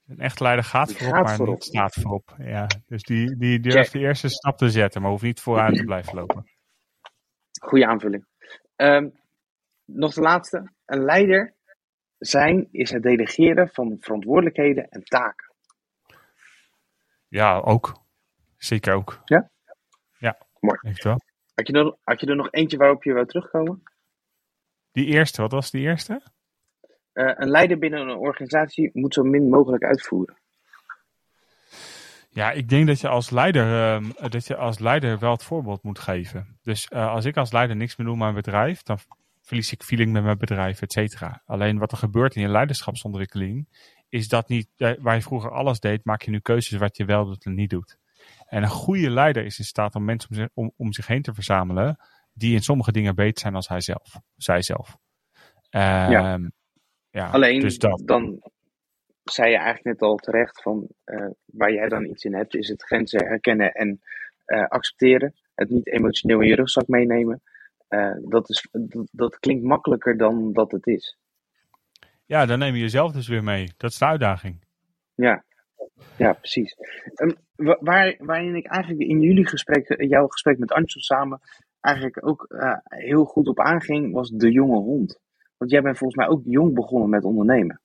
Een 0.07 0.19
echte 0.19 0.43
leider 0.43 0.65
gaat 0.65 0.87
die 0.87 0.97
voorop, 0.97 1.15
gaat 1.15 1.25
maar 1.25 1.35
voorop. 1.35 1.55
niet 1.55 1.63
staat 1.63 1.93
voorop. 1.93 2.35
Ja, 2.37 2.67
dus 2.85 3.03
die, 3.03 3.37
die 3.37 3.59
durft 3.59 3.91
de 3.91 3.99
eerste 3.99 4.29
stap 4.29 4.57
te 4.57 4.69
zetten, 4.69 5.01
maar 5.01 5.11
hoeft 5.11 5.23
niet 5.23 5.41
vooruit 5.41 5.75
te 5.75 5.83
blijven 5.83 6.15
lopen. 6.15 6.49
Goeie 7.61 7.87
aanvulling. 7.87 8.25
Um, 8.75 9.19
nog 9.85 10.13
de 10.13 10.21
laatste. 10.21 10.71
Een 10.85 11.03
leider 11.03 11.53
zijn 12.17 12.67
is 12.71 12.91
het 12.91 13.03
delegeren 13.03 13.69
van 13.69 13.97
verantwoordelijkheden 13.99 14.89
en 14.89 15.03
taken. 15.03 15.53
Ja, 17.27 17.57
ook. 17.57 18.01
Zeker 18.57 18.93
ook. 18.93 19.21
Ja? 19.25 19.49
Ja, 20.17 20.37
mooi. 20.59 20.77
Echt 20.81 21.03
wel. 21.03 21.21
Had 21.53 21.67
je, 21.67 21.73
er, 21.73 21.95
had 22.03 22.19
je 22.19 22.27
er 22.27 22.35
nog 22.35 22.51
eentje 22.51 22.77
waarop 22.77 23.03
je 23.03 23.13
wou 23.13 23.25
terugkomen? 23.25 23.83
Die 24.91 25.05
eerste, 25.05 25.41
wat 25.41 25.51
was 25.51 25.71
die 25.71 25.81
eerste? 25.81 26.32
Uh, 27.13 27.31
een 27.35 27.49
leider 27.49 27.77
binnen 27.77 27.99
een 27.99 28.17
organisatie 28.17 28.89
moet 28.93 29.13
zo 29.13 29.23
min 29.23 29.49
mogelijk 29.49 29.83
uitvoeren. 29.83 30.37
Ja, 32.29 32.51
ik 32.51 32.69
denk 32.69 32.87
dat 32.87 32.99
je 32.99 33.07
als 33.07 33.29
leider, 33.29 34.01
uh, 34.01 34.09
dat 34.29 34.47
je 34.47 34.55
als 34.55 34.79
leider 34.79 35.19
wel 35.19 35.31
het 35.31 35.43
voorbeeld 35.43 35.83
moet 35.83 35.99
geven. 35.99 36.57
Dus 36.61 36.89
uh, 36.93 37.11
als 37.11 37.25
ik 37.25 37.37
als 37.37 37.51
leider 37.51 37.75
niks 37.75 37.95
meer 37.95 38.07
doe 38.07 38.15
met 38.15 38.23
mijn 38.23 38.43
bedrijf, 38.43 38.81
dan 38.81 38.97
verlies 39.41 39.71
ik 39.71 39.83
feeling 39.83 40.11
met 40.11 40.23
mijn 40.23 40.37
bedrijf, 40.37 40.81
et 40.81 40.91
cetera. 40.91 41.41
Alleen 41.45 41.77
wat 41.77 41.91
er 41.91 41.97
gebeurt 41.97 42.35
in 42.35 42.41
je 42.41 42.47
leiderschapsontwikkeling, 42.47 43.67
is 44.09 44.27
dat 44.27 44.47
niet, 44.47 44.67
waar 44.77 45.15
je 45.15 45.21
vroeger 45.21 45.51
alles 45.51 45.79
deed, 45.79 46.05
maak 46.05 46.21
je 46.21 46.31
nu 46.31 46.39
keuzes 46.39 46.79
wat 46.79 46.97
je 46.97 47.05
wel 47.05 47.25
doet 47.25 47.45
en 47.45 47.53
niet 47.53 47.69
doet. 47.69 47.97
En 48.45 48.63
een 48.63 48.69
goede 48.69 49.09
leider 49.09 49.45
is 49.45 49.59
in 49.59 49.65
staat 49.65 49.95
om 49.95 50.05
mensen 50.05 50.29
om, 50.29 50.35
zich, 50.35 50.49
om, 50.53 50.71
om 50.77 50.93
zich 50.93 51.07
heen 51.07 51.21
te 51.21 51.33
verzamelen, 51.33 51.97
die 52.33 52.53
in 52.53 52.61
sommige 52.61 52.91
dingen 52.91 53.15
beter 53.15 53.39
zijn 53.39 53.55
als 53.55 53.67
hij 53.67 53.81
zelf, 53.81 54.19
zijzelf. 54.35 54.97
ja. 55.69 56.39
Ja, 57.13 57.29
Alleen 57.29 57.59
dus 57.59 57.77
dat. 57.77 58.01
dan 58.05 58.41
zei 59.23 59.49
je 59.49 59.57
eigenlijk 59.57 59.85
net 59.85 60.01
al 60.01 60.15
terecht 60.15 60.61
van 60.61 60.87
uh, 61.05 61.29
waar 61.45 61.73
jij 61.73 61.87
dan 61.87 62.05
iets 62.05 62.23
in 62.23 62.33
hebt, 62.33 62.55
is 62.55 62.67
het 62.67 62.83
grenzen 62.83 63.25
herkennen 63.25 63.71
en 63.71 64.01
uh, 64.47 64.67
accepteren. 64.67 65.33
Het 65.55 65.69
niet 65.69 65.87
emotioneel 65.87 66.41
in 66.41 66.47
je 66.47 66.55
rugzak 66.55 66.87
meenemen. 66.87 67.41
Uh, 67.89 68.15
dat, 68.29 68.49
is, 68.49 68.67
dat, 68.71 69.07
dat, 69.11 69.39
klinkt 69.39 69.63
makkelijker 69.63 70.17
dan 70.17 70.53
dat 70.53 70.71
het 70.71 70.87
is. 70.87 71.17
Ja, 72.25 72.45
dan 72.45 72.59
neem 72.59 72.73
je 72.73 72.81
jezelf 72.81 73.11
dus 73.11 73.27
weer 73.27 73.43
mee. 73.43 73.71
Dat 73.77 73.91
is 73.91 73.97
de 73.97 74.05
uitdaging. 74.05 74.65
Ja, 75.15 75.43
ja 76.17 76.33
precies. 76.33 76.75
Um, 77.15 77.35
waar, 77.79 78.15
waarin 78.17 78.55
ik 78.55 78.65
eigenlijk 78.65 79.09
in 79.09 79.19
jullie 79.19 79.47
gesprek, 79.47 80.03
jouw 80.03 80.27
gesprek 80.27 80.57
met 80.57 80.71
Ansel 80.71 81.01
samen, 81.01 81.41
eigenlijk 81.79 82.27
ook 82.27 82.45
heel 82.83 83.25
goed 83.25 83.47
op 83.47 83.59
aanging, 83.59 84.13
was 84.13 84.29
de 84.29 84.51
jonge 84.51 84.79
hond. 84.79 85.21
Want 85.63 85.75
jij 85.75 85.83
bent 85.83 85.97
volgens 85.97 86.19
mij 86.19 86.35
ook 86.35 86.41
jong 86.45 86.73
begonnen 86.73 87.09
met 87.09 87.23
ondernemen. 87.23 87.81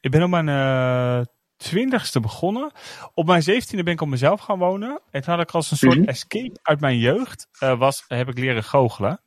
Ik 0.00 0.10
ben 0.10 0.22
op 0.22 0.30
mijn 0.30 0.48
uh, 0.48 1.24
twintigste 1.56 2.20
begonnen. 2.20 2.72
Op 3.14 3.26
mijn 3.26 3.42
zeventiende 3.42 3.84
ben 3.84 3.92
ik 3.92 4.00
op 4.00 4.08
mezelf 4.08 4.40
gaan 4.40 4.58
wonen. 4.58 5.00
En 5.10 5.22
toen 5.22 5.34
had 5.34 5.42
ik 5.42 5.50
als 5.50 5.70
een 5.70 5.76
soort 5.76 5.94
mm 5.94 6.00
-hmm. 6.00 6.08
escape 6.08 6.58
uit 6.62 6.80
mijn 6.80 6.98
jeugd, 6.98 7.48
uh, 7.62 7.78
was, 7.78 8.04
heb 8.08 8.28
ik 8.28 8.38
leren 8.38 8.64
goochelen. 8.64 9.20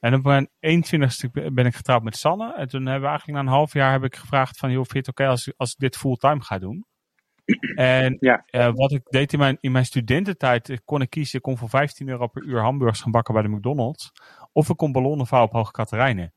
En 0.00 0.14
op 0.14 0.22
mijn 0.24 0.48
21ste 0.48 1.52
ben 1.52 1.66
ik 1.66 1.74
getrouwd 1.74 2.02
met 2.02 2.16
Sanne. 2.16 2.54
En 2.54 2.68
toen 2.68 2.86
hebben 2.86 3.02
we 3.02 3.08
eigenlijk 3.08 3.38
na 3.38 3.44
een 3.44 3.56
half 3.56 3.72
jaar 3.72 3.92
heb 3.92 4.04
ik 4.04 4.16
gevraagd 4.16 4.58
van, 4.58 4.70
joh, 4.70 4.78
vind 4.78 4.92
je 4.92 4.98
het 4.98 5.08
oké 5.08 5.22
okay 5.22 5.32
als, 5.32 5.52
als 5.56 5.72
ik 5.72 5.78
dit 5.78 5.96
fulltime 5.96 6.42
ga 6.42 6.58
doen? 6.58 6.86
En 7.74 8.16
Ja. 8.20 8.42
eh, 8.46 8.70
wat 8.72 8.92
ik 8.92 9.02
deed 9.04 9.32
in 9.32 9.38
mijn, 9.38 9.56
in 9.60 9.72
mijn 9.72 9.84
studententijd, 9.84 10.80
kon 10.84 11.00
ik 11.00 11.10
kiezen, 11.10 11.36
ik 11.36 11.42
kon 11.42 11.58
voor 11.58 11.68
15 11.68 12.08
euro 12.08 12.26
per 12.26 12.42
uur 12.42 12.60
hamburgers 12.60 13.00
gaan 13.00 13.12
bakken 13.12 13.34
bij 13.34 13.42
de 13.42 13.48
McDonald's. 13.48 14.12
Of 14.52 14.68
ik 14.68 14.76
kon 14.76 14.92
ballonnen 14.92 15.26
vouwen 15.26 15.50
op 15.50 15.56
Hoge 15.56 15.72
Katerijnen. 15.72 16.33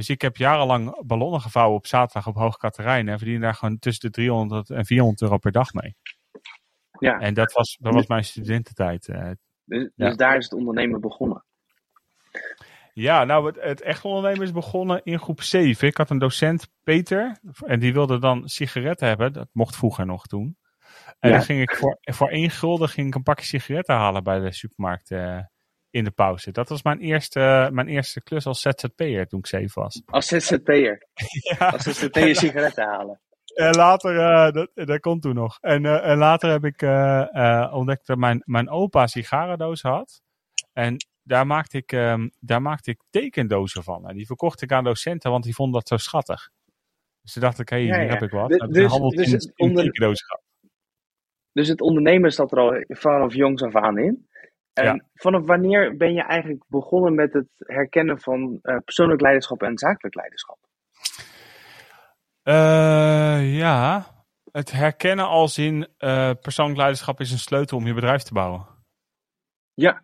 Dus 0.00 0.08
ik 0.08 0.22
heb 0.22 0.36
jarenlang 0.36 1.06
ballonnen 1.06 1.40
gevouwen 1.40 1.76
op 1.76 1.86
zaterdag 1.86 2.26
op 2.26 2.34
Hoge 2.34 2.58
Katerijnen. 2.58 3.12
En 3.12 3.18
verdiende 3.18 3.42
daar 3.44 3.54
gewoon 3.54 3.78
tussen 3.78 4.10
de 4.10 4.16
300 4.16 4.70
en 4.70 4.84
400 4.84 5.22
euro 5.22 5.38
per 5.38 5.52
dag 5.52 5.72
mee. 5.72 5.96
Ja, 6.98 7.18
En 7.18 7.34
dat 7.34 7.52
was, 7.52 7.76
dat 7.80 7.94
was 7.94 8.06
mijn 8.06 8.24
studententijd. 8.24 9.08
eh. 9.08 9.30
dus, 9.64 9.90
Ja. 9.94 10.06
dus 10.06 10.16
daar 10.16 10.36
is 10.36 10.44
het 10.44 10.52
ondernemen 10.52 11.00
begonnen. 11.00 11.44
Ja, 12.92 13.24
nou, 13.24 13.46
het, 13.46 13.56
het 13.60 13.80
echt 13.82 14.04
ondernemen 14.04 14.42
is 14.42 14.52
begonnen 14.52 15.00
in 15.04 15.18
groep 15.18 15.42
7. 15.42 15.88
Ik 15.88 15.96
had 15.96 16.10
een 16.10 16.18
docent, 16.18 16.68
Peter, 16.82 17.38
en 17.64 17.80
die 17.80 17.92
wilde 17.92 18.18
dan 18.18 18.48
sigaretten 18.48 19.08
hebben. 19.08 19.32
Dat 19.32 19.48
mocht 19.52 19.76
vroeger 19.76 20.06
nog 20.06 20.26
toen. 20.26 20.56
En 21.18 21.30
Ja. 21.30 21.36
dan 21.36 21.44
ging 21.44 21.60
ik 21.60 21.76
voor, 21.76 21.98
voor 22.00 22.28
één 22.28 22.50
gulden 22.50 22.88
ging 22.88 23.06
ik 23.06 23.14
een 23.14 23.22
pakje 23.22 23.44
sigaretten 23.46 23.94
halen 23.94 24.22
bij 24.24 24.38
de 24.38 24.52
supermarkt 24.52 25.10
eh, 25.10 25.38
in 25.90 26.04
de 26.04 26.10
pauze. 26.10 26.50
Dat 26.50 26.68
was 26.68 26.82
mijn 26.82 26.98
eerste, 26.98 27.68
mijn 27.72 27.88
eerste 27.88 28.22
klus 28.22 28.46
als 28.46 28.60
ZZP'er 28.60 29.26
toen 29.26 29.38
ik 29.38 29.46
7 29.46 29.82
was. 29.82 30.02
Als 30.06 30.26
ZZP'er. 30.26 31.06
Ja. 31.58 31.68
Als 31.68 31.82
ZZP'er 31.82 32.36
sigaretten 32.36 32.84
halen. 32.84 33.20
En 33.54 33.74
later, 33.74 34.18
eh, 34.18 34.52
dat, 34.52 34.70
dat 34.74 35.00
komt 35.00 35.22
toen 35.22 35.34
nog. 35.34 35.58
En, 35.60 35.84
eh, 35.84 36.10
en 36.10 36.18
later 36.18 36.50
heb 36.50 36.64
ik 36.64 36.82
eh, 36.82 37.70
ontdekt 37.72 38.06
dat 38.06 38.18
mijn, 38.18 38.42
mijn 38.44 38.70
opa 38.70 39.06
sigarendozen 39.06 39.90
had. 39.90 40.22
En 40.72 40.96
daar 41.22 41.46
maakte, 41.46 41.76
ik, 41.76 41.92
ehm, 41.92 42.28
daar 42.40 42.62
maakte 42.62 42.90
ik 42.90 43.02
tekendozen 43.10 43.82
van. 43.82 44.08
En 44.08 44.16
die 44.16 44.26
verkocht 44.26 44.62
ik 44.62 44.72
aan 44.72 44.84
docenten, 44.84 45.30
want 45.30 45.44
die 45.44 45.54
vonden 45.54 45.74
dat 45.74 45.88
zo 45.88 45.96
schattig. 45.96 46.50
Dus 47.22 47.32
toen 47.32 47.42
dacht 47.42 47.58
ik, 47.58 47.68
hé, 47.68 47.76
hey, 47.76 47.86
Ja, 47.86 47.94
hier 47.94 48.04
ja. 48.04 48.12
heb 48.12 48.22
ik 48.22 48.30
wat. 48.30 48.48
Dus- 48.48 48.58
dus- 48.68 49.14
dus 49.14 49.32
het 49.32 49.52
onder-. 49.56 49.90
Dus 51.52 51.68
het 51.68 51.80
ondernemen 51.80 52.32
zat 52.32 52.52
er 52.52 52.58
al 52.58 52.84
vanaf 52.88 53.34
jongs 53.34 53.62
af 53.62 53.74
aan 53.74 53.98
in. 53.98 54.28
En 54.72 54.84
Ja. 54.84 55.04
vanaf 55.14 55.46
wanneer 55.46 55.96
ben 55.96 56.12
je 56.12 56.22
eigenlijk 56.22 56.64
begonnen 56.68 57.14
met 57.14 57.32
het 57.32 57.48
herkennen 57.56 58.20
van 58.20 58.58
eh, 58.62 58.76
persoonlijk 58.84 59.20
leiderschap 59.20 59.62
en 59.62 59.78
zakelijk 59.78 60.14
leiderschap? 60.14 60.58
Eh, 62.42 63.56
ja, 63.56 64.06
het 64.52 64.70
herkennen 64.72 65.26
als 65.26 65.58
in 65.58 65.88
eh, 65.98 66.30
persoonlijk 66.40 66.78
leiderschap 66.78 67.20
is 67.20 67.32
een 67.32 67.38
sleutel 67.38 67.76
om 67.78 67.86
je 67.86 67.94
bedrijf 67.94 68.22
te 68.22 68.32
bouwen. 68.32 68.66
Ja, 69.74 70.02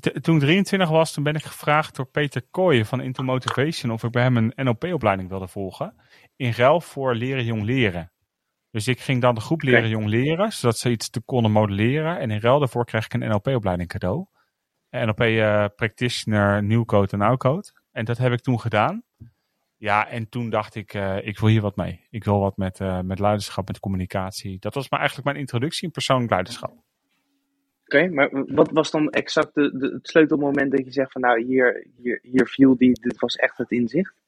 T- 0.00 0.22
toen 0.22 0.34
ik 0.34 0.40
23 0.40 0.88
was, 0.88 1.12
toen 1.12 1.24
ben 1.24 1.34
ik 1.34 1.42
gevraagd 1.44 1.96
door 1.96 2.06
Peter 2.06 2.42
Kooijen 2.50 2.86
van 2.86 3.00
Into 3.00 3.22
Motivation 3.22 3.92
of 3.92 4.02
ik 4.02 4.10
bij 4.10 4.22
hem 4.22 4.36
een 4.36 4.52
NLP-opleiding 4.56 5.28
wilde 5.28 5.48
volgen. 5.48 5.94
In 6.36 6.52
ruil 6.52 6.80
voor 6.80 7.14
leren 7.14 7.44
jong 7.44 7.62
leren. 7.62 8.12
Dus 8.70 8.88
ik 8.88 9.00
ging 9.00 9.20
dan 9.20 9.34
de 9.34 9.40
groep 9.40 9.62
leren 9.62 9.88
jong 9.88 10.06
leren, 10.06 10.52
zodat 10.52 10.78
ze 10.78 10.90
iets 10.90 11.10
te 11.10 11.20
konden 11.20 11.52
modelleren. 11.52 12.18
En 12.18 12.30
in 12.30 12.40
ruil 12.40 12.58
daarvoor 12.58 12.84
kreeg 12.84 13.04
ik 13.04 13.14
een 13.14 13.28
NLP-opleiding 13.28 13.88
cadeau. 13.88 14.26
NLP 14.90 15.20
eh, 15.20 15.64
Practitioner, 15.76 16.62
Nieuwcode 16.62 17.12
en 17.12 17.20
Oudcode. 17.20 17.72
En 17.92 18.04
dat 18.04 18.18
heb 18.18 18.32
ik 18.32 18.40
toen 18.40 18.60
gedaan. 18.60 19.02
Ja, 19.76 20.08
en 20.08 20.28
toen 20.28 20.50
dacht 20.50 20.74
ik, 20.74 20.94
eh, 20.94 21.26
ik 21.26 21.38
wil 21.38 21.48
hier 21.48 21.60
wat 21.60 21.76
mee. 21.76 22.06
Ik 22.10 22.24
wil 22.24 22.40
wat 22.40 22.56
met, 22.56 22.80
eh, 22.80 23.00
met 23.00 23.18
leiderschap, 23.18 23.66
met 23.66 23.80
communicatie. 23.80 24.58
Dat 24.58 24.74
was 24.74 24.90
maar 24.90 24.98
eigenlijk 24.98 25.28
mijn 25.28 25.40
introductie 25.40 25.84
in 25.84 25.90
persoonlijk 25.90 26.30
leiderschap. 26.30 26.72
oké. 27.84 28.08
maar 28.08 28.30
wat 28.46 28.70
was 28.70 28.90
dan 28.90 29.10
exact 29.10 29.54
de, 29.54 29.78
de, 29.78 29.88
het 29.92 30.08
sleutelmoment 30.08 30.70
dat 30.70 30.84
je 30.84 30.92
zegt 30.92 31.12
van 31.12 31.20
nou 31.20 31.44
hier, 31.44 31.86
hier, 31.96 32.18
hier 32.22 32.46
viel 32.46 32.76
die, 32.76 33.00
dit 33.00 33.18
was 33.18 33.36
echt 33.36 33.58
het 33.58 33.70
inzicht? 33.70 34.19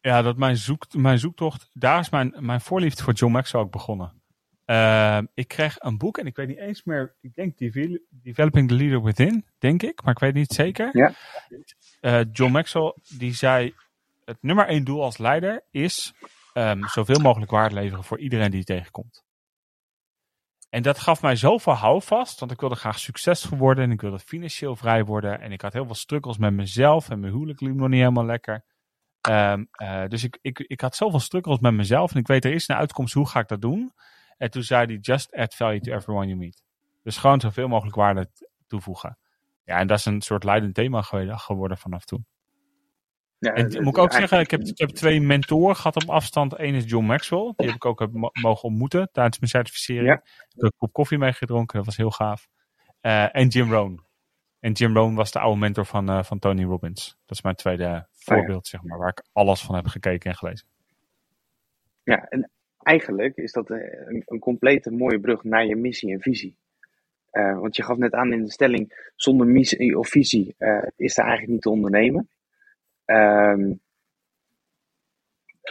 Ja, 0.00 0.22
dat 0.22 0.36
mijn, 0.36 0.56
zoek, 0.56 0.94
mijn 0.94 1.18
zoektocht, 1.18 1.70
daar 1.72 2.00
is 2.00 2.10
mijn, 2.10 2.34
mijn 2.38 2.60
voorliefde 2.60 3.02
voor 3.02 3.12
John 3.12 3.32
Maxwell 3.32 3.60
ook 3.60 3.70
begonnen. 3.70 4.22
Uh, 4.66 5.18
ik 5.34 5.48
kreeg 5.48 5.76
een 5.78 5.98
boek 5.98 6.18
en 6.18 6.26
ik 6.26 6.36
weet 6.36 6.48
niet 6.48 6.58
eens 6.58 6.84
meer, 6.84 7.16
ik 7.20 7.34
denk 7.34 7.58
Devel 7.58 7.98
Developing 8.10 8.68
the 8.68 8.74
Leader 8.74 9.02
Within, 9.02 9.46
denk 9.58 9.82
ik, 9.82 10.02
maar 10.02 10.12
ik 10.12 10.18
weet 10.18 10.34
niet 10.34 10.52
zeker. 10.52 10.88
Ja. 10.92 11.12
Uh, 12.00 12.20
John 12.32 12.52
Maxwell, 12.52 12.94
die 13.18 13.34
zei, 13.34 13.74
het 14.24 14.38
nummer 14.40 14.66
één 14.66 14.84
doel 14.84 15.02
als 15.02 15.18
leider 15.18 15.64
is 15.70 16.12
um, 16.54 16.88
zoveel 16.88 17.20
mogelijk 17.20 17.50
waarde 17.50 17.74
leveren 17.74 18.04
voor 18.04 18.18
iedereen 18.18 18.50
die 18.50 18.58
je 18.58 18.64
tegenkomt. 18.64 19.24
En 20.68 20.82
dat 20.82 20.98
gaf 20.98 21.22
mij 21.22 21.36
zoveel 21.36 21.72
houvast, 21.72 22.40
want 22.40 22.52
ik 22.52 22.60
wilde 22.60 22.74
graag 22.74 22.98
succesvol 22.98 23.58
worden 23.58 23.84
en 23.84 23.90
ik 23.90 24.00
wilde 24.00 24.18
financieel 24.18 24.76
vrij 24.76 25.04
worden. 25.04 25.40
En 25.40 25.52
ik 25.52 25.60
had 25.60 25.72
heel 25.72 25.86
veel 25.86 25.94
struggles 25.94 26.38
met 26.38 26.52
mezelf 26.52 27.10
en 27.10 27.20
mijn 27.20 27.32
huwelijk 27.32 27.60
liep 27.60 27.74
nog 27.74 27.88
niet 27.88 28.00
helemaal 28.00 28.24
lekker. 28.24 28.64
Um, 29.28 29.68
uh, 29.82 30.06
dus 30.06 30.24
ik, 30.24 30.38
ik, 30.42 30.58
ik 30.58 30.80
had 30.80 30.96
zoveel 30.96 31.20
struggles 31.20 31.58
met 31.58 31.72
mezelf 31.72 32.12
en 32.12 32.20
ik 32.20 32.26
weet 32.26 32.44
er 32.44 32.52
is 32.52 32.68
een 32.68 32.76
uitkomst, 32.76 33.14
hoe 33.14 33.28
ga 33.28 33.40
ik 33.40 33.48
dat 33.48 33.60
doen? 33.60 33.92
En 34.36 34.50
toen 34.50 34.62
zei 34.62 34.86
hij, 34.86 34.96
just 34.96 35.34
add 35.34 35.54
value 35.54 35.80
to 35.80 35.92
everyone 35.92 36.26
you 36.26 36.38
meet. 36.38 36.62
Dus 37.02 37.16
gewoon 37.16 37.40
zoveel 37.40 37.68
mogelijk 37.68 37.96
waarde 37.96 38.30
toevoegen. 38.66 39.18
Ja, 39.64 39.78
en 39.78 39.86
dat 39.86 39.98
is 39.98 40.04
een 40.04 40.20
soort 40.20 40.44
leidend 40.44 40.74
thema 40.74 41.02
geworden 41.02 41.78
vanaf 41.78 42.04
toen. 42.04 42.26
Ja, 43.38 43.52
en 43.52 43.82
moet 43.82 43.96
ik 43.96 43.98
ook 43.98 44.12
zeggen, 44.12 44.40
ik 44.40 44.50
heb, 44.50 44.60
ik 44.60 44.78
heb 44.78 44.88
twee 44.88 45.20
mentoren 45.20 45.76
gehad 45.76 45.96
op 45.96 46.10
afstand. 46.10 46.58
Eén 46.58 46.74
is 46.74 46.84
John 46.84 47.04
Maxwell, 47.04 47.52
die 47.56 47.66
heb 47.66 47.76
ik 47.76 47.84
ook 47.84 48.08
mogen 48.32 48.62
ontmoeten 48.62 49.08
tijdens 49.12 49.38
mijn 49.38 49.50
certificering. 49.50 50.06
Ja. 50.06 50.14
Ik 50.14 50.46
heb 50.48 50.62
een 50.62 50.72
kop 50.76 50.92
koffie 50.92 51.18
meegedronken, 51.18 51.76
dat 51.76 51.86
was 51.86 51.96
heel 51.96 52.10
gaaf. 52.10 52.48
Uh, 53.02 53.36
en 53.36 53.48
Jim 53.48 53.72
Rohn. 53.72 54.08
En 54.60 54.72
Jim 54.72 54.96
Rohn 54.96 55.14
was 55.14 55.32
de 55.32 55.38
oude 55.38 55.58
mentor 55.58 55.86
van, 55.86 56.10
uh, 56.10 56.22
van 56.22 56.38
Tony 56.38 56.64
Robbins. 56.64 57.08
Dat 57.26 57.36
is 57.36 57.42
mijn 57.42 57.54
tweede 57.54 58.08
voorbeeld, 58.36 58.66
zeg 58.66 58.82
maar, 58.82 58.98
waar 58.98 59.08
ik 59.08 59.22
alles 59.32 59.62
van 59.62 59.74
heb 59.74 59.86
gekeken 59.86 60.30
en 60.30 60.36
gelezen. 60.36 60.66
Ja, 62.02 62.24
en 62.28 62.50
eigenlijk 62.78 63.36
is 63.36 63.52
dat 63.52 63.70
een, 63.70 64.22
een 64.26 64.38
complete 64.38 64.90
mooie 64.90 65.20
brug 65.20 65.44
naar 65.44 65.66
je 65.66 65.76
missie 65.76 66.12
en 66.12 66.20
visie. 66.20 66.56
Uh, 67.32 67.58
want 67.58 67.76
je 67.76 67.82
gaf 67.82 67.96
net 67.96 68.12
aan 68.12 68.32
in 68.32 68.44
de 68.44 68.50
stelling, 68.50 69.12
zonder 69.16 69.46
missie 69.46 69.98
of 69.98 70.08
visie 70.08 70.54
uh, 70.58 70.82
is 70.96 71.16
er 71.16 71.24
eigenlijk 71.24 71.52
niet 71.52 71.62
te 71.62 71.70
ondernemen. 71.70 72.28
Um, 73.04 73.80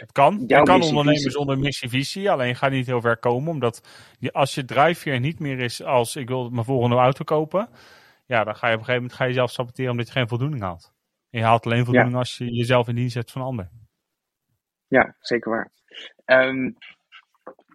het 0.00 0.12
kan. 0.12 0.44
Je 0.46 0.62
kan 0.62 0.82
ondernemen 0.82 1.30
zonder 1.30 1.58
missie-visie, 1.58 2.30
alleen 2.30 2.48
je 2.48 2.54
gaat 2.54 2.70
niet 2.70 2.86
heel 2.86 3.00
ver 3.00 3.16
komen. 3.16 3.52
Omdat 3.52 3.88
je, 4.18 4.32
als 4.32 4.54
je 4.54 4.64
drijfveer 4.64 5.20
niet 5.20 5.38
meer 5.38 5.58
is 5.58 5.82
als 5.82 6.16
ik 6.16 6.28
wil 6.28 6.50
mijn 6.50 6.64
volgende 6.64 6.96
auto 6.96 7.24
kopen, 7.24 7.68
ja, 8.26 8.44
dan 8.44 8.56
ga 8.56 8.66
je 8.68 8.74
op 8.74 8.78
een 8.78 8.84
gegeven 8.84 9.02
moment 9.02 9.12
ga 9.12 9.24
je 9.24 9.30
jezelf 9.30 9.50
saboteren 9.50 9.90
omdat 9.90 10.06
je 10.06 10.12
geen 10.12 10.28
voldoening 10.28 10.62
haalt. 10.62 10.92
En 11.30 11.38
je 11.38 11.44
haalt 11.44 11.66
alleen 11.66 11.84
voldoening 11.84 12.12
ja. 12.12 12.18
als 12.18 12.38
je 12.38 12.54
jezelf 12.54 12.88
in 12.88 12.94
dienst 12.94 13.12
zet 13.12 13.30
van 13.30 13.42
anderen. 13.42 13.88
Ja, 14.86 15.16
zeker 15.20 15.50
waar. 15.50 15.70
Um, 16.24 16.76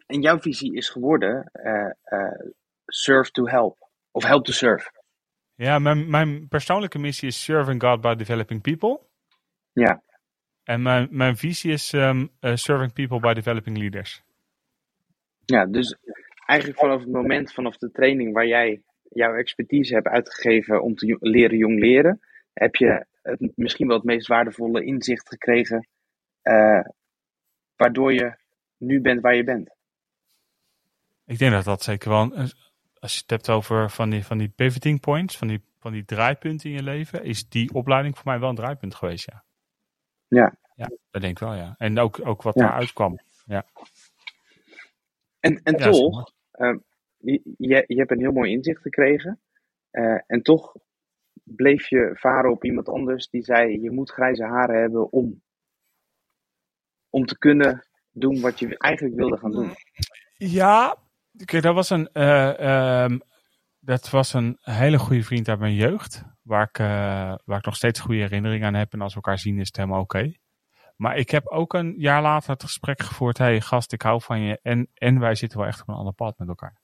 en 0.06 0.22
jouw 0.22 0.40
visie 0.40 0.76
is 0.76 0.90
geworden 0.90 1.52
uh, 1.54 2.20
uh, 2.20 2.52
serve 2.86 3.32
to 3.32 3.46
help. 3.46 3.90
Of 4.12 4.24
help 4.24 4.46
to 4.46 4.52
serve. 4.52 4.92
Ja, 5.56 5.80
mijn, 5.80 6.10
mijn 6.10 6.48
persoonlijke 6.48 7.00
missie 7.00 7.28
is 7.28 7.44
serving 7.44 7.82
God 7.82 8.02
by 8.02 8.16
developing 8.16 8.62
people. 8.62 9.00
Ja. 9.72 10.04
En 10.64 10.82
mijn, 10.82 11.08
mijn 11.12 11.38
visie 11.38 11.72
is 11.72 11.94
um, 11.94 12.30
uh, 12.42 12.56
serving 12.56 12.94
people 12.94 13.20
by 13.20 13.34
developing 13.34 13.78
leaders. 13.78 14.24
Ja, 15.46 15.66
dus 15.66 15.98
eigenlijk 16.46 16.80
vanaf 16.80 17.00
het 17.00 17.12
moment, 17.12 17.54
vanaf 17.54 17.78
de 17.78 17.92
training 17.92 18.34
waar 18.34 18.48
jij 18.48 18.82
jouw 19.10 19.34
expertise 19.34 19.94
hebt 19.94 20.08
uitgegeven 20.08 20.82
om 20.82 20.96
te 20.96 21.18
leren 21.20 21.58
jong 21.58 21.80
leren, 21.80 22.20
heb 22.54 22.76
je 22.76 23.06
het, 23.26 23.52
misschien 23.56 23.88
wel 23.88 23.96
het 23.96 24.06
meest 24.06 24.28
waardevolle 24.28 24.84
inzicht 24.84 25.28
gekregen, 25.28 25.88
uh, 26.44 26.86
waardoor 27.76 28.14
je 28.14 28.38
nu 28.78 29.02
bent 29.02 29.22
waar 29.22 29.36
je 29.36 29.44
bent. 29.44 29.76
Ik 31.26 31.38
denk 31.38 31.52
dat 31.52 31.64
dat 31.64 31.84
zeker 31.84 32.10
wel, 32.10 32.34
als 33.00 33.14
je 33.14 33.22
het 33.22 33.30
hebt 33.30 33.50
over 33.50 33.90
van 33.90 34.10
die, 34.10 34.26
van 34.26 34.38
die 34.38 34.50
pivoting 34.50 35.00
points, 35.00 35.38
van 35.38 35.48
die, 35.48 35.64
van 35.80 35.92
die 35.92 36.06
draaipunten 36.06 36.70
in 36.70 36.76
je 36.76 36.84
leven, 36.84 37.24
is 37.24 37.50
die 37.50 37.74
opleiding 37.74 38.16
voor 38.16 38.26
mij 38.26 38.40
wel 38.40 38.50
een 38.50 38.56
draaipunt 38.56 38.96
geweest, 38.96 39.32
ja. 39.32 39.44
Ja. 40.28 40.58
Ja, 40.76 40.90
dat 41.12 41.22
denk 41.22 41.34
ik 41.34 41.40
wel, 41.40 41.54
ja. 41.54 41.76
En 41.78 42.00
ook, 42.00 42.28
ook 42.28 42.42
wat 42.42 42.54
ja. 42.54 42.62
daaruit 42.62 42.94
kwam, 42.94 43.20
ja. 43.46 43.66
En, 45.40 45.62
en 45.64 45.78
ja, 45.78 45.90
toch, 45.90 46.32
uh, 46.54 46.78
je, 47.58 47.84
je 47.88 47.96
hebt 47.96 48.12
een 48.12 48.20
heel 48.20 48.32
mooi 48.32 48.52
inzicht 48.52 48.82
gekregen. 48.82 49.40
Uh, 49.92 50.20
en 50.28 50.42
toch 50.42 50.76
bleef 51.46 51.90
je 51.90 52.12
varen 52.14 52.52
op 52.52 52.64
iemand 52.64 52.90
anders 52.90 53.30
die 53.30 53.44
zei: 53.44 53.82
Je 53.82 53.92
moet 53.92 54.12
grijze 54.12 54.44
haren 54.44 54.80
hebben 54.80 55.12
om, 55.12 55.42
om 57.10 57.26
te 57.26 57.38
kunnen 57.38 57.88
doen 58.12 58.42
wat 58.42 58.60
je 58.60 58.78
eigenlijk 58.78 59.16
wilde 59.16 59.38
gaan 59.38 59.52
doen. 59.52 59.74
Ja, 60.38 60.98
kijk, 61.46 61.64
dat 61.64 61.76
was 61.76 61.90
een, 61.90 62.10
uh, 62.14 63.04
um, 63.04 63.22
dat 63.80 64.10
was 64.10 64.34
een 64.34 64.58
hele 64.62 64.98
goede 64.98 65.24
vriend 65.24 65.48
uit 65.48 65.60
mijn 65.60 65.74
jeugd. 65.74 66.24
Waar 66.42 66.68
ik, 66.68 66.80
uh, 66.80 66.88
waar 67.46 67.58
ik 67.58 67.66
nog 67.66 67.76
steeds 67.76 68.00
goede 68.00 68.22
herinneringen 68.22 68.68
aan 68.68 68.74
heb. 68.74 68.94
En 68.94 69.02
als 69.02 69.14
we 69.14 69.22
elkaar 69.22 69.40
zien 69.40 69.60
is 69.60 69.68
het 69.68 69.76
helemaal 69.76 70.02
oké. 70.02 70.34
Maar 70.96 71.18
ik 71.18 71.30
heb 71.30 71.48
ook 71.48 71.74
een 71.74 71.94
jaar 71.98 72.22
later 72.22 72.50
het 72.50 72.64
gesprek 72.64 73.02
gevoerd. 73.02 73.38
Hé 73.38 73.46
hey, 73.46 73.62
gast, 73.62 73.94
ik 73.94 74.02
hou 74.02 74.22
van 74.22 74.42
je. 74.42 74.60
En, 74.62 74.90
en 74.94 75.20
wij 75.20 75.36
zitten 75.36 75.60
wel 75.60 75.68
echt 75.68 75.82
op 75.82 75.88
een 75.88 75.96
ander 75.96 76.14
pad 76.14 76.38
met 76.38 76.48
elkaar. 76.48 76.82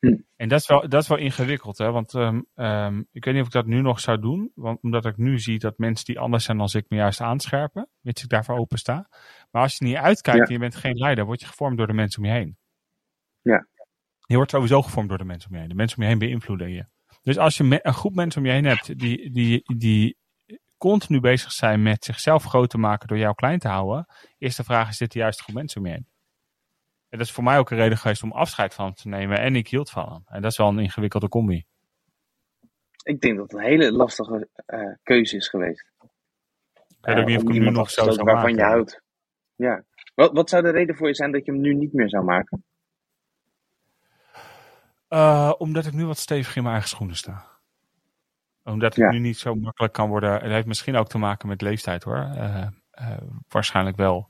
Hm. 0.00 0.16
En 0.36 0.48
dat 0.48 0.60
is, 0.60 0.66
wel, 0.66 0.88
dat 0.88 1.02
is 1.02 1.08
wel 1.08 1.18
ingewikkeld. 1.18 1.78
Hè? 1.78 1.90
Want 1.90 2.14
um, 2.14 2.46
um, 2.54 3.08
ik 3.12 3.24
weet 3.24 3.34
niet 3.34 3.42
of 3.42 3.48
ik 3.48 3.54
dat 3.54 3.66
nu 3.66 3.80
nog 3.80 4.00
zou 4.00 4.20
doen. 4.20 4.52
Want 4.54 4.82
omdat 4.82 5.06
ik 5.06 5.16
nu 5.16 5.38
zie 5.38 5.58
dat 5.58 5.78
mensen 5.78 6.04
die 6.04 6.18
anders 6.18 6.44
zijn 6.44 6.58
dan 6.58 6.68
ik 6.72 6.84
me 6.88 6.96
juist 6.96 7.20
aanscherpen. 7.20 7.88
Mits 8.00 8.22
ik 8.22 8.28
daarvoor 8.28 8.58
open 8.58 8.78
sta. 8.78 9.08
Maar 9.50 9.62
als 9.62 9.78
je 9.78 9.84
niet 9.84 9.96
uitkijkt 9.96 10.38
ja. 10.38 10.44
en 10.44 10.52
je 10.52 10.58
bent 10.58 10.74
geen 10.76 10.96
leider, 10.96 11.24
word 11.24 11.40
je 11.40 11.46
gevormd 11.46 11.76
door 11.76 11.86
de 11.86 11.92
mensen 11.92 12.22
om 12.22 12.28
je 12.28 12.34
heen. 12.34 12.56
Ja. 13.42 13.66
Je 14.26 14.36
wordt 14.36 14.50
sowieso 14.50 14.82
gevormd 14.82 15.08
door 15.08 15.18
de 15.18 15.24
mensen 15.24 15.48
om 15.48 15.54
je 15.54 15.60
heen. 15.60 15.70
De 15.70 15.76
mensen 15.76 15.96
om 15.96 16.02
je 16.02 16.08
heen 16.08 16.18
beïnvloeden 16.18 16.70
je. 16.70 16.86
Dus 17.22 17.38
als 17.38 17.56
je 17.56 17.80
een 17.82 17.94
groep 17.94 18.14
mensen 18.14 18.40
om 18.40 18.46
je 18.46 18.52
heen 18.52 18.64
hebt 18.64 18.98
die, 18.98 19.30
die, 19.30 19.76
die 19.76 20.16
continu 20.78 21.20
bezig 21.20 21.52
zijn 21.52 21.82
met 21.82 22.04
zichzelf 22.04 22.44
groot 22.44 22.70
te 22.70 22.78
maken 22.78 23.08
door 23.08 23.18
jou 23.18 23.34
klein 23.34 23.58
te 23.58 23.68
houden, 23.68 24.06
is 24.38 24.56
de 24.56 24.64
vraag, 24.64 24.88
is 24.88 24.98
dit 24.98 25.12
de 25.12 25.18
juiste 25.18 25.42
groep 25.42 25.54
mensen 25.54 25.80
om 25.80 25.86
je 25.86 25.92
heen? 25.92 26.06
En 27.10 27.18
dat 27.18 27.26
is 27.26 27.32
voor 27.32 27.44
mij 27.44 27.58
ook 27.58 27.70
een 27.70 27.76
reden 27.76 27.98
geweest 27.98 28.22
om 28.22 28.32
afscheid 28.32 28.74
van 28.74 28.84
hem 28.84 28.94
te 28.94 29.08
nemen 29.08 29.38
en 29.38 29.56
ik 29.56 29.68
hield 29.68 29.90
van 29.90 30.12
hem. 30.12 30.22
En 30.26 30.42
dat 30.42 30.50
is 30.50 30.56
wel 30.56 30.68
een 30.68 30.78
ingewikkelde 30.78 31.28
combi. 31.28 31.64
Ik 33.02 33.20
denk 33.20 33.36
dat 33.36 33.50
het 33.50 33.60
een 33.60 33.66
hele 33.66 33.92
lastige 33.92 34.48
uh, 34.66 34.94
keuze 35.02 35.36
is 35.36 35.48
geweest. 35.48 35.90
Ik 36.88 36.96
weet 37.00 37.16
ook 37.16 37.26
niet 37.26 37.36
of 37.36 37.42
ik 37.42 37.48
hem 37.48 37.58
nu 37.58 37.70
nog 37.70 37.90
zo 37.90 38.10
zou 38.10 38.24
waarvan 38.24 38.54
je 38.54 38.62
houdt. 38.62 39.02
Ja. 39.54 39.84
Wat, 40.14 40.32
wat 40.32 40.48
zou 40.48 40.62
de 40.62 40.70
reden 40.70 40.96
voor 40.96 41.08
je 41.08 41.14
zijn 41.14 41.32
dat 41.32 41.44
je 41.44 41.52
hem 41.52 41.60
nu 41.60 41.74
niet 41.74 41.92
meer 41.92 42.08
zou 42.08 42.24
maken? 42.24 42.64
Uh, 45.08 45.52
omdat 45.58 45.86
ik 45.86 45.92
nu 45.92 46.06
wat 46.06 46.18
stevig 46.18 46.56
in 46.56 46.62
mijn 46.62 46.74
eigen 46.74 46.90
schoenen 46.90 47.16
sta. 47.16 47.46
Omdat 48.64 48.96
ik 48.96 49.10
nu 49.10 49.18
niet 49.18 49.38
zo 49.38 49.54
makkelijk 49.54 49.92
kan 49.92 50.08
worden. 50.08 50.32
Het 50.32 50.50
heeft 50.50 50.66
misschien 50.66 50.96
ook 50.96 51.08
te 51.08 51.18
maken 51.18 51.48
met 51.48 51.60
leeftijd 51.62 52.02
hoor. 52.02 52.30
Uh, 52.34 52.66
uh, 53.00 53.16
waarschijnlijk 53.48 53.96
wel. 53.96 54.28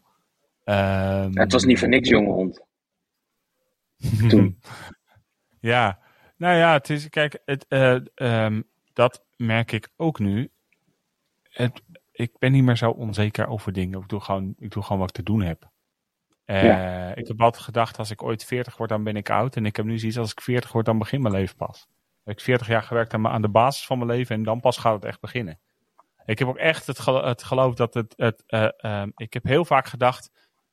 Ja, 0.64 1.28
het 1.32 1.52
was 1.52 1.64
niet 1.64 1.78
voor 1.78 1.88
niks, 1.88 2.08
jonge 2.08 2.32
hond. 2.32 2.68
Toen. 4.28 4.60
ja, 5.60 5.98
nou 6.36 6.56
ja, 6.56 6.72
het 6.72 6.90
is, 6.90 7.08
kijk, 7.08 7.40
het, 7.44 7.66
um, 8.14 8.68
dat 8.92 9.24
merk 9.36 9.72
ik 9.72 9.88
ook 9.96 10.18
nu. 10.18 10.50
Het, 11.42 11.82
ik 12.12 12.38
ben 12.38 12.52
niet 12.52 12.62
meer 12.62 12.76
zo 12.76 12.90
onzeker 12.90 13.46
over 13.46 13.72
dingen. 13.72 14.00
Ik 14.00 14.08
doe 14.08 14.20
gewoon, 14.20 14.54
ik 14.58 14.70
doe 14.70 14.82
gewoon 14.82 14.98
wat 14.98 15.08
ik 15.08 15.14
te 15.14 15.22
doen 15.22 15.42
heb. 15.42 15.70
Uh, 16.46 16.64
ja. 16.64 17.14
Ik 17.14 17.28
heb 17.28 17.40
altijd 17.40 17.64
gedacht, 17.64 17.98
als 17.98 18.10
ik 18.10 18.22
ooit 18.22 18.44
40 18.44 18.76
word, 18.76 18.90
dan 18.90 19.04
ben 19.04 19.16
ik 19.16 19.30
oud. 19.30 19.56
En 19.56 19.66
ik 19.66 19.76
heb 19.76 19.84
nu 19.84 19.98
zoiets, 19.98 20.18
als 20.18 20.30
ik 20.30 20.40
40 20.40 20.72
word, 20.72 20.86
dan 20.86 20.98
begint 20.98 21.22
mijn 21.22 21.34
leven 21.34 21.56
pas. 21.56 21.88
Ik 22.24 22.36
heb 22.36 22.40
40 22.40 22.66
jaar 22.66 22.82
gewerkt 22.82 23.14
aan, 23.14 23.28
aan 23.28 23.42
de 23.42 23.48
basis 23.48 23.86
van 23.86 23.98
mijn 23.98 24.10
leven 24.10 24.36
en 24.36 24.42
dan 24.42 24.60
pas 24.60 24.76
gaat 24.76 24.94
het 24.94 25.04
echt 25.04 25.20
beginnen. 25.20 25.60
Ik 26.24 26.38
heb 26.38 26.48
ook 26.48 26.56
echt 26.56 26.86
het, 26.86 26.98
gelo 26.98 27.24
het 27.24 27.42
geloof 27.42 27.74
dat 27.74 27.94
het. 27.94 28.14
het 28.16 28.44
uh, 28.48 28.68
uh, 28.80 29.06
ik 29.16 29.32
heb 29.32 29.44
heel 29.44 29.64
vaak 29.64 29.86
gedacht, 29.86 30.30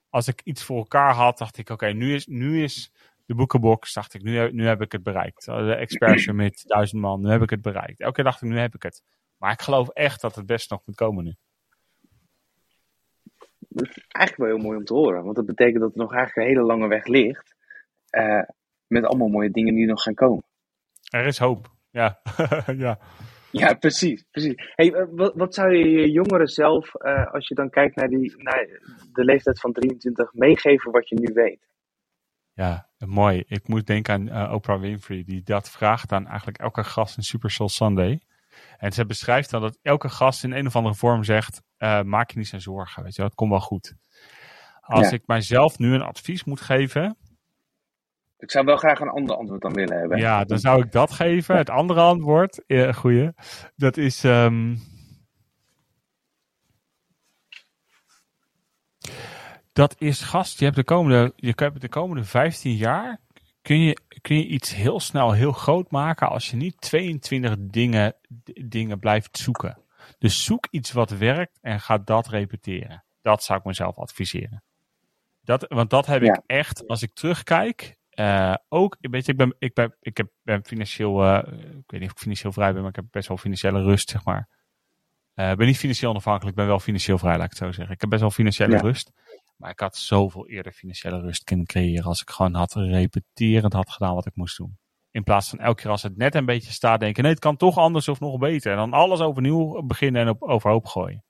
als 0.09 0.27
ik 0.27 0.41
iets 0.43 0.63
voor 0.63 0.77
elkaar 0.77 1.13
had, 1.13 1.37
dacht 1.37 1.57
ik, 1.57 1.69
oké, 1.69 1.73
okay, 1.73 1.91
nu, 1.91 2.13
is, 2.13 2.27
nu 2.27 2.63
is 2.63 2.93
de 3.27 3.35
boekenbox, 3.35 3.93
dacht 3.93 4.13
ik, 4.13 4.23
nu, 4.23 4.51
nu 4.51 4.65
heb 4.65 4.81
ik 4.81 4.91
het 4.91 5.03
bereikt. 5.03 5.45
De 5.45 5.75
expert 5.75 6.33
met 6.33 6.63
duizend 6.65 7.01
man, 7.01 7.21
nu 7.21 7.29
heb 7.29 7.41
ik 7.41 7.49
het 7.49 7.61
bereikt. 7.61 7.99
Elke 7.99 8.13
keer 8.13 8.23
dacht 8.23 8.41
ik, 8.41 8.49
nu 8.49 8.59
heb 8.59 8.75
ik 8.75 8.83
het. 8.83 9.03
Maar 9.37 9.51
ik 9.51 9.61
geloof 9.61 9.89
echt 9.89 10.21
dat 10.21 10.35
het 10.35 10.45
best 10.45 10.69
nog 10.69 10.81
moet 10.85 10.95
komen 10.95 11.23
nu. 11.23 11.35
Dat 13.69 13.87
is 13.87 14.05
eigenlijk 14.07 14.37
wel 14.37 14.57
heel 14.57 14.65
mooi 14.67 14.77
om 14.77 14.85
te 14.85 14.93
horen. 14.93 15.23
Want 15.23 15.35
dat 15.35 15.45
betekent 15.45 15.79
dat 15.79 15.91
er 15.91 15.97
nog 15.97 16.13
eigenlijk 16.13 16.47
een 16.47 16.55
hele 16.55 16.67
lange 16.67 16.87
weg 16.87 17.05
ligt. 17.05 17.55
Uh, 18.11 18.43
met 18.87 19.03
allemaal 19.03 19.27
mooie 19.27 19.51
dingen 19.51 19.75
die 19.75 19.85
nog 19.85 20.01
gaan 20.01 20.13
komen. 20.13 20.43
Er 21.09 21.25
is 21.25 21.37
hoop, 21.37 21.71
ja. 21.89 22.21
ja. 22.85 22.99
Ja, 23.51 23.73
precies. 23.73 24.23
precies. 24.31 24.71
Hey, 24.75 25.07
wat, 25.11 25.35
wat 25.35 25.53
zou 25.53 25.75
je 25.75 25.89
je 25.89 26.11
jongeren 26.11 26.47
zelf, 26.47 26.93
uh, 26.95 27.33
als 27.33 27.47
je 27.47 27.55
dan 27.55 27.69
kijkt 27.69 27.95
naar, 27.95 28.07
die, 28.07 28.33
naar 28.37 28.65
de 29.11 29.23
leeftijd 29.23 29.59
van 29.59 29.73
23, 29.73 30.33
meegeven 30.33 30.91
wat 30.91 31.09
je 31.09 31.15
nu 31.15 31.33
weet? 31.33 31.67
Ja, 32.53 32.86
mooi. 32.97 33.43
Ik 33.47 33.67
moet 33.67 33.87
denken 33.87 34.13
aan 34.13 34.47
uh, 34.47 34.53
Oprah 34.53 34.79
Winfrey, 34.79 35.23
die 35.23 35.43
dat 35.43 35.69
vraagt 35.69 36.11
aan 36.11 36.27
eigenlijk 36.27 36.57
elke 36.57 36.83
gast 36.83 37.17
in 37.17 37.23
Super 37.23 37.51
Soul 37.51 37.69
Sunday. 37.69 38.21
En 38.77 38.91
ze 38.91 39.05
beschrijft 39.05 39.49
dan 39.49 39.61
dat 39.61 39.79
elke 39.81 40.09
gast 40.09 40.43
in 40.43 40.51
een 40.51 40.67
of 40.67 40.75
andere 40.75 40.95
vorm 40.95 41.23
zegt: 41.23 41.61
uh, 41.77 42.01
maak 42.01 42.31
je 42.31 42.37
niet 42.37 42.47
zo'n 42.47 42.61
zorgen, 42.61 43.03
weet 43.03 43.15
je, 43.15 43.21
dat 43.21 43.35
komt 43.35 43.51
wel 43.51 43.59
goed. 43.59 43.95
Als 44.79 45.09
ja. 45.09 45.15
ik 45.15 45.23
mijzelf 45.25 45.77
nu 45.77 45.93
een 45.93 46.01
advies 46.01 46.43
moet 46.43 46.61
geven. 46.61 47.17
Ik 48.37 48.51
zou 48.51 48.65
wel 48.65 48.77
graag 48.77 48.99
een 48.99 49.09
ander 49.09 49.35
antwoord 49.35 49.61
dan 49.61 49.73
willen 49.73 49.97
hebben. 49.97 50.17
Ja, 50.17 50.43
dan 50.43 50.59
zou 50.59 50.83
ik 50.83 50.91
dat 50.91 51.11
geven. 51.11 51.57
Het 51.57 51.69
andere 51.69 52.01
antwoord, 52.01 52.63
ja, 52.67 52.91
goeie, 52.91 53.31
dat 53.75 53.97
is. 53.97 54.23
Um, 54.23 54.79
dat 59.77 59.95
is 59.97 60.21
gast. 60.21 60.59
Je 60.59 60.65
hebt 60.65 60.77
de 60.77 60.83
komende, 60.83 61.33
je 61.35 61.53
hebt 61.55 61.81
de 61.81 61.89
komende 61.89 62.23
15 62.23 62.75
jaar 62.75 63.19
kun 63.61 63.79
je, 63.79 63.97
kun 64.21 64.37
je 64.37 64.45
iets 64.45 64.75
heel 64.75 64.99
snel 64.99 65.31
heel 65.31 65.51
groot 65.51 65.91
maken 65.91 66.29
als 66.29 66.49
je 66.49 66.55
niet 66.55 66.81
22 66.81 67.55
dingen, 67.59 68.15
dingen 68.65 68.99
blijft 68.99 69.37
zoeken. 69.37 69.77
Dus 70.17 70.43
zoek 70.43 70.67
iets 70.71 70.91
wat 70.91 71.09
werkt 71.09 71.59
en 71.61 71.79
ga 71.79 71.97
dat 71.97 72.27
repeteren. 72.27 73.03
Dat 73.21 73.43
zou 73.43 73.59
ik 73.59 73.65
mezelf 73.65 73.97
adviseren. 73.97 74.63
Dat, 75.41 75.65
want 75.67 75.89
dat 75.89 76.05
heb 76.05 76.21
ja. 76.21 76.33
ik 76.33 76.41
echt, 76.45 76.87
als 76.87 77.01
ik 77.01 77.13
terugkijk, 77.13 77.97
uh, 78.13 78.55
ook, 78.69 78.97
weet 78.99 79.25
je, 79.25 79.31
ik 79.31 79.37
ben, 79.37 79.55
ik 79.59 79.73
ben, 79.73 79.95
ik 80.01 80.17
heb, 80.17 80.29
ben 80.41 80.65
financieel, 80.65 81.23
uh, 81.23 81.37
ik 81.37 81.91
weet 81.91 81.99
niet 81.99 82.09
of 82.09 82.11
ik 82.11 82.19
financieel 82.19 82.51
vrij 82.51 82.73
ben, 82.73 82.81
maar 82.81 82.89
ik 82.89 82.95
heb 82.95 83.05
best 83.11 83.27
wel 83.27 83.37
financiële 83.37 83.81
rust, 83.81 84.09
zeg 84.09 84.25
maar. 84.25 84.49
Ik 85.35 85.43
uh, 85.43 85.53
ben 85.53 85.67
niet 85.67 85.77
financieel 85.77 86.09
onafhankelijk, 86.09 86.57
ik 86.57 86.61
ben 86.61 86.67
wel 86.67 86.79
financieel 86.79 87.17
vrij, 87.17 87.37
laat 87.37 87.43
ik 87.43 87.49
het 87.49 87.57
zo 87.57 87.71
zeggen. 87.71 87.93
Ik 87.93 88.01
heb 88.01 88.09
best 88.09 88.21
wel 88.21 88.31
financiële 88.31 88.75
ja. 88.75 88.81
rust. 88.81 89.11
Maar 89.57 89.71
ik 89.71 89.79
had 89.79 89.97
zoveel 89.97 90.47
eerder 90.47 90.71
financiële 90.71 91.19
rust 91.19 91.43
kunnen 91.43 91.65
creëren 91.65 92.05
als 92.05 92.21
ik 92.21 92.29
gewoon 92.29 92.53
had 92.53 92.73
repeterend 92.73 93.73
had 93.73 93.89
gedaan 93.89 94.15
wat 94.15 94.25
ik 94.25 94.35
moest 94.35 94.57
doen. 94.57 94.77
In 95.11 95.23
plaats 95.23 95.49
van 95.49 95.59
elke 95.59 95.81
keer 95.81 95.91
als 95.91 96.03
het 96.03 96.17
net 96.17 96.35
een 96.35 96.45
beetje 96.45 96.71
staat 96.71 96.99
denken, 96.99 97.23
nee 97.23 97.31
het 97.31 97.41
kan 97.41 97.57
toch 97.57 97.77
anders 97.77 98.07
of 98.07 98.19
nog 98.19 98.37
beter. 98.37 98.71
En 98.71 98.77
dan 98.77 98.93
alles 98.93 99.19
overnieuw 99.19 99.81
beginnen 99.81 100.21
en 100.21 100.29
op, 100.29 100.41
overhoop 100.41 100.85
gooien. 100.85 101.23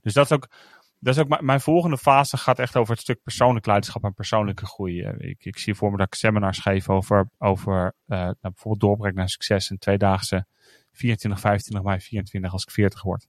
Dus 0.00 0.12
dat 0.12 0.24
is 0.24 0.32
ook, 0.32 0.48
dat 0.98 1.16
is 1.16 1.20
ook 1.20 1.40
mijn 1.40 1.60
volgende 1.60 1.98
fase 1.98 2.36
gaat 2.36 2.58
echt 2.58 2.76
over 2.76 2.92
het 2.92 3.02
stuk 3.02 3.22
persoonlijk 3.22 3.66
leiderschap 3.66 4.04
en 4.04 4.14
persoonlijke 4.14 4.66
groei. 4.66 5.02
Ik, 5.18 5.44
ik 5.44 5.58
zie 5.58 5.74
voor 5.74 5.90
me 5.90 5.96
dat 5.96 6.06
ik 6.06 6.14
seminars 6.14 6.58
geef 6.58 6.88
over, 6.88 7.30
over 7.38 7.94
uh, 8.06 8.18
nou, 8.18 8.34
bijvoorbeeld 8.40 8.80
doorbrek 8.80 9.14
naar 9.14 9.28
succes 9.28 9.70
in 9.70 9.78
tweedaagse 9.78 10.46
24, 10.92 11.40
25 11.40 11.86
mei 11.86 12.00
24 12.00 12.52
als 12.52 12.62
ik 12.62 12.70
40 12.70 13.02
word. 13.02 13.28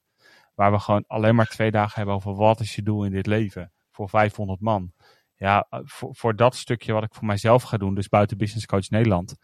Waar 0.56 0.72
we 0.72 0.80
gewoon 0.80 1.04
alleen 1.08 1.36
maar 1.36 1.48
twee 1.48 1.72
dagen 1.72 1.96
hebben 1.96 2.16
over 2.16 2.36
wat 2.36 2.60
is 2.60 2.76
je 2.76 2.84
doel 2.84 3.04
in 3.04 3.12
dit 3.12 3.26
leven 3.26 3.72
voor 3.98 4.10
500 4.10 4.60
man. 4.60 4.92
Ja, 5.36 5.68
voor, 5.70 6.16
voor 6.16 6.36
dat 6.36 6.56
stukje 6.56 6.94
wat 6.94 7.04
ik 7.04 7.14
voor 7.14 7.26
mijzelf 7.26 7.64
ga 7.64 7.78
doen, 7.78 7.96
dus 7.96 8.08
buiten 8.08 8.38
Business 8.38 8.66
Coach 8.66 8.90
Nederland, 8.90 9.36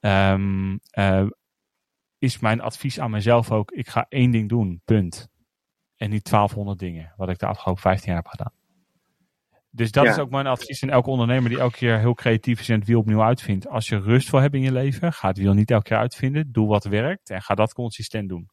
um, 0.00 0.80
uh, 0.98 1.26
is 2.18 2.38
mijn 2.38 2.60
advies 2.60 3.00
aan 3.00 3.10
mezelf 3.10 3.50
ook, 3.50 3.70
ik 3.70 3.88
ga 3.88 4.06
één 4.08 4.30
ding 4.30 4.48
doen, 4.48 4.80
punt. 4.84 5.28
En 5.96 6.10
niet 6.10 6.30
1200 6.30 6.78
dingen, 6.78 7.12
wat 7.16 7.28
ik 7.28 7.38
de 7.38 7.46
afgelopen 7.46 7.82
15 7.82 8.06
jaar 8.12 8.22
heb 8.22 8.30
gedaan. 8.30 8.52
Dus 9.70 9.90
dat 9.92 10.04
ja. 10.04 10.10
is 10.10 10.18
ook 10.18 10.30
mijn 10.30 10.46
advies 10.46 10.82
aan 10.82 10.90
elke 10.90 11.10
ondernemer 11.10 11.50
die 11.50 11.58
elke 11.58 11.76
keer 11.76 11.98
heel 11.98 12.14
creatief 12.14 12.60
is 12.60 12.68
en 12.68 12.78
het 12.78 12.88
wiel 12.88 12.98
opnieuw 12.98 13.22
uitvindt. 13.22 13.68
Als 13.68 13.88
je 13.88 14.00
rust 14.00 14.30
wil 14.30 14.40
hebben 14.40 14.60
in 14.60 14.66
je 14.66 14.72
leven, 14.72 15.12
ga 15.12 15.28
het 15.28 15.38
wiel 15.38 15.52
niet 15.52 15.70
elke 15.70 15.84
keer 15.84 15.96
uitvinden. 15.96 16.52
Doe 16.52 16.68
wat 16.68 16.84
werkt 16.84 17.30
en 17.30 17.42
ga 17.42 17.54
dat 17.54 17.72
consistent 17.72 18.28
doen. 18.28 18.50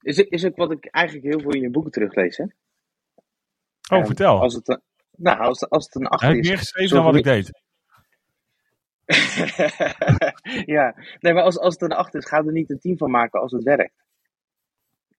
Is 0.00 0.16
het, 0.16 0.30
is 0.30 0.42
het 0.42 0.56
wat 0.56 0.70
ik 0.70 0.84
eigenlijk 0.86 1.26
heel 1.26 1.40
veel 1.40 1.50
in 1.50 1.60
je 1.60 1.70
boeken 1.70 1.92
teruglees, 1.92 2.36
hè? 2.36 2.44
Oh, 3.88 4.04
vertel. 4.04 4.40
Als 4.40 4.54
het, 4.54 4.80
nou, 5.16 5.38
als, 5.38 5.68
als 5.68 5.84
het 5.84 5.94
een 5.94 6.06
8 6.06 6.22
is... 6.22 6.28
Heb 6.28 6.36
ik 6.36 6.44
meer 6.44 6.58
geschreven 6.58 6.96
dan 6.96 7.04
wat 7.04 7.16
ik 7.16 7.24
deed? 7.24 7.50
ja, 10.76 10.94
nee, 11.18 11.32
maar 11.32 11.42
als, 11.42 11.58
als 11.58 11.74
het 11.74 11.82
een 11.82 11.96
8 11.96 12.14
is, 12.14 12.26
ga 12.26 12.36
er 12.36 12.52
niet 12.52 12.70
een 12.70 12.78
10 12.78 12.98
van 12.98 13.10
maken 13.10 13.40
als 13.40 13.52
het 13.52 13.62
werkt. 13.62 14.04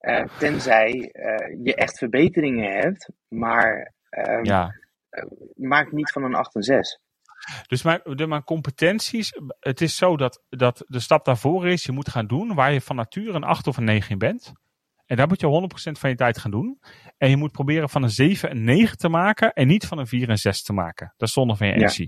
Uh, 0.01 0.23
tenzij 0.37 0.91
uh, 1.13 1.63
je 1.63 1.75
echt 1.75 1.97
verbeteringen 1.97 2.71
hebt, 2.71 3.09
maar 3.27 3.93
um, 4.09 4.43
ja. 4.43 4.75
uh, 5.11 5.23
maak 5.55 5.91
niet 5.91 6.11
van 6.11 6.23
een 6.23 6.35
8 6.35 6.55
een 6.55 6.63
6. 6.63 6.99
Dus 7.67 7.83
mijn, 7.83 8.01
de, 8.03 8.27
mijn 8.27 8.43
competenties, 8.43 9.31
het 9.59 9.81
is 9.81 9.95
zo 9.95 10.17
dat, 10.17 10.43
dat 10.49 10.83
de 10.87 10.99
stap 10.99 11.25
daarvoor 11.25 11.67
is, 11.67 11.83
je 11.83 11.91
moet 11.91 12.09
gaan 12.09 12.27
doen 12.27 12.55
waar 12.55 12.71
je 12.71 12.81
van 12.81 12.95
nature 12.95 13.33
een 13.33 13.43
8 13.43 13.67
of 13.67 13.77
een 13.77 13.83
9 13.83 14.11
in 14.11 14.17
bent. 14.17 14.53
En 15.09 15.15
daar 15.15 15.27
moet 15.27 15.41
je 15.41 15.69
100% 15.89 15.99
van 15.99 16.09
je 16.09 16.15
tijd 16.15 16.37
gaan 16.37 16.51
doen. 16.51 16.79
En 17.17 17.29
je 17.29 17.37
moet 17.37 17.51
proberen 17.51 17.89
van 17.89 18.03
een 18.03 18.09
7 18.09 18.51
een 18.51 18.63
9 18.63 18.97
te 18.97 19.09
maken 19.09 19.53
en 19.53 19.67
niet 19.67 19.85
van 19.85 19.97
een 19.97 20.07
4 20.07 20.29
een 20.29 20.37
6 20.37 20.63
te 20.63 20.73
maken. 20.73 21.13
Dat 21.17 21.27
is 21.27 21.33
zonde 21.33 21.55
van 21.55 21.67
je. 21.67 21.79
Ja. 21.79 22.07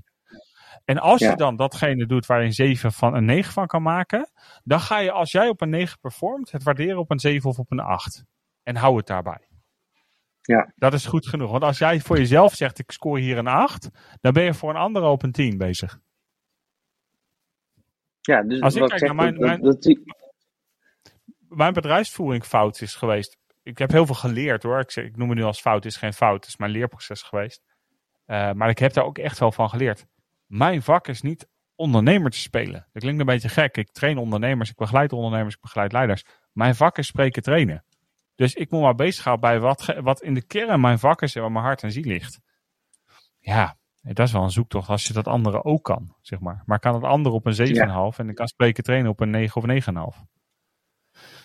En 0.86 0.97
als 0.97 1.20
ja. 1.20 1.30
je 1.30 1.36
dan 1.36 1.56
datgene 1.56 2.06
doet 2.06 2.26
waar 2.26 2.39
je 2.39 2.45
een 2.45 2.54
7 2.54 2.91
van 2.91 3.16
een 3.16 3.26
9 3.26 3.54
van 3.54 3.68
kan 3.68 3.82
maken, 3.82 4.32
dan 4.64 4.80
ga 4.80 4.99
je 4.99 5.12
als 5.12 5.32
jij 5.32 5.49
op 5.49 5.62
een 5.62 5.70
9 5.70 5.99
performt, 5.99 6.52
het 6.52 6.64
waarderen 6.64 6.97
op 6.97 7.12
een 7.12 7.20
7 7.20 7.49
of 7.49 7.60
op 7.60 7.72
een 7.72 7.80
8. 7.80 8.24
En 8.64 8.76
hou 8.76 8.97
het 8.97 9.08
daarbij. 9.08 9.47
Ja. 10.41 10.72
Dat 10.76 10.93
is 10.93 11.06
goed 11.06 11.28
genoeg. 11.28 11.52
Want 11.52 11.64
als 11.64 11.78
jij 11.78 11.99
voor 11.99 12.18
jezelf 12.18 12.54
zegt, 12.54 12.80
ik 12.80 12.91
scoor 12.91 13.18
hier 13.18 13.38
een 13.38 13.47
8, 13.47 13.89
dan 14.20 14.34
ben 14.34 14.43
je 14.43 14.54
voor 14.54 14.70
een 14.70 14.76
ander 14.76 15.04
op 15.04 15.24
een 15.24 15.32
10 15.32 15.58
bezig. 15.58 15.99
Ja, 18.22 18.43
dus 18.43 18.62
als 18.62 18.76
ik 18.76 18.88
kijk 18.88 18.99
zeg, 18.99 19.08
naar 19.08 19.16
mijn, 19.16 19.34
dat, 19.34 19.41
mijn, 19.41 19.62
dat, 19.62 19.84
dat, 19.84 20.20
mijn 21.56 21.74
bedrijfsvoering 21.74 22.45
fout 22.45 22.82
is 22.82 22.95
geweest. 22.95 23.38
Ik 23.64 23.78
heb 23.78 23.91
heel 23.91 24.06
veel 24.06 24.16
geleerd 24.16 24.64
hoor. 24.64 24.80
Ik, 24.80 24.91
zeg, 24.91 25.06
ik 25.06 25.18
noem 25.18 25.30
het 25.30 25.38
nu 25.38 25.43
als 25.43 25.62
fout, 25.62 25.86
is 25.86 25.97
geen 25.97 26.14
fout. 26.14 26.36
Het 26.36 26.47
is 26.47 26.58
mijn 26.58 26.72
leerproces 26.72 27.22
geweest. 27.22 27.64
Uh, 28.28 28.52
maar 28.52 28.70
ik 28.70 28.80
heb 28.80 28.93
daar 28.93 29.04
ook 29.04 29.18
echt 29.18 29.39
wel 29.39 29.52
van 29.52 29.70
geleerd. 29.70 30.06
Mijn 30.45 30.82
vak 30.82 31.08
is 31.08 31.22
niet 31.22 31.47
ondernemer 31.76 32.32
te 32.32 32.39
spelen. 32.39 32.88
Dat 32.91 33.02
klinkt 33.02 33.20
een 33.20 33.26
beetje 33.26 33.49
gek. 33.49 33.78
Ik 33.78 33.91
train 33.91 34.18
ondernemers, 34.18 34.70
ik 34.70 34.76
begeleid 34.76 35.14
ondernemers, 35.14 35.56
ik 35.56 35.62
begeleid 35.62 35.91
leiders. 35.91 36.26
Mijn 36.52 36.76
vak 36.76 36.97
is 36.97 37.08
spreken 37.08 37.41
trainen. 37.41 37.86
Dus 38.36 38.54
ik 38.54 38.72
moet 38.72 38.82
maar 38.82 38.95
bezig 38.95 39.24
houden 39.24 39.49
bij 39.49 39.60
wat, 39.60 39.95
wat 40.02 40.22
in 40.22 40.34
de 40.34 40.45
kern 40.45 40.82
mijn 40.82 40.99
vak 40.99 41.22
is 41.22 41.36
en 41.36 41.41
waar 41.41 41.52
mijn 41.52 41.66
hart 41.66 41.84
en 41.84 41.91
ziel 41.91 42.04
ligt. 42.04 42.39
Ja, 43.39 43.78
dat 44.02 44.28
is 44.28 44.32
wel 44.34 44.43
een 44.43 44.52
zoektocht 44.52 44.89
als 44.89 45.08
je 45.08 45.14
dat 45.14 45.28
andere 45.28 45.64
ook 45.64 45.84
kan, 45.84 46.16
zeg 46.22 46.39
maar. 46.39 46.64
Maar 46.66 46.80
kan 46.80 46.93
het 46.93 47.04
andere 47.04 47.36
op 47.36 47.45
een 47.45 48.12
7,5 48.14 48.18
en 48.18 48.30
ik 48.30 48.36
kan 48.36 48.47
spreken 48.47 48.84
trainen 48.84 49.12
op 49.12 49.20
een 49.20 49.30
9 49.30 49.62
of 49.62 50.16
9,5. 50.16 50.41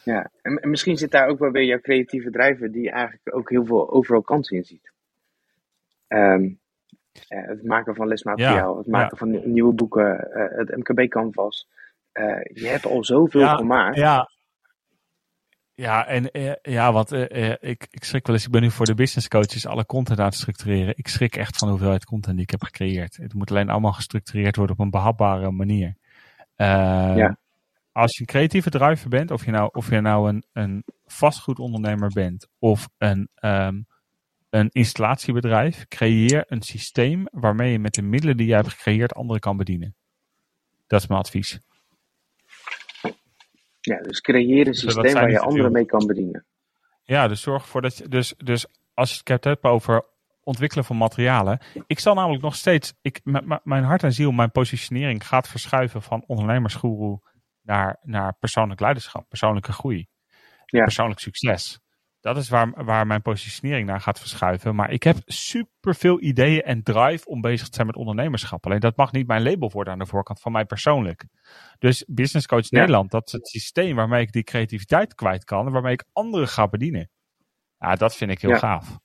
Ja, 0.07 0.31
en, 0.43 0.61
en 0.61 0.71
misschien 0.71 0.97
zit 0.97 1.11
daar 1.11 1.29
ook 1.29 1.39
wel 1.39 1.51
weer 1.51 1.65
jouw 1.65 1.81
creatieve 1.81 2.31
drijver 2.31 2.73
die 2.73 2.91
eigenlijk 2.91 3.37
ook 3.37 3.51
heel 3.51 3.65
veel 3.65 3.91
overal 3.91 4.23
kansen 4.23 4.57
in 4.57 4.65
ziet. 4.65 4.93
Ehm, 6.09 6.49
eh, 7.29 7.47
het 7.47 7.65
maken 7.65 7.95
van 7.95 8.07
lesmateriaal, 8.09 8.77
het 8.79 8.87
maken 8.87 9.17
van 9.17 9.31
nieuw- 9.31 9.47
nieuwe 9.47 9.73
boeken, 9.73 10.33
eh, 10.33 10.59
het 10.59 10.77
MKB-canvas. 10.77 11.69
Eh, 12.13 12.25
je 12.55 12.67
hebt 12.67 12.87
al 12.87 13.05
zoveel 13.05 13.41
Ja, 13.41 13.55
gemaakt. 13.57 13.97
Ja, 13.97 14.31
ja 15.75 16.07
en 16.07 16.31
ja, 16.63 16.93
want 16.93 17.13
eh, 17.13 17.51
ik, 17.61 17.87
ik 17.91 18.05
schrik 18.05 18.27
wel 18.27 18.35
eens. 18.37 18.45
Ik 18.45 18.51
ben 18.53 18.63
nu 18.63 18.71
voor 18.71 18.87
de 18.87 18.95
business 18.95 19.29
coaches 19.29 19.67
alle 19.67 19.87
content 19.87 20.19
aan 20.19 20.25
het 20.27 20.35
structureren. 20.35 20.97
Ik 20.97 21.09
schrik 21.09 21.37
echt 21.37 21.57
van 21.57 21.67
de 21.69 21.73
hoeveelheid 21.75 22.05
content 22.05 22.35
die 22.35 22.45
ik 22.45 22.51
heb 22.51 22.63
gecreëerd. 22.63 23.17
Het 23.17 23.35
moet 23.35 23.51
alleen 23.51 23.71
allemaal 23.71 23.93
gestructureerd 23.93 24.57
worden 24.57 24.77
op 24.79 24.85
een 24.85 24.91
behapbare 24.91 25.51
manier. 25.51 25.95
Eh, 26.57 26.67
Ja. 27.17 27.37
Als 27.97 28.15
je 28.15 28.21
een 28.21 28.27
creatieve 28.27 28.71
driver 28.71 29.09
bent, 29.09 29.31
of 29.31 29.45
je 29.45 29.51
nou, 29.51 29.69
of 29.73 29.91
je 29.91 30.01
nou 30.01 30.29
een, 30.29 30.45
een 30.53 30.85
vastgoedondernemer 31.07 32.11
bent 32.15 32.49
of 32.59 32.89
een, 32.99 33.29
ehm, 33.35 33.81
een 34.51 34.69
installatiebedrijf, 34.71 35.89
creëer 35.89 36.45
een 36.47 36.63
systeem 36.63 37.27
waarmee 37.31 37.73
je 37.73 37.79
met 37.79 37.95
de 37.95 38.03
middelen 38.03 38.37
die 38.37 38.47
je 38.47 38.55
hebt 38.55 38.69
gecreëerd 38.69 39.15
anderen 39.15 39.41
kan 39.41 39.57
bedienen. 39.57 39.95
Dat 40.87 41.01
is 41.01 41.07
mijn 41.07 41.21
advies. 41.21 41.59
Ja, 43.81 44.01
dus 44.03 44.21
creëer 44.21 44.67
een 44.67 44.75
systeem 44.75 45.15
waar 45.15 45.31
je 45.31 45.41
anderen 45.41 45.73
mee 45.73 45.87
kan 45.87 46.07
bedienen. 46.07 46.45
Ja, 47.05 47.29
dus 47.29 47.41
zorg 47.41 47.63
ervoor 47.63 47.83
dat 47.83 47.97
je. 47.97 48.09
Dus, 48.09 48.35
dus 48.37 48.67
als 48.95 49.15
je 49.25 49.33
het 49.33 49.45
hebt 49.45 49.65
over 49.65 50.05
ontwikkelen 50.43 50.85
van 50.85 50.97
materialen. 50.97 51.61
Ik 51.87 51.99
zal 51.99 52.15
namelijk 52.15 52.43
nog 52.43 52.55
steeds. 52.55 52.95
Ik, 53.01 53.21
mijn 53.63 53.85
hart 53.85 54.03
en 54.03 54.13
ziel, 54.13 54.33
mijn 54.33 54.51
positionering 54.51 55.27
gaat 55.27 55.49
verschuiven 55.49 56.03
van 56.03 56.25
ondernemersgoeroe 56.27 57.21
naar, 57.67 57.99
naar 58.03 58.35
persoonlijk 58.39 58.81
leiderschap, 58.81 59.29
persoonlijke 59.29 59.73
groei, 59.73 60.07
Ja. 60.67 60.83
persoonlijk 60.83 61.21
succes. 61.21 61.81
Dat 62.21 62.37
is 62.37 62.49
waar, 62.49 62.85
waar 62.85 63.07
mijn 63.07 63.23
positionering 63.23 63.87
naar 63.87 64.01
gaat 64.01 64.19
verschuiven. 64.21 64.75
Maar 64.75 64.91
ik 64.91 65.03
heb 65.03 65.17
superveel 65.25 66.21
ideeën 66.23 66.63
en 66.63 66.83
drive 66.83 67.27
om 67.27 67.41
bezig 67.41 67.69
te 67.69 67.75
zijn 67.75 67.87
met 67.87 67.97
ondernemerschap. 67.97 68.67
Alleen 68.67 68.81
dat 68.81 68.97
mag 68.97 69.13
niet 69.13 69.27
mijn 69.27 69.43
label 69.43 69.71
worden 69.71 69.93
aan 69.93 69.99
de 69.99 70.07
voorkant 70.07 70.41
van 70.41 70.53
mij 70.53 70.65
persoonlijk. 70.65 71.25
Dus 71.79 72.05
Business 72.09 72.47
Coach 72.47 72.69
Ja. 72.71 72.79
Nederland, 72.79 73.11
dat 73.11 73.27
is 73.27 73.33
het 73.33 73.49
systeem 73.49 73.97
waarmee 73.97 74.23
ik 74.23 74.33
die 74.33 74.43
creativiteit 74.43 75.15
kwijt 75.15 75.45
kan. 75.45 75.67
En 75.67 75.73
waarmee 75.73 75.93
ik 75.93 76.05
anderen 76.13 76.49
ga 76.49 76.69
bedienen. 76.69 77.11
Ja, 77.79 77.95
dat 77.95 78.17
vind 78.17 78.31
ik 78.31 78.41
heel 78.41 78.51
Ja. 78.51 78.59
gaaf. 78.59 78.99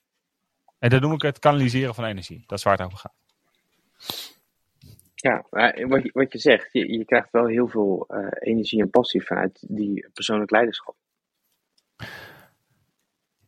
En 0.78 0.90
dat 0.90 1.00
noem 1.00 1.12
ik 1.12 1.22
het 1.22 1.38
kanaliseren 1.38 1.94
van 1.94 2.04
energie. 2.04 2.42
Dat 2.46 2.58
is 2.58 2.64
waar 2.64 2.76
het 2.76 2.86
over 2.86 2.98
gaat. 2.98 3.14
Ja, 5.22 5.46
maar 5.50 5.88
wat 5.88 6.02
je, 6.02 6.10
wat 6.12 6.32
je 6.32 6.38
zegt, 6.38 6.72
je, 6.72 6.92
je 6.92 7.04
krijgt 7.04 7.30
wel 7.30 7.46
heel 7.46 7.68
veel 7.68 8.06
eh, 8.08 8.26
energie 8.40 8.80
en 8.80 8.90
passie 8.90 9.24
vanuit 9.24 9.64
die 9.68 10.06
persoonlijk 10.12 10.50
leiderschap. 10.50 10.96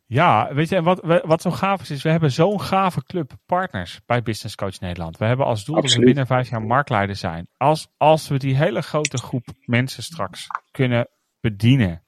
Ja, 0.07 0.53
weet 0.53 0.69
je, 0.69 0.75
en 0.75 0.83
wat, 0.83 1.21
wat 1.25 1.41
zo 1.41 1.51
gaaf 1.51 1.81
is, 1.81 1.89
is 1.89 2.03
we 2.03 2.09
hebben 2.09 2.31
zo'n 2.31 2.61
gave 2.61 3.03
club 3.03 3.31
partners 3.45 4.01
bij 4.05 4.21
Business 4.21 4.55
Coach 4.55 4.79
Nederland. 4.79 5.17
We 5.17 5.25
hebben 5.25 5.45
als 5.45 5.65
doel 5.65 5.75
dat 5.75 5.83
we 5.83 5.89
Absoluut. 5.89 6.07
binnen 6.07 6.27
vijf 6.27 6.49
jaar 6.49 6.61
marktleider 6.61 7.15
zijn. 7.15 7.47
Als, 7.57 7.87
als 7.97 8.27
we 8.27 8.37
die 8.37 8.55
hele 8.55 8.81
grote 8.81 9.17
groep 9.17 9.45
mensen 9.65 10.03
straks 10.03 10.47
kunnen 10.71 11.09
bedienen. 11.39 12.03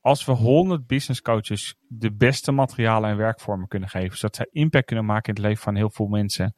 Als 0.00 0.24
we 0.24 0.32
100 0.32 0.86
business 0.86 1.22
coaches 1.22 1.76
de 1.88 2.12
beste 2.12 2.52
materialen 2.52 3.10
en 3.10 3.16
werkvormen 3.16 3.68
kunnen 3.68 3.88
geven, 3.88 4.16
zodat 4.16 4.36
zij 4.36 4.48
impact 4.50 4.86
kunnen 4.86 5.04
maken 5.04 5.28
in 5.28 5.34
het 5.34 5.44
leven 5.50 5.62
van 5.62 5.76
heel 5.76 5.90
veel 5.90 6.06
mensen. 6.06 6.54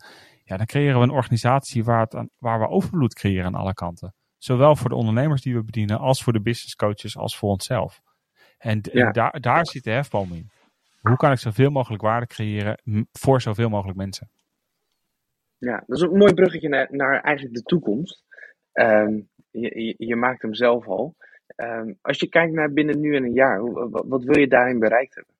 Ja, 0.52 0.58
dan 0.58 0.66
creëren 0.66 0.98
we 0.98 1.04
een 1.04 1.10
organisatie 1.10 1.84
waar, 1.84 2.00
het 2.00 2.14
aan, 2.14 2.30
waar 2.38 2.58
we 2.60 2.68
overvloed 2.68 3.14
creëren 3.14 3.44
aan 3.44 3.54
alle 3.54 3.74
kanten. 3.74 4.14
Zowel 4.38 4.76
voor 4.76 4.88
de 4.88 4.96
ondernemers 4.96 5.42
die 5.42 5.54
we 5.54 5.64
bedienen, 5.64 5.98
als 5.98 6.22
voor 6.22 6.32
de 6.32 6.40
business 6.40 6.76
coaches, 6.76 7.16
als 7.16 7.36
voor 7.38 7.50
onszelf. 7.50 8.00
En, 8.58 8.80
Ja. 8.82 9.10
daar, 9.10 9.40
daar 9.40 9.66
zit 9.66 9.84
de 9.84 9.90
hefboom 9.90 10.32
in. 10.32 10.50
Hoe 11.00 11.16
kan 11.16 11.32
ik 11.32 11.38
zoveel 11.38 11.70
mogelijk 11.70 12.02
waarde 12.02 12.26
creëren 12.26 12.78
voor 13.12 13.40
zoveel 13.40 13.68
mogelijk 13.68 13.98
mensen? 13.98 14.30
Ja, 15.58 15.84
dat 15.86 15.96
is 15.96 16.02
een 16.02 16.16
mooi 16.16 16.34
bruggetje 16.34 16.68
naar, 16.68 16.88
naar 16.90 17.20
eigenlijk 17.20 17.56
de 17.56 17.62
toekomst. 17.62 18.24
Ehm, 18.72 19.20
je, 19.50 19.84
je, 19.84 19.94
je 20.06 20.16
maakt 20.16 20.42
hem 20.42 20.54
zelf 20.54 20.86
al. 20.86 21.14
Ehm, 21.46 21.92
als 22.00 22.18
je 22.20 22.28
kijkt 22.28 22.52
naar 22.52 22.72
binnen 22.72 23.00
nu 23.00 23.16
en 23.16 23.24
een 23.24 23.32
jaar, 23.32 23.72
wat, 23.90 24.04
wat 24.08 24.24
wil 24.24 24.38
je 24.38 24.48
daarin 24.48 24.78
bereikt 24.78 25.14
hebben? 25.14 25.31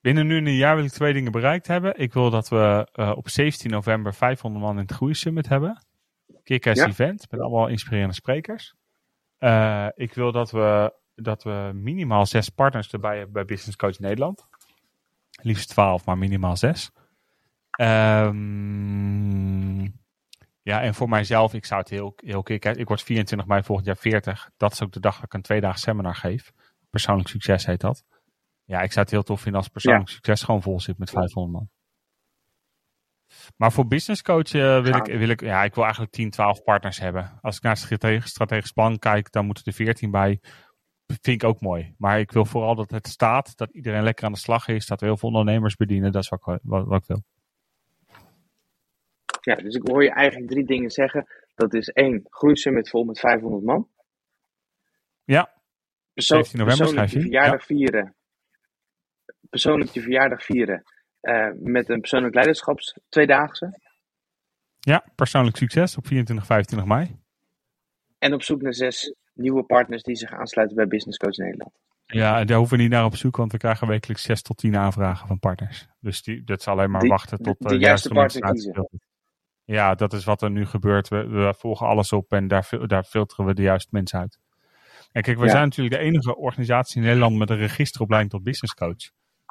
Binnen 0.00 0.26
nu 0.26 0.36
een 0.36 0.54
jaar 0.54 0.76
wil 0.76 0.84
ik 0.84 0.90
twee 0.90 1.12
dingen 1.12 1.32
bereikt 1.32 1.66
hebben. 1.66 1.98
Ik 1.98 2.12
wil 2.12 2.30
dat 2.30 2.48
we 2.48 2.88
eh, 2.92 3.12
op 3.16 3.28
17 3.28 3.70
november 3.70 4.14
500 4.14 4.64
man 4.64 4.74
in 4.74 4.82
het 4.82 4.92
Groei 4.92 5.14
Summit 5.14 5.48
hebben. 5.48 5.84
Kick-ass 6.42 6.80
Ja. 6.80 6.86
event 6.86 7.26
met 7.30 7.40
allemaal 7.40 7.66
inspirerende 7.68 8.14
sprekers. 8.14 8.74
Eh, 9.38 9.86
ik 9.94 10.14
wil 10.14 10.32
dat 10.32 10.50
we, 10.50 10.94
dat 11.14 11.42
we 11.42 11.70
minimaal 11.74 12.26
zes 12.26 12.48
partners 12.48 12.92
erbij 12.92 13.14
hebben 13.16 13.32
bij 13.32 13.44
Business 13.44 13.76
Coach 13.76 13.98
Nederland. 13.98 14.46
Liefst 15.42 15.68
12, 15.68 16.04
maar 16.04 16.18
minimaal 16.18 16.56
zes. 16.56 16.90
Ehm, 17.70 19.80
ja, 20.62 20.82
en 20.82 20.94
voor 20.94 21.08
mijzelf, 21.08 21.54
ik 21.54 21.64
zou 21.64 21.80
het 21.80 21.90
heel, 21.90 22.14
heel 22.16 22.42
Ik 22.50 22.88
word 22.88 23.02
24 23.02 23.48
mei 23.48 23.62
volgend 23.62 23.86
jaar 23.86 23.96
40. 23.96 24.50
Dat 24.56 24.72
is 24.72 24.82
ook 24.82 24.92
de 24.92 25.00
dag 25.00 25.14
dat 25.14 25.24
ik 25.24 25.34
een 25.34 25.42
tweedaagse 25.42 25.82
seminar 25.82 26.14
geef. 26.14 26.52
Persoonlijk 26.90 27.28
succes 27.28 27.66
heet 27.66 27.80
dat. 27.80 28.04
Ja, 28.70 28.80
ik 28.80 28.92
zou 28.92 29.04
het 29.04 29.10
heel 29.10 29.22
tof 29.22 29.40
vinden 29.40 29.60
als 29.60 29.70
persoonlijk 29.70 30.08
succes 30.08 30.42
gewoon 30.42 30.62
vol 30.62 30.80
zit 30.80 30.98
met 30.98 31.10
500 31.10 31.52
man. 31.52 31.70
Maar 33.56 33.72
voor 33.72 33.86
business 33.86 34.22
coach 34.22 34.54
eh, 34.54 34.82
wil, 34.82 34.94
ik, 34.94 35.06
wil 35.18 35.28
ik, 35.28 35.40
ja, 35.40 35.64
ik 35.64 35.74
wil 35.74 35.84
eigenlijk 35.84 36.12
10, 36.12 36.30
12 36.30 36.62
partners 36.62 36.98
hebben. 36.98 37.38
Als 37.40 37.56
ik 37.56 37.62
naar 37.62 37.76
strategisch, 37.76 38.30
strategisch 38.30 38.72
plan 38.72 38.98
kijk, 38.98 39.32
dan 39.32 39.46
moeten 39.46 39.64
er 39.64 39.72
14 39.72 40.10
bij. 40.10 40.40
Vind 41.06 41.42
ik 41.42 41.44
ook 41.44 41.60
mooi. 41.60 41.94
Maar 41.98 42.20
ik 42.20 42.32
wil 42.32 42.44
vooral 42.44 42.74
dat 42.74 42.90
het 42.90 43.08
staat, 43.08 43.56
dat 43.56 43.70
iedereen 43.70 44.02
lekker 44.02 44.24
aan 44.24 44.32
de 44.32 44.38
slag 44.38 44.68
is, 44.68 44.86
dat 44.86 45.00
we 45.00 45.06
heel 45.06 45.16
veel 45.16 45.28
ondernemers 45.28 45.76
bedienen. 45.76 46.12
Dat 46.12 46.22
is 46.22 46.28
wat 46.28 46.38
ik, 46.38 46.60
wat, 46.62 46.86
wat 46.86 47.00
ik 47.00 47.06
wil. 47.06 47.22
Ja, 49.40 49.54
dus 49.54 49.74
ik 49.74 49.88
hoor 49.88 50.02
je 50.02 50.10
eigenlijk 50.10 50.50
drie 50.50 50.64
dingen 50.64 50.90
zeggen. 50.90 51.26
Dat 51.54 51.74
is 51.74 51.88
één, 51.88 52.26
groeisummit 52.28 52.90
vol 52.90 53.04
met 53.04 53.18
500 53.18 53.64
man. 53.64 53.88
Ja, 55.24 55.60
Perso 56.12 56.34
17 56.34 56.58
november 56.58 56.86
schrijf 56.86 57.12
je 57.12 57.20
verjaardag 57.20 57.64
vieren. 57.64 58.14
Persoonlijk 59.50 59.90
je 59.90 60.00
verjaardag 60.00 60.44
vieren. 60.44 60.82
eh, 61.20 61.48
met 61.58 61.88
een 61.88 62.00
persoonlijk 62.00 62.34
leiderschaps 62.34 62.94
tweedaagse. 63.08 63.78
ja, 64.78 65.04
persoonlijk 65.14 65.56
succes 65.56 65.96
op 65.96 66.06
24, 66.06 66.46
25 66.46 66.88
mei. 66.88 67.16
En 68.18 68.34
op 68.34 68.42
zoek 68.42 68.62
naar 68.62 68.74
zes 68.74 69.14
nieuwe 69.34 69.62
partners 69.62 70.02
die 70.02 70.16
zich 70.16 70.32
aansluiten 70.32 70.76
bij 70.76 70.86
Business 70.86 71.18
Coach 71.18 71.36
Nederland. 71.36 71.72
Ja, 72.06 72.44
daar 72.44 72.56
hoeven 72.58 72.76
we 72.76 72.82
niet 72.82 72.92
naar 72.92 73.04
op 73.04 73.16
zoek, 73.16 73.36
want 73.36 73.52
we 73.52 73.58
krijgen 73.58 73.86
wekelijks 73.88 74.22
6 74.22 74.42
tot 74.42 74.56
10 74.56 74.76
aanvragen 74.76 75.26
van 75.26 75.38
partners. 75.38 75.86
Dus 76.00 76.22
die, 76.22 76.44
dat 76.44 76.62
zal 76.62 76.72
alleen 76.74 76.90
maar 76.90 77.00
Die- 77.00 77.10
wachten 77.10 77.38
tot 77.38 77.58
de- 77.58 77.64
eh, 77.64 77.70
de 77.70 77.78
juiste 77.78 78.12
mensen 78.14 78.40
partner 78.40 78.72
kiezen. 78.74 79.00
Ja, 79.64 79.94
dat 79.94 80.12
is 80.12 80.24
wat 80.24 80.42
er 80.42 80.50
nu 80.50 80.66
gebeurt. 80.66 81.08
We, 81.08 81.26
we 81.28 81.54
volgen 81.58 81.86
alles 81.86 82.12
op 82.12 82.32
en 82.32 82.48
daar, 82.48 82.68
daar 82.86 83.04
filteren 83.04 83.46
we 83.46 83.54
de 83.54 83.62
juiste 83.62 83.88
mensen 83.90 84.18
uit. 84.18 84.38
En 85.12 85.22
kijk, 85.22 85.38
we 85.38 85.44
Ja. 85.44 85.50
zijn 85.50 85.64
natuurlijk 85.64 85.96
de 85.96 86.02
enige 86.02 86.36
organisatie 86.36 87.00
in 87.00 87.06
Nederland 87.06 87.36
met 87.36 87.50
een 87.50 87.56
registeropleiding 87.56 88.32
tot 88.32 88.42
business 88.42 88.74
coach. 88.74 89.10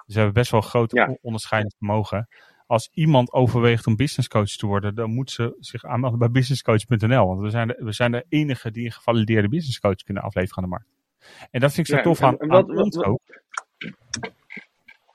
Dus 0.09 0.17
we 0.17 0.23
hebben 0.23 0.41
best 0.41 0.51
wel 0.51 0.61
groot 0.61 0.91
Ja. 0.91 1.07
on- 1.07 1.17
onderscheidend 1.21 1.75
vermogen. 1.77 2.27
Als 2.67 2.89
iemand 2.93 3.31
overweegt 3.31 3.87
om 3.87 3.95
business 3.95 4.27
coach 4.27 4.47
te 4.49 4.65
worden, 4.67 4.95
dan 4.95 5.09
moet 5.13 5.31
ze 5.31 5.55
zich 5.59 5.83
aanmelden 5.85 6.19
bij 6.19 6.29
businesscoach.nl. 6.31 7.27
Want 7.27 7.41
we 7.41 7.49
zijn, 7.49 7.67
de, 7.67 7.75
we 7.79 7.91
zijn 7.91 8.11
de 8.11 8.25
enige 8.29 8.71
die 8.71 8.85
een 8.85 8.91
gevalideerde 8.91 9.49
business 9.49 9.79
coach 9.79 9.95
kunnen 9.95 10.23
afleveren 10.23 10.57
aan 10.57 10.63
de 10.63 10.69
markt. 10.69 10.87
En 11.51 11.59
dat 11.59 11.73
vind 11.73 11.87
ik 11.87 11.93
zo 11.93 11.97
Ja, 11.99 12.03
tof 12.03 12.19
en- 12.19 12.25
aan, 12.27 12.37
en 12.37 12.47
wat- 12.47 12.69
aan 12.69 13.05
ook. 13.05 13.21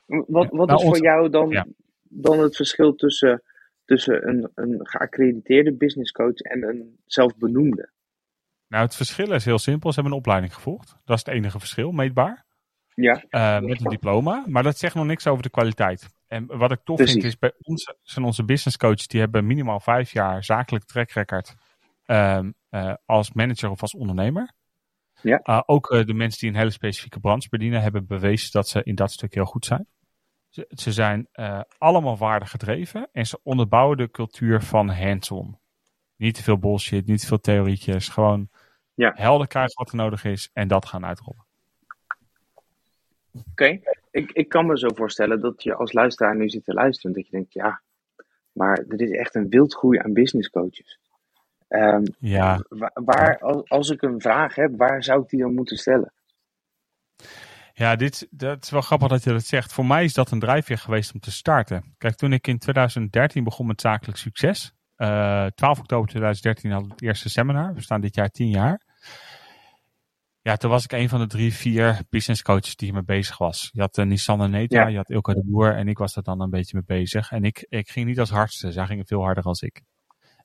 Wat, 0.05 0.49
wat 0.51 0.67
nou, 0.67 0.79
is 0.79 0.85
ons- 0.85 0.97
voor 0.97 1.03
jou 1.05 1.29
dan, 1.29 1.49
ja. 1.49 1.65
dan 2.03 2.39
het 2.39 2.55
verschil 2.55 2.95
tussen, 2.95 3.41
tussen 3.85 4.27
een, 4.27 4.51
een 4.55 4.79
geaccrediteerde 4.87 5.73
business 5.73 6.11
coach 6.11 6.35
en 6.37 6.63
een 6.63 6.97
zelfbenoemde? 7.05 7.89
Nou, 8.67 8.83
het 8.83 8.95
verschil 8.95 9.31
is 9.31 9.45
heel 9.45 9.59
simpel. 9.59 9.89
Ze 9.89 9.95
hebben 9.95 10.13
een 10.13 10.19
opleiding 10.19 10.53
gevolgd. 10.53 10.97
Dat 11.05 11.17
is 11.17 11.25
het 11.25 11.33
enige 11.35 11.59
verschil, 11.59 11.91
meetbaar. 11.91 12.44
Ja, 12.95 13.23
eh, 13.29 13.59
met 13.59 13.81
een 13.83 13.89
diploma. 13.89 14.43
Maar 14.47 14.63
dat 14.63 14.77
zegt 14.77 14.95
nog 14.95 15.05
niks 15.05 15.27
over 15.27 15.43
de 15.43 15.49
kwaliteit. 15.49 16.09
En 16.27 16.45
wat 16.57 16.71
ik 16.71 16.79
tof 16.83 16.95
Precies. 16.95 17.13
vind 17.13 17.25
is 17.25 17.37
bij 17.37 17.53
ons 17.61 17.93
zijn 18.01 18.25
onze 18.25 18.43
business 18.43 18.77
coaches 18.77 19.07
die 19.07 19.19
hebben 19.19 19.45
minimaal 19.45 19.79
vijf 19.79 20.11
jaar 20.11 20.43
zakelijk 20.43 20.85
track 20.85 21.11
record 21.11 21.55
ehm, 22.05 22.51
eh, 22.69 22.93
als 23.05 23.31
manager 23.33 23.69
of 23.69 23.81
als 23.81 23.95
ondernemer. 23.95 24.53
Ja. 25.21 25.37
Eh, 25.37 25.61
ook 25.65 25.87
de 26.05 26.13
mensen 26.13 26.39
die 26.39 26.49
een 26.49 26.55
hele 26.55 26.69
specifieke 26.69 27.19
branche 27.19 27.49
bedienen 27.49 27.81
hebben 27.81 28.05
bewezen 28.05 28.51
dat 28.51 28.67
ze 28.67 28.83
in 28.83 28.95
dat 28.95 29.11
stuk 29.11 29.33
heel 29.33 29.45
goed 29.45 29.65
zijn. 29.65 29.87
Ze, 30.49 30.65
ze 30.69 30.91
zijn 30.91 31.27
allemaal 31.77 32.17
waardegedreven 32.17 33.09
en 33.11 33.25
ze 33.25 33.39
onderbouwen 33.43 33.97
de 33.97 34.11
cultuur 34.11 34.61
van 34.61 34.89
hands-on. 34.89 35.59
Niet 36.15 36.35
te 36.35 36.43
veel 36.43 36.57
bullshit, 36.57 37.05
niet 37.07 37.19
te 37.19 37.27
veel 37.27 37.39
theorietjes. 37.39 38.09
Gewoon 38.09 38.49
Ja. 38.93 39.11
helder 39.15 39.47
krijgen 39.47 39.73
wat 39.75 39.89
er 39.89 39.95
nodig 39.95 40.23
is 40.23 40.49
en 40.53 40.67
dat 40.67 40.85
gaan 40.85 41.05
uitrollen. 41.05 41.44
Oké. 43.51 43.79
Ik, 44.11 44.31
ik 44.31 44.49
kan 44.49 44.65
me 44.65 44.77
zo 44.77 44.87
voorstellen 44.93 45.39
dat 45.39 45.63
je 45.63 45.75
als 45.75 45.93
luisteraar 45.93 46.35
nu 46.35 46.49
zit 46.49 46.63
te 46.63 46.73
luisteren. 46.73 47.15
Dat 47.15 47.25
je 47.25 47.31
denkt, 47.31 47.53
ja, 47.53 47.81
Maar 48.51 48.77
er 48.77 49.01
is 49.01 49.11
echt 49.11 49.35
een 49.35 49.49
wildgroei 49.49 49.99
aan 49.99 50.13
business 50.13 50.49
coaches. 50.49 50.99
Ehm, 51.67 52.03
ja. 52.19 52.63
Waar, 52.93 53.39
als 53.67 53.89
ik 53.89 54.01
een 54.01 54.21
vraag 54.21 54.55
heb, 54.55 54.77
waar 54.77 55.03
zou 55.03 55.21
ik 55.21 55.29
die 55.29 55.39
dan 55.39 55.53
moeten 55.53 55.77
stellen? 55.77 56.13
Ja, 57.73 57.95
dit, 57.95 58.27
dat 58.31 58.63
is 58.63 58.69
wel 58.69 58.81
grappig 58.81 59.07
dat 59.07 59.23
je 59.23 59.31
dat 59.31 59.43
zegt. 59.43 59.73
Voor 59.73 59.85
mij 59.85 60.03
is 60.03 60.13
dat 60.13 60.31
een 60.31 60.39
drijfveer 60.39 60.77
geweest 60.77 61.13
om 61.13 61.19
te 61.19 61.31
starten. 61.31 61.95
Kijk, 61.97 62.15
toen 62.15 62.33
ik 62.33 62.47
in 62.47 62.59
2013 62.59 63.43
begon 63.43 63.67
met 63.67 63.81
zakelijk 63.81 64.17
succes. 64.17 64.73
Uh, 64.97 65.45
eh, 65.45 65.51
12 65.51 65.79
oktober 65.79 66.07
2013 66.07 66.71
had 66.71 66.85
het 66.87 67.01
eerste 67.01 67.29
seminar. 67.29 67.73
We 67.73 67.81
staan 67.81 68.01
dit 68.01 68.15
jaar 68.15 68.29
10 68.29 68.49
jaar. 68.49 68.81
Ja, 70.47 70.55
toen 70.55 70.69
was 70.69 70.83
ik 70.83 70.91
een 70.91 71.09
van 71.09 71.19
de 71.19 71.27
drie, 71.27 71.53
vier 71.53 72.01
business 72.09 72.41
coaches 72.41 72.75
die 72.75 72.87
ermee 72.87 73.03
bezig 73.03 73.37
was. 73.37 73.69
Je 73.73 73.81
had 73.81 73.97
uh, 73.97 74.05
Nissan 74.05 74.41
en 74.41 74.51
Neta, 74.51 74.87
je 74.87 74.97
had 74.97 75.09
Ilka 75.09 75.33
de 75.33 75.43
Boer 75.45 75.75
en 75.75 75.87
ik 75.87 75.97
was 75.97 76.15
er 76.15 76.23
dan 76.23 76.41
een 76.41 76.49
beetje 76.49 76.75
mee 76.75 76.99
bezig. 76.99 77.31
En 77.31 77.43
ik, 77.43 77.65
ik 77.69 77.89
ging 77.89 78.07
niet 78.07 78.19
als 78.19 78.29
hardste, 78.29 78.71
zij 78.71 78.85
gingen 78.85 79.05
veel 79.05 79.21
harder 79.21 79.43
als 79.43 79.61
ik. 79.61 79.81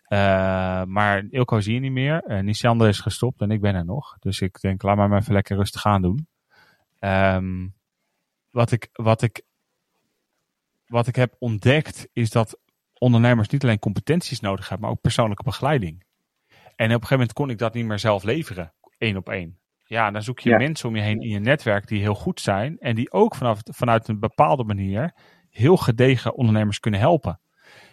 Uh, 0.08 0.18
maar 0.84 1.24
Ilko 1.30 1.60
zie 1.60 1.74
je 1.74 1.80
niet 1.80 1.92
meer. 1.92 2.24
Uh, 2.26 2.38
Nissander 2.38 2.88
is 2.88 3.00
gestopt 3.00 3.40
en 3.40 3.50
ik 3.50 3.60
ben 3.60 3.74
er 3.74 3.84
nog. 3.84 4.16
Dus 4.18 4.40
ik 4.40 4.60
denk, 4.60 4.82
laat 4.82 4.96
maar 4.96 5.18
even 5.18 5.32
lekker 5.32 5.56
rustig 5.56 5.86
aan 5.86 6.02
doen. 6.02 6.28
Um, 7.00 7.74
wat, 8.50 8.72
ik, 8.72 8.88
wat, 8.92 9.22
ik, 9.22 9.42
wat 10.86 11.06
ik 11.06 11.16
heb 11.16 11.36
ontdekt 11.38 12.08
is 12.12 12.30
dat 12.30 12.58
ondernemers 12.98 13.48
niet 13.48 13.62
alleen 13.62 13.78
competenties 13.78 14.40
nodig 14.40 14.68
hebben, 14.68 14.86
maar 14.86 14.96
ook 14.96 15.02
persoonlijke 15.02 15.42
begeleiding. 15.42 16.04
En 16.48 16.58
op 16.74 16.80
een 16.80 16.88
gegeven 16.90 17.16
moment 17.16 17.32
kon 17.32 17.50
ik 17.50 17.58
dat 17.58 17.74
niet 17.74 17.86
meer 17.86 17.98
zelf 17.98 18.22
leveren, 18.22 18.72
één 18.98 19.16
op 19.16 19.28
één. 19.28 19.58
Ja, 19.90 20.10
dan 20.10 20.22
zoek 20.22 20.38
je 20.38 20.56
mensen 20.56 20.88
om 20.88 20.96
je 20.96 21.02
heen 21.02 21.20
in 21.20 21.28
je 21.28 21.38
netwerk 21.38 21.86
die 21.86 22.00
heel 22.00 22.14
goed 22.14 22.40
zijn 22.40 22.78
en 22.78 22.94
die 22.94 23.12
ook 23.12 23.34
vanaf, 23.34 23.60
vanuit 23.64 24.08
een 24.08 24.18
bepaalde 24.18 24.64
manier 24.64 25.14
heel 25.48 25.76
gedegen 25.76 26.34
ondernemers 26.34 26.80
kunnen 26.80 27.00
helpen. 27.00 27.40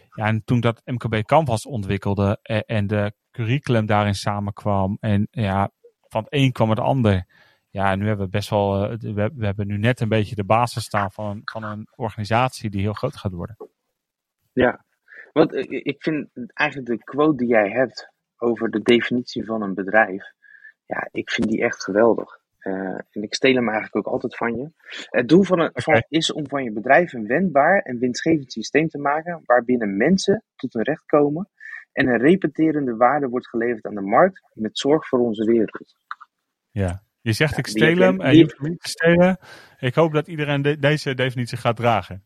Ja, 0.10 0.26
en 0.26 0.44
toen 0.44 0.60
dat 0.60 0.82
MKB 0.86 1.24
Canvas 1.24 1.66
ontwikkelde 1.66 2.40
en, 2.42 2.66
en 2.66 2.88
de 2.88 3.14
curriculum 3.32 3.86
daarin 3.86 4.16
samenkwam 4.16 4.98
en 5.00 5.28
ja, 5.32 5.72
van 6.02 6.24
het 6.24 6.34
een 6.34 6.52
kwam 6.52 6.70
het 6.70 6.80
ander 6.80 7.26
ja, 7.70 7.96
nu 7.96 8.08
hebben 8.08 8.26
we 8.26 8.32
best 8.32 8.50
wel, 8.50 8.92
uh, 8.92 8.98
we, 9.00 9.32
we, 9.36 9.46
hebben 9.46 9.68
nu 9.68 9.78
net 9.78 10.00
een 10.00 10.10
beetje 10.10 10.36
de 10.36 10.46
basis 10.46 10.84
staan 10.84 11.12
van, 11.12 11.42
van 11.44 11.64
een 11.64 11.88
organisatie 11.96 12.70
die 12.70 12.82
heel 12.82 12.94
groot 12.94 13.16
gaat 13.16 13.32
worden. 13.32 13.56
Ja, 14.54 14.86
want 15.34 15.56
ik 15.70 15.96
vind 16.04 16.30
eigenlijk 16.54 16.90
de 16.90 17.04
quote 17.04 17.38
die 17.38 17.48
jij 17.48 17.70
hebt 17.70 18.12
over 18.38 18.70
de 18.70 18.82
definitie 18.82 19.46
van 19.46 19.62
een 19.62 19.74
bedrijf, 19.74 20.34
ja, 20.88 21.08
ik 21.12 21.30
vind 21.30 21.50
die 21.50 21.62
echt 21.62 21.84
geweldig. 21.84 22.40
Uh, 22.62 22.74
en 23.12 23.24
ik 23.24 23.34
steel 23.34 23.56
hem 23.56 23.70
eigenlijk 23.70 23.96
ook 23.96 24.14
altijd 24.14 24.36
van 24.36 24.56
je. 24.56 24.70
Het 25.10 25.30
doel 25.30 25.44
van, 25.44 25.60
een, 25.60 25.72
van 25.74 26.04
is 26.08 26.32
om 26.32 26.48
van 26.48 26.64
je 26.64 26.72
bedrijf 26.72 27.14
een 27.14 27.28
wendbaar 27.28 27.80
en 27.80 28.00
winstgevend 28.00 28.52
systeem 28.52 28.88
te 28.88 28.98
maken, 28.98 29.42
waarbinnen 29.46 29.98
mensen 29.98 30.44
tot 30.56 30.74
hun 30.74 30.84
recht 30.84 31.06
komen 31.06 31.50
en 31.92 32.08
een 32.08 32.18
repeterende 32.18 32.96
waarde 32.96 33.28
wordt 33.28 33.48
geleverd 33.48 33.86
aan 33.86 33.96
de 33.96 34.02
markt 34.02 34.42
met 34.54 34.78
zorg 34.78 35.08
voor 35.08 35.20
onze 35.20 35.46
wereld. 35.46 35.96
Ja, 36.72 37.04
je 37.22 37.32
zegt 37.32 37.58
ik 37.58 37.68
steel 37.68 37.98
hem 37.98 38.22
en 38.22 38.36
je 38.36 38.42
hoeft 38.42 38.58
hem 38.58 38.70
niet 38.70 38.82
te 38.82 38.90
stelen. 38.90 39.38
Ik 39.80 39.96
hoop 39.96 40.14
dat 40.14 40.28
iedereen 40.28 40.78
deze 40.80 41.16
definitie 41.16 41.58
gaat 41.58 41.76
dragen. 41.76 42.24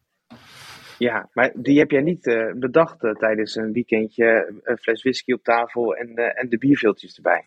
Ja, 0.97 1.29
maar 1.33 1.51
die 1.55 1.79
heb 1.79 1.91
jij 1.91 2.01
niet 2.01 2.25
uh, 2.25 2.53
bedacht 2.53 3.03
uh, 3.03 3.11
tijdens 3.11 3.55
een 3.55 3.71
weekendje, 3.71 4.59
een 4.63 4.77
fles 4.77 5.01
whisky 5.01 5.31
op 5.31 5.43
tafel 5.43 5.95
en, 5.95 6.15
en 6.15 6.49
de 6.49 6.57
bierviltjes 6.57 7.15
erbij. 7.15 7.45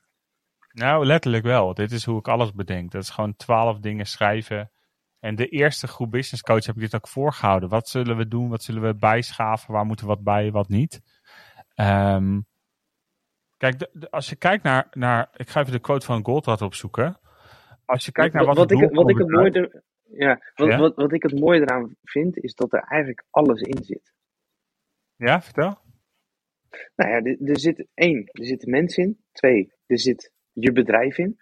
Nou, 0.74 1.06
letterlijk 1.06 1.44
wel. 1.44 1.74
Dit 1.74 1.92
is 1.92 2.04
hoe 2.04 2.18
ik 2.18 2.28
alles 2.28 2.52
bedenk. 2.52 2.90
Dat 2.90 3.02
is 3.02 3.10
gewoon 3.10 3.36
twaalf 3.36 3.78
dingen 3.78 4.06
schrijven. 4.06 4.70
En 5.20 5.34
de 5.36 5.46
eerste 5.46 5.86
groep 5.86 6.10
business 6.10 6.42
coach 6.42 6.66
heb 6.66 6.74
ik 6.74 6.80
dit 6.80 6.94
ook 6.94 7.08
voorgehouden. 7.08 7.68
Wat 7.68 7.88
zullen 7.88 8.16
we 8.16 8.28
doen? 8.28 8.48
Wat 8.48 8.62
zullen 8.62 8.82
we 8.82 8.94
bijschaven? 8.94 9.72
Waar 9.72 9.84
moeten 9.84 10.06
we 10.06 10.14
wat 10.14 10.22
bij, 10.22 10.50
wat 10.50 10.68
niet? 10.68 11.00
Um, 11.76 12.46
kijk, 13.56 13.88
als 14.10 14.28
je 14.28 14.36
kijkt 14.36 14.62
naar, 14.62 14.86
naar... 14.90 15.28
Ik 15.36 15.48
ga 15.48 15.60
even 15.60 15.72
de 15.72 15.78
quote 15.78 16.06
van 16.06 16.24
Goldratt 16.24 16.62
opzoeken. 16.62 17.18
Als 17.84 18.04
je 18.04 18.12
kijkt 18.12 18.34
naar 18.34 18.44
wat, 18.44 18.56
wat, 18.56 18.70
ik, 18.70 18.90
wat 18.90 19.10
ik 19.10 19.18
het 19.18 19.30
mooie 19.30 19.82
ja, 20.16 20.40
wat, 20.54 20.74
Wat, 20.74 20.96
wat 20.96 21.12
ik 21.12 21.22
het 21.22 21.40
mooie 21.40 21.60
eraan 21.60 21.96
vind, 22.02 22.38
is 22.38 22.54
dat 22.54 22.72
er 22.72 22.80
eigenlijk 22.80 23.24
alles 23.30 23.60
in 23.60 23.84
zit. 23.84 24.12
Ja, 25.16 25.42
vertel. 25.42 25.78
Nou 26.96 27.10
ja, 27.10 27.16
er, 27.16 27.48
er 27.48 27.58
zit 27.58 27.86
één, 27.94 28.26
er 28.32 28.44
zit 28.44 28.60
de 28.60 28.70
mens 28.70 28.96
in. 28.96 29.24
Twee, 29.32 29.72
er 29.86 29.98
zit 29.98 30.32
je 30.54 30.72
bedrijf 30.72 31.18
in. 31.18 31.40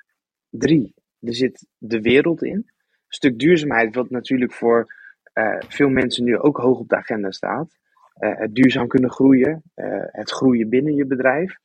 Drie, 0.51 0.95
er 1.21 1.35
zit 1.35 1.67
de 1.79 2.01
wereld 2.01 2.43
in. 2.43 2.57
Een 2.57 2.67
stuk 3.09 3.39
duurzaamheid, 3.39 3.95
wat 3.95 4.11
natuurlijk 4.11 4.53
voor 4.53 4.95
uh, 5.35 5.61
veel 5.69 5.89
mensen 5.89 6.25
nu 6.25 6.39
ook 6.39 6.57
hoog 6.57 6.79
op 6.79 6.89
de 6.89 6.97
agenda 6.97 7.31
staat. 7.31 7.79
Uh, 8.19 8.39
het 8.39 8.55
duurzaam 8.55 8.87
kunnen 8.87 9.11
groeien, 9.11 9.63
uh, 9.75 10.05
het 10.07 10.31
groeien 10.31 10.69
binnen 10.69 10.95
je 10.95 11.07
bedrijf. 11.07 11.57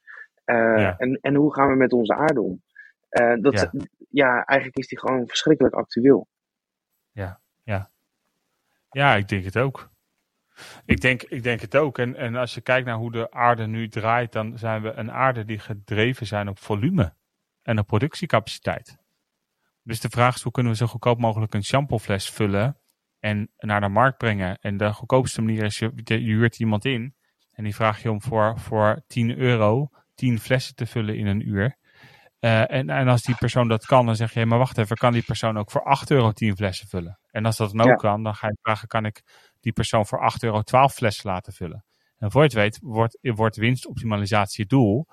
Ja. 0.46 0.98
en, 0.98 1.20
en 1.22 1.36
hoe 1.36 1.54
gaan 1.54 1.70
we 1.70 1.76
met 1.76 1.94
onze 1.94 2.16
aarde 2.16 2.42
om? 2.42 2.62
dat, 3.42 3.54
ja. 3.54 3.72
ja. 4.10 4.44
eigenlijk 4.44 4.78
is 4.78 4.88
die 4.88 5.00
gewoon 5.00 5.28
verschrikkelijk 5.28 5.76
actueel. 5.76 6.28
Ja, 7.12 7.40
ja. 7.64 7.90
Ja, 8.90 9.16
ik 9.16 9.28
denk 9.28 9.44
het 9.44 9.58
ook. 9.58 9.90
Ik 10.86 11.02
denk, 11.02 11.24
ik 11.24 11.44
denk 11.44 11.62
het 11.62 11.78
ook. 11.78 11.98
En, 11.98 12.16
en 12.16 12.36
als 12.36 12.54
je 12.54 12.62
kijkt 12.62 12.86
naar 12.86 12.96
hoe 12.96 13.12
de 13.12 13.32
aarde 13.32 13.68
nu 13.68 13.88
draait, 13.88 14.32
dan 14.32 14.58
zijn 14.58 14.82
we 14.82 14.92
een 14.92 15.12
aarde 15.12 15.46
die 15.46 15.60
gedreven 15.60 16.26
zijn 16.26 16.48
op 16.48 16.60
volume 16.60 17.14
en 17.68 17.80
op 17.80 17.88
productiecapaciteit. 17.88 18.98
Dus 19.84 20.00
de 20.00 20.10
vraag 20.10 20.36
is, 20.36 20.42
hoe 20.42 20.52
kunnen 20.52 20.72
we 20.72 20.78
zo 20.78 20.88
goedkoop 20.88 21.20
mogelijk 21.20 21.54
een 21.54 21.64
shampoofles 21.64 22.30
vullen 22.30 22.80
en 23.20 23.52
naar 23.58 23.82
de 23.82 23.88
markt 23.88 24.18
brengen? 24.18 24.58
En 24.58 24.78
de 24.78 24.94
goedkoopste 24.94 25.42
manier 25.42 25.64
is, 25.64 25.80
je, 25.80 25.92
je 26.04 26.18
huurt 26.18 26.60
iemand 26.60 26.86
in 26.86 27.16
en 27.52 27.64
die 27.64 27.76
vraag 27.76 28.02
je 28.02 28.12
om 28.12 28.22
voor, 28.22 28.60
voor 28.60 29.04
10 29.08 29.38
euro 29.38 29.90
10 30.16 30.40
flessen 30.40 30.76
te 30.76 30.86
vullen 30.86 31.18
in 31.18 31.26
een 31.26 31.48
uur. 31.48 31.78
Uh, 32.40 32.72
en, 32.72 32.90
en 32.90 33.08
als 33.08 33.22
die 33.22 33.36
persoon 33.36 33.68
dat 33.68 33.86
kan, 33.86 34.06
dan 34.06 34.16
zeg 34.16 34.34
je, 34.34 34.46
maar 34.46 34.58
wacht 34.58 34.78
even, 34.78 34.96
kan 34.96 35.14
die 35.14 35.24
persoon 35.24 35.58
ook 35.58 35.72
voor 35.72 35.84
8 35.84 36.12
euro 36.12 36.32
10 36.32 36.56
flessen 36.56 36.88
vullen? 36.88 37.20
En 37.32 37.46
als 37.46 37.58
dat 37.58 37.72
dan 37.72 37.82
ook 37.82 37.88
ja. 37.88 37.96
kan, 37.96 38.24
dan 38.24 38.36
ga 38.36 38.48
je 38.48 38.58
vragen, 38.62 38.88
kan 38.88 39.06
ik 39.06 39.22
die 39.60 39.74
persoon 39.74 40.06
voor 40.06 40.20
8 40.20 40.44
euro 40.44 40.62
12 40.62 40.94
flessen 40.94 41.30
laten 41.30 41.54
vullen? 41.54 41.86
En 42.18 42.32
voor 42.32 42.42
je 42.42 42.48
het 42.48 42.58
weet, 42.58 42.80
wordt, 42.82 43.18
wordt 43.22 43.56
winstoptimalisatie 43.56 44.62
het 44.62 44.70
doel, 44.70 45.08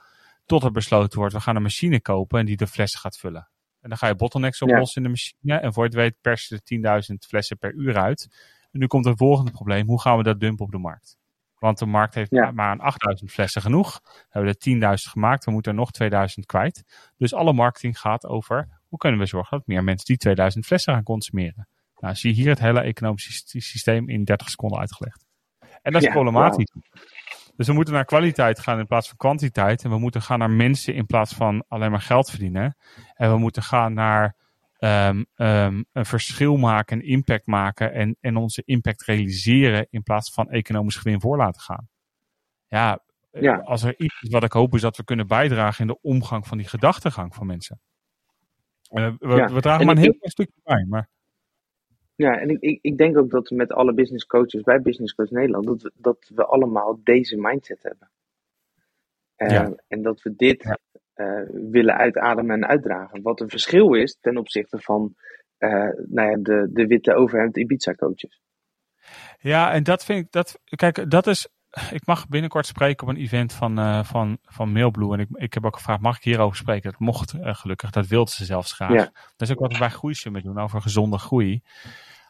tot 0.47 0.63
er 0.63 0.71
besloten 0.71 1.19
wordt, 1.19 1.35
we 1.35 1.41
gaan 1.41 1.57
een 1.57 1.63
machine 1.63 2.01
kopen 2.01 2.39
en 2.39 2.47
die 2.47 2.57
de 2.57 2.67
flessen 2.67 3.01
gaat 3.01 3.19
vullen. 3.19 3.49
En 3.81 3.89
dan 3.89 3.99
ga 3.99 4.07
je 4.07 4.15
bottlenecks 4.15 4.63
oplossen 4.63 5.03
ja. 5.03 5.09
in 5.09 5.15
de 5.15 5.21
machine. 5.21 5.67
En 5.67 5.73
voor 5.73 5.83
je 5.83 5.89
het 5.89 5.99
weet 5.99 6.21
persen 6.21 6.61
er 6.65 7.03
10.000 7.13 7.15
flessen 7.29 7.59
per 7.59 7.73
uur 7.73 7.97
uit. 7.97 8.29
En 8.71 8.79
nu 8.79 8.87
komt 8.87 9.05
het 9.05 9.17
volgende 9.19 9.51
probleem. 9.51 9.87
Hoe 9.87 10.01
gaan 10.01 10.17
we 10.17 10.23
dat 10.23 10.41
dumpen 10.41 10.65
op 10.65 10.71
de 10.71 10.79
markt? 10.79 11.17
Want 11.59 11.79
de 11.79 11.87
markt 11.87 12.15
heeft 12.15 12.31
ja. 12.31 12.51
maar 12.51 12.69
aan 12.69 12.81
8000 12.81 13.31
flessen 13.31 13.63
genoeg. 13.63 14.01
We 14.03 14.27
hebben 14.29 14.55
er 14.59 14.99
10.000 14.99 15.11
gemaakt. 15.11 15.45
We 15.45 15.51
moeten 15.51 15.73
er 15.73 15.79
nog 15.79 15.91
2000 15.91 16.47
kwijt. 16.47 16.85
Dus 17.17 17.35
alle 17.35 17.53
marketing 17.53 18.01
gaat 18.01 18.27
over 18.27 18.69
hoe 18.89 18.99
kunnen 18.99 19.21
we 19.21 19.27
zorgen 19.27 19.59
dat 19.59 19.67
meer 19.67 19.85
mensen 19.85 20.07
die 20.07 20.17
2000 20.17 20.67
flessen 20.67 20.95
gaan 20.95 21.03
consumeren. 21.03 21.69
Nou, 21.97 22.15
zie 22.15 22.31
je 22.31 22.41
hier 22.41 22.49
het 22.49 22.59
hele 22.59 22.81
economische 22.81 23.61
systeem 23.61 24.09
in 24.09 24.25
30 24.25 24.49
seconden 24.51 24.79
uitgelegd. 24.79 25.27
En 25.83 25.93
dat 25.93 26.01
is 26.01 26.07
ja, 26.07 26.13
problematisch. 26.15 26.71
Wow. 26.73 26.85
Dus 27.57 27.67
we 27.67 27.73
moeten 27.73 27.95
naar 27.95 28.05
kwaliteit 28.05 28.59
gaan 28.59 28.79
in 28.79 28.87
plaats 28.87 29.09
van 29.09 29.17
kwantiteit. 29.17 29.85
En 29.85 29.91
we 29.91 29.99
moeten 29.99 30.23
gaan 30.23 30.39
naar 30.39 30.51
mensen 30.51 30.95
in 30.95 31.07
plaats 31.07 31.35
van 31.35 31.65
alleen 31.69 31.91
maar 31.91 32.01
geld 32.01 32.31
verdienen. 32.31 32.77
En 33.15 33.31
we 33.31 33.39
moeten 33.39 33.63
gaan 33.63 33.93
naar 33.93 34.37
um, 34.79 35.27
um, 35.37 35.85
een 35.93 36.07
verschil 36.07 36.57
maken, 36.57 36.97
een 36.97 37.07
impact 37.07 37.47
maken 37.47 37.93
en, 37.93 38.17
en 38.21 38.37
onze 38.37 38.63
impact 38.65 39.05
realiseren 39.05 39.87
in 39.91 40.03
plaats 40.03 40.33
van 40.33 40.51
economisch 40.51 40.97
gewin 40.97 41.21
voor 41.21 41.37
laten 41.37 41.61
gaan. 41.61 41.89
Ja, 42.67 43.03
ja, 43.31 43.57
als 43.57 43.83
er 43.83 43.99
iets 43.99 44.23
is 44.23 44.31
wat 44.31 44.45
ik 44.45 44.53
hoop 44.53 44.75
is 44.75 44.81
dat 44.81 44.97
we 44.97 45.05
kunnen 45.05 45.27
bijdragen 45.27 45.81
in 45.81 45.87
de 45.87 46.01
omgang 46.01 46.47
van 46.47 46.59
die 46.59 46.69
gedachtegang 46.69 47.35
van 47.35 47.47
mensen. 47.47 47.81
Uh, 48.91 49.13
we, 49.19 49.35
ja. 49.35 49.53
we, 49.53 49.61
dragen 49.61 49.81
en 49.81 49.87
maar 49.87 49.97
een 49.97 50.03
heel 50.03 50.17
klein 50.17 50.31
stukje 50.31 50.61
bij, 50.65 50.87
maar... 50.89 51.09
Ja, 52.17 52.39
en 52.39 52.51
ik, 52.51 52.61
ik, 52.61 52.79
ik, 52.83 52.99
denk 52.99 53.17
ook 53.17 53.31
dat 53.31 53.51
met 53.51 53.73
alle 53.73 53.95
business 53.95 54.27
coaches 54.27 54.63
bij 54.63 54.81
Business 54.81 55.15
Coach 55.15 55.31
Nederland, 55.31 55.67
dat 55.67 55.83
we, 55.83 55.93
dat 55.95 56.31
we 56.35 56.45
allemaal 56.45 57.01
deze 57.03 57.37
mindset 57.37 57.83
hebben. 57.83 58.11
Uh, 59.37 59.51
ja. 59.51 59.73
En 59.89 60.03
dat 60.03 60.23
we 60.23 60.35
dit 60.37 60.63
ja 60.63 60.79
uh, 61.17 61.43
willen 61.71 61.97
uitademen 61.97 62.63
en 62.63 62.69
uitdragen. 62.69 63.23
Wat 63.23 63.41
een 63.41 63.49
verschil 63.49 63.95
is 63.95 64.17
ten 64.21 64.37
opzichte 64.37 64.79
van 64.79 65.15
uh, 65.59 65.71
nou 66.07 66.31
ja, 66.31 66.37
de, 66.37 66.69
de 66.73 66.87
witte 66.87 67.15
overhemd 67.15 67.57
Ibiza 67.57 67.95
coaches. 67.95 68.41
Ja, 69.39 69.73
en 69.73 69.83
dat 69.83 70.05
vind 70.05 70.25
ik, 70.25 70.33
dat, 70.33 70.59
kijk, 70.65 71.11
dat 71.11 71.27
is, 71.27 71.49
ik 71.91 72.07
mag 72.07 72.29
binnenkort 72.29 72.67
spreken 72.67 73.07
op 73.07 73.15
een 73.15 73.21
event 73.21 73.53
van, 73.53 73.79
uh, 73.79 74.05
van, 74.05 74.39
van 74.43 74.73
Mailblue. 74.73 75.13
En 75.13 75.21
ik, 75.21 75.29
ik 75.33 75.55
heb 75.55 75.65
ook 75.65 75.77
gevraagd, 75.77 76.01
mag 76.01 76.17
ik 76.17 76.25
hierover 76.25 76.57
spreken? 76.57 76.91
Dat 76.91 77.01
mocht 77.01 77.35
gelukkig, 77.41 77.91
dat 77.91 78.07
wilde 78.07 78.31
ze 78.31 78.45
zelfs 78.45 78.73
graag. 78.73 78.93
Ja. 78.93 79.11
Dat 79.37 79.49
is 79.49 79.51
ook 79.51 79.59
wat 79.61 79.73
we 79.73 79.79
bij 79.79 79.91
Groeisummit 79.91 80.43
doen, 80.43 80.59
over 80.59 80.83
gezonde 80.83 81.19
groei. 81.19 81.63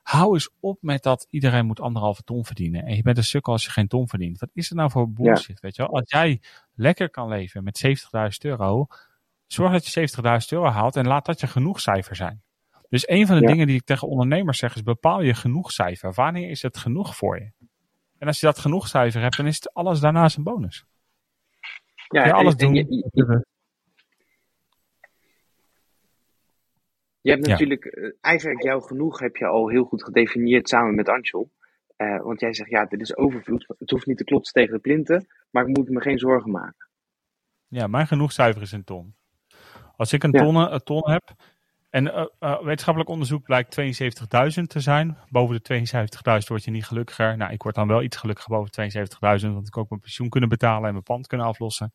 Hou 0.03 0.35
eens 0.35 0.51
op 0.61 0.79
met 0.81 1.03
dat 1.03 1.27
iedereen 1.31 1.67
moet 1.67 1.81
anderhalve 1.81 2.23
ton 2.23 2.45
verdienen. 2.45 2.85
En 2.85 2.97
je 2.97 3.03
bent 3.03 3.17
een 3.17 3.25
sukkel 3.25 3.53
als 3.53 3.65
je 3.65 3.71
geen 3.71 3.89
ton 3.89 4.09
verdient. 4.09 4.39
Wat 4.39 4.51
is 4.53 4.71
er 4.71 4.77
nou 4.77 4.91
voor 4.91 5.13
bullshit, 5.13 5.47
ja. 5.47 5.59
weet 5.61 5.77
je 5.77 5.83
wel? 5.83 5.91
Als 5.91 6.11
jij 6.11 6.41
lekker 6.75 7.11
kan 7.11 7.29
leven 7.29 7.65
met 7.65 7.85
70.000 7.87 8.29
euro, 8.39 8.87
zorg 9.47 9.73
dat 9.73 9.87
je 9.87 10.09
70.000 10.17 10.25
euro 10.49 10.69
haalt 10.69 10.97
en 10.97 11.07
laat 11.07 11.27
dat 11.27 11.41
je 11.41 11.47
genoeg 11.47 11.81
cijfer 11.81 12.17
zijn. 12.17 12.43
Dus 12.89 13.09
een 13.09 13.27
van 13.27 13.37
de 13.37 13.43
ja. 13.43 13.49
dingen 13.49 13.67
die 13.67 13.77
ik 13.77 13.85
tegen 13.85 14.09
ondernemers 14.09 14.59
zeg 14.59 14.75
is 14.75 14.83
bepaal 14.83 15.21
je 15.21 15.35
genoeg 15.35 15.73
cijfer. 15.73 16.13
Wanneer 16.13 16.51
is 16.51 16.63
het 16.63 16.77
genoeg 16.77 17.17
voor 17.17 17.39
je? 17.39 17.53
En 18.25 18.31
als 18.31 18.41
je 18.41 18.47
dat 18.47 18.59
genoeg 18.59 18.89
cijfer 18.89 19.21
hebt, 19.23 19.37
dan 19.37 19.47
is 19.47 19.55
het 19.55 19.75
alles 19.75 20.01
daarnaast 20.01 20.37
een 20.37 20.43
bonus. 20.43 20.85
Ja, 22.09 22.27
Ja, 22.27 22.33
alles 22.33 22.55
en- 22.55 22.59
en 22.67 22.67
doen. 22.67 22.75
Je, 22.75 22.87
je- 23.13 23.45
je 27.21 27.31
hebt 27.31 27.47
natuurlijk, 27.47 27.85
eh, 27.85 28.11
eigenlijk 28.21 28.63
jouw 28.63 28.81
genoeg 28.81 29.19
heb 29.19 29.37
je 29.37 29.47
al 29.47 29.69
heel 29.69 29.85
goed 29.85 30.05
gedefinieerd 30.05 30.69
samen 30.69 30.95
met 30.95 31.09
Anshul. 31.09 31.51
Eh, 31.97 32.21
want 32.23 32.41
jij 32.41 32.55
zegt, 32.55 32.71
ja, 32.71 32.85
dit 32.85 33.01
is 33.01 33.17
overvloed. 33.17 33.67
Het 33.79 33.91
hoeft 33.91 34.07
niet 34.07 34.17
te 34.17 34.25
klotsen 34.25 34.55
tegen 34.55 34.75
de 34.75 34.81
plinten, 34.81 35.27
maar 35.51 35.69
ik 35.69 35.77
moet 35.77 35.89
me 35.89 36.01
geen 36.01 36.19
zorgen 36.19 36.51
maken. 36.51 36.89
Ja, 37.69 37.87
mijn 37.87 38.07
genoegcijfer 38.07 38.63
is 38.63 38.73
een 38.73 38.85
ton. 38.85 39.15
Als 39.97 40.13
ik 40.13 40.23
een 40.23 40.33
Ja. 40.33 40.41
ton, 40.43 40.57
een 40.57 40.83
ton 40.83 41.11
heb, 41.11 41.31
en 41.95 42.13
eh, 42.15 42.25
eh, 42.39 42.63
wetenschappelijk 42.63 43.11
onderzoek 43.11 43.43
blijkt 43.43 43.71
72.000 43.71 44.63
te 44.67 44.81
zijn. 44.81 45.19
Boven 45.31 45.55
de 45.55 45.63
72.000 45.63 46.49
word 46.49 46.65
je 46.65 46.71
niet 46.71 46.87
gelukkiger. 46.87 47.37
Nou, 47.37 47.53
ik 47.53 47.63
word 47.63 47.75
dan 47.75 47.89
wel 47.89 48.03
iets 48.03 48.17
gelukkiger 48.17 48.51
boven 48.53 48.71
72.000, 48.73 49.53
want 49.53 49.67
ik 49.67 49.77
ook 49.77 49.89
mijn 49.89 50.01
pensioen 50.01 50.29
kunnen 50.29 50.49
betalen 50.49 50.87
en 50.87 50.93
mijn 50.93 51.03
pand 51.03 51.27
kunnen 51.27 51.47
aflossen. 51.47 51.95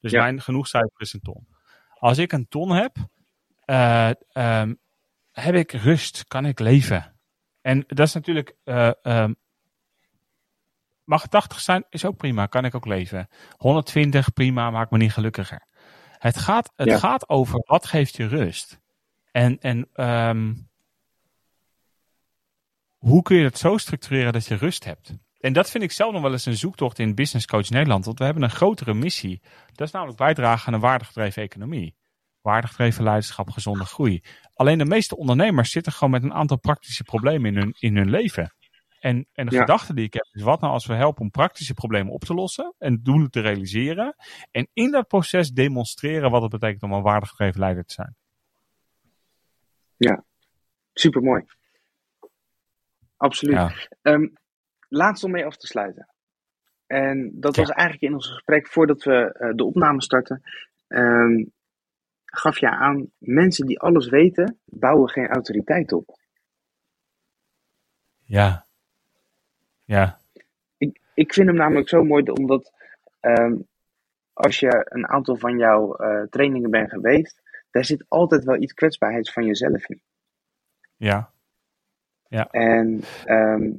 Dus 0.00 0.10
Ja. 0.12 0.22
mijn 0.22 0.40
genoegcijfer 0.40 1.00
is 1.00 1.12
een 1.12 1.20
ton. 1.20 1.46
Als 1.98 2.18
ik 2.18 2.32
een 2.32 2.48
ton 2.48 2.70
heb, 2.70 2.96
eh, 3.64 4.10
ehm, 4.32 4.74
heb 5.32 5.54
ik 5.54 5.72
rust, 5.72 6.24
kan 6.24 6.46
ik 6.46 6.58
leven. 6.58 7.16
En 7.60 7.84
dat 7.86 8.06
is 8.06 8.14
natuurlijk, 8.14 8.56
eh, 8.64 8.90
ehm, 9.02 9.32
mag 11.04 11.22
het 11.22 11.30
80 11.30 11.60
zijn, 11.60 11.84
is 11.90 12.04
ook 12.04 12.16
prima, 12.16 12.46
kan 12.46 12.64
ik 12.64 12.74
ook 12.74 12.86
leven. 12.86 13.28
120, 13.56 14.32
prima, 14.32 14.70
maakt 14.70 14.90
me 14.90 14.98
niet 14.98 15.12
gelukkiger. 15.12 15.66
Het 16.18 16.36
gaat, 16.38 16.72
het 16.76 16.88
Ja. 16.88 16.98
gaat 16.98 17.28
over 17.28 17.62
wat 17.66 17.86
geeft 17.86 18.16
je 18.16 18.26
rust. 18.26 18.84
En, 19.36 19.58
en 19.58 19.88
ehm, 19.92 20.54
hoe 22.96 23.22
kun 23.22 23.36
je 23.36 23.44
het 23.44 23.58
zo 23.58 23.76
structureren 23.76 24.32
dat 24.32 24.46
je 24.46 24.54
rust 24.54 24.84
hebt? 24.84 25.14
En 25.38 25.52
dat 25.52 25.70
vind 25.70 25.84
ik 25.84 25.92
zelf 25.92 26.12
nog 26.12 26.22
wel 26.22 26.32
eens 26.32 26.46
een 26.46 26.56
zoektocht 26.56 26.98
in 26.98 27.14
Business 27.14 27.46
Coach 27.46 27.68
Nederland. 27.68 28.04
Want 28.04 28.18
we 28.18 28.24
hebben 28.24 28.42
een 28.42 28.50
grotere 28.50 28.94
missie. 28.94 29.42
Dat 29.72 29.86
is 29.86 29.92
namelijk 29.92 30.18
bijdragen 30.18 30.66
aan 30.66 30.74
een 30.74 30.80
waardegedreven 30.80 31.42
economie. 31.42 31.96
Waardegedreven 32.40 33.04
leiderschap, 33.04 33.50
gezonde 33.50 33.84
groei. 33.84 34.22
Alleen 34.54 34.78
de 34.78 34.84
meeste 34.84 35.16
ondernemers 35.16 35.70
zitten 35.70 35.92
gewoon 35.92 36.10
met 36.10 36.22
een 36.22 36.34
aantal 36.34 36.58
praktische 36.58 37.04
problemen 37.04 37.54
in 37.54 37.56
hun, 37.56 37.74
in 37.78 37.96
hun 37.96 38.10
leven. 38.10 38.54
En, 39.00 39.26
en 39.32 39.46
de 39.46 39.54
Ja. 39.54 39.60
gedachte 39.60 39.94
die 39.94 40.04
ik 40.04 40.14
heb 40.14 40.28
is, 40.32 40.42
wat 40.42 40.60
nou 40.60 40.72
als 40.72 40.86
we 40.86 40.94
helpen 40.94 41.22
om 41.22 41.30
praktische 41.30 41.74
problemen 41.74 42.12
op 42.12 42.24
te 42.24 42.34
lossen 42.34 42.74
en 42.78 43.02
doelen 43.02 43.30
te 43.30 43.40
realiseren. 43.40 44.14
En 44.50 44.68
in 44.72 44.90
dat 44.90 45.08
proces 45.08 45.50
demonstreren 45.50 46.30
wat 46.30 46.42
het 46.42 46.50
betekent 46.50 46.82
om 46.82 46.92
een 46.92 47.02
waardegedreven 47.02 47.60
leider 47.60 47.84
te 47.84 47.94
zijn. 47.94 48.16
Super 50.92 51.22
mooi. 51.22 51.44
Absoluut. 53.16 53.54
Ja. 53.56 53.72
Ehm, 54.02 54.26
laatst 54.88 55.24
om 55.24 55.30
mee 55.30 55.46
af 55.46 55.56
te 55.56 55.66
sluiten. 55.66 56.08
En 56.86 57.30
dat 57.34 57.54
Ja. 57.56 57.62
was 57.62 57.70
eigenlijk 57.70 58.02
in 58.02 58.14
ons 58.14 58.28
gesprek 58.30 58.68
voordat 58.68 59.02
we 59.02 59.32
eh, 59.32 59.50
de 59.54 59.64
opname 59.64 60.02
starten. 60.02 60.42
ehm, 60.86 61.44
gaf 62.24 62.58
je 62.58 62.70
aan, 62.70 63.10
mensen 63.18 63.66
die 63.66 63.80
alles 63.80 64.08
weten, 64.08 64.58
bouwen 64.64 65.08
geen 65.10 65.28
autoriteit 65.28 65.92
op. 65.92 66.18
Ja. 68.24 68.66
Ja. 69.84 70.18
Ik, 70.78 71.00
ik 71.14 71.32
vind 71.34 71.46
hem 71.46 71.56
namelijk 71.56 71.88
zo 71.88 72.04
mooi, 72.04 72.22
omdat 72.30 72.72
ehm, 73.20 73.54
als 74.32 74.60
je 74.60 74.86
een 74.88 75.08
aantal 75.08 75.36
van 75.36 75.58
jouw 75.58 75.94
eh, 75.94 76.22
trainingen 76.30 76.70
bent 76.70 76.90
geweest, 76.90 77.42
daar 77.76 77.84
zit 77.84 78.04
altijd 78.08 78.44
wel 78.44 78.62
iets 78.62 78.72
kwetsbaarheids 78.72 79.32
van 79.32 79.44
jezelf 79.44 79.88
in. 79.88 80.02
Ja. 82.28 82.50
En 82.50 83.00
ehm, 83.24 83.72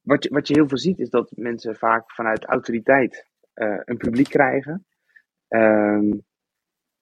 wat, 0.00 0.24
je, 0.24 0.30
wat 0.30 0.48
je 0.48 0.54
heel 0.54 0.68
veel 0.68 0.78
ziet, 0.78 0.98
is 0.98 1.10
dat 1.10 1.32
mensen 1.36 1.76
vaak 1.76 2.12
vanuit 2.12 2.44
autoriteit 2.44 3.26
eh, 3.54 3.80
een 3.84 3.96
publiek 3.96 4.28
krijgen. 4.28 4.86
Ehm, 5.48 6.10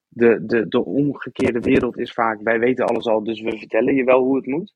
de, 0.09 0.45
de, 0.47 0.69
de 0.69 0.85
omgekeerde 0.85 1.61
wereld 1.61 1.99
is 1.99 2.13
vaak, 2.13 2.41
wij 2.41 2.59
weten 2.59 2.87
alles 2.87 3.07
al, 3.07 3.25
dus 3.25 3.41
we 3.41 3.59
vertellen 3.59 3.95
je 3.95 4.05
wel 4.05 4.23
hoe 4.23 4.37
het 4.37 4.47
moet. 4.47 4.75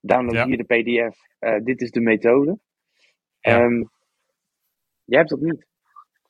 Download 0.00 0.34
Ja. 0.34 0.46
hier 0.46 0.56
de 0.56 0.64
pdf, 0.64 1.18
eh, 1.38 1.64
dit 1.64 1.80
is 1.80 1.90
de 1.90 2.00
methode. 2.00 2.58
Ja. 3.40 3.60
Ehm, 3.60 3.84
jij 5.04 5.18
hebt 5.18 5.30
dat 5.30 5.40
niet. 5.40 5.66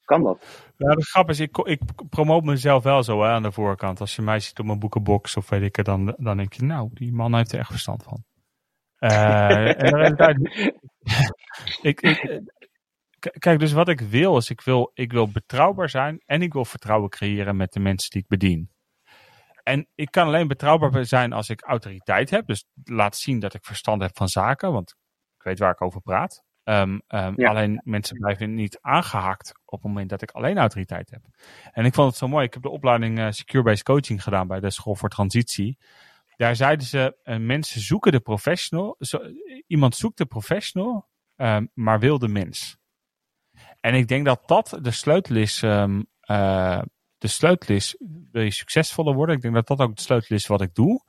Kan 0.05 0.23
dat? 0.23 0.65
Ja, 0.77 0.95
de 0.95 1.05
grap 1.05 1.29
is, 1.29 1.41
ik, 1.41 1.59
ik 1.59 1.81
promoot 2.09 2.45
mezelf 2.45 2.83
wel 2.83 3.03
zo 3.03 3.23
hè, 3.23 3.29
aan 3.29 3.43
de 3.43 3.53
voorkant. 3.53 4.01
Als 4.01 4.17
je 4.17 4.23
mij 4.23 4.41
ziet 4.41 4.59
op 4.59 4.67
mijn 4.67 4.79
boekenbox 4.79 5.37
of 5.37 5.49
weet 5.49 5.63
ik 5.63 5.77
het, 5.77 5.87
dan, 5.87 6.15
dan 6.19 6.37
denk 6.37 6.53
je, 6.53 6.63
nou, 6.63 6.91
die 6.93 7.13
man 7.13 7.35
heeft 7.37 7.53
er 7.53 7.59
echt 7.59 7.71
verstand 7.71 8.03
van. 8.03 8.25
Eh, 8.99 9.69
en 9.83 9.91
de 9.91 9.97
realiteit, 9.97 10.39
ik, 11.91 12.01
ik, 12.01 12.43
kijk, 13.39 13.59
dus 13.59 13.73
wat 13.73 13.89
ik 13.89 14.01
wil 14.01 14.37
is, 14.37 14.51
ik 14.51 14.61
wil, 14.61 14.91
ik 14.95 15.13
wil 15.13 15.29
betrouwbaar 15.29 15.89
zijn 15.89 16.23
en 16.27 16.43
ik 16.43 16.53
wil 16.53 16.65
vertrouwen 16.65 17.11
creëren 17.11 17.57
met 17.57 17.73
de 17.73 17.81
mensen 17.81 18.11
die 18.11 18.23
ik 18.23 18.29
bedien. 18.29 18.71
En 19.63 19.89
ik 19.95 20.11
kan 20.11 20.27
alleen 20.27 20.49
betrouwbaar 20.49 21.05
zijn 21.05 21.33
als 21.33 21.49
ik 21.49 21.63
autoriteit 21.63 22.31
heb. 22.31 22.47
Dus 22.47 22.67
laat 22.85 23.17
zien 23.17 23.39
dat 23.39 23.55
ik 23.55 23.65
verstand 23.65 24.03
heb 24.03 24.17
van 24.17 24.29
zaken, 24.29 24.73
want 24.73 24.95
ik 25.37 25.43
weet 25.43 25.59
waar 25.59 25.71
ik 25.71 25.83
over 25.83 26.01
praat. 26.01 26.43
Ehm, 26.65 26.99
ehm, 27.07 27.33
Ja. 27.37 27.49
Alleen 27.49 27.81
mensen 27.85 28.17
blijven 28.19 28.55
niet 28.55 28.79
aangehaakt 28.81 29.53
op 29.65 29.79
het 29.83 29.89
moment 29.89 30.09
dat 30.11 30.23
ik 30.23 30.31
alleen 30.31 30.59
autoriteit 30.59 31.11
heb. 31.11 31.21
En 31.73 31.85
ik 31.85 31.95
vond 31.95 32.09
het 32.09 32.17
zo 32.17 32.29
mooi. 32.29 32.45
Ik 32.47 32.55
heb 32.55 32.63
de 32.63 32.69
opleiding 32.71 33.19
eh, 33.19 33.27
Secure 33.31 33.63
Based 33.65 33.83
Coaching 33.83 34.23
gedaan 34.23 34.47
bij 34.47 34.61
de 34.61 34.71
School 34.71 34.95
voor 34.95 35.09
Transitie. 35.09 35.79
Daar 36.37 36.57
zeiden 36.57 36.87
ze, 36.87 37.17
eh, 37.23 37.37
mensen 37.37 37.81
zoeken 37.81 38.13
de 38.13 38.21
professional. 38.21 38.97
Zo, 38.99 39.19
iemand 39.67 39.97
zoekt 39.97 40.19
de 40.19 40.27
professional, 40.27 41.09
ehm, 41.37 41.67
maar 41.75 41.99
wil 42.01 42.19
de 42.19 42.29
mens. 42.29 42.77
En 43.81 43.95
ik 43.95 44.09
denk 44.09 44.25
dat 44.25 44.43
dat 44.49 44.79
de 44.83 44.91
sleutel 44.91 45.37
is. 45.37 45.63
ehm, 45.63 46.03
eh, 46.21 46.83
de 47.25 47.31
sleutel 47.31 47.75
is, 47.75 47.97
wil 48.33 48.43
je 48.43 48.51
succesvoller 48.51 49.15
worden? 49.15 49.37
Ik 49.37 49.43
denk 49.43 49.55
dat 49.55 49.67
dat 49.67 49.79
ook 49.79 49.97
de 49.97 50.03
sleutel 50.03 50.37
is 50.37 50.47
wat 50.47 50.61
ik 50.61 50.75
doe. 50.75 51.03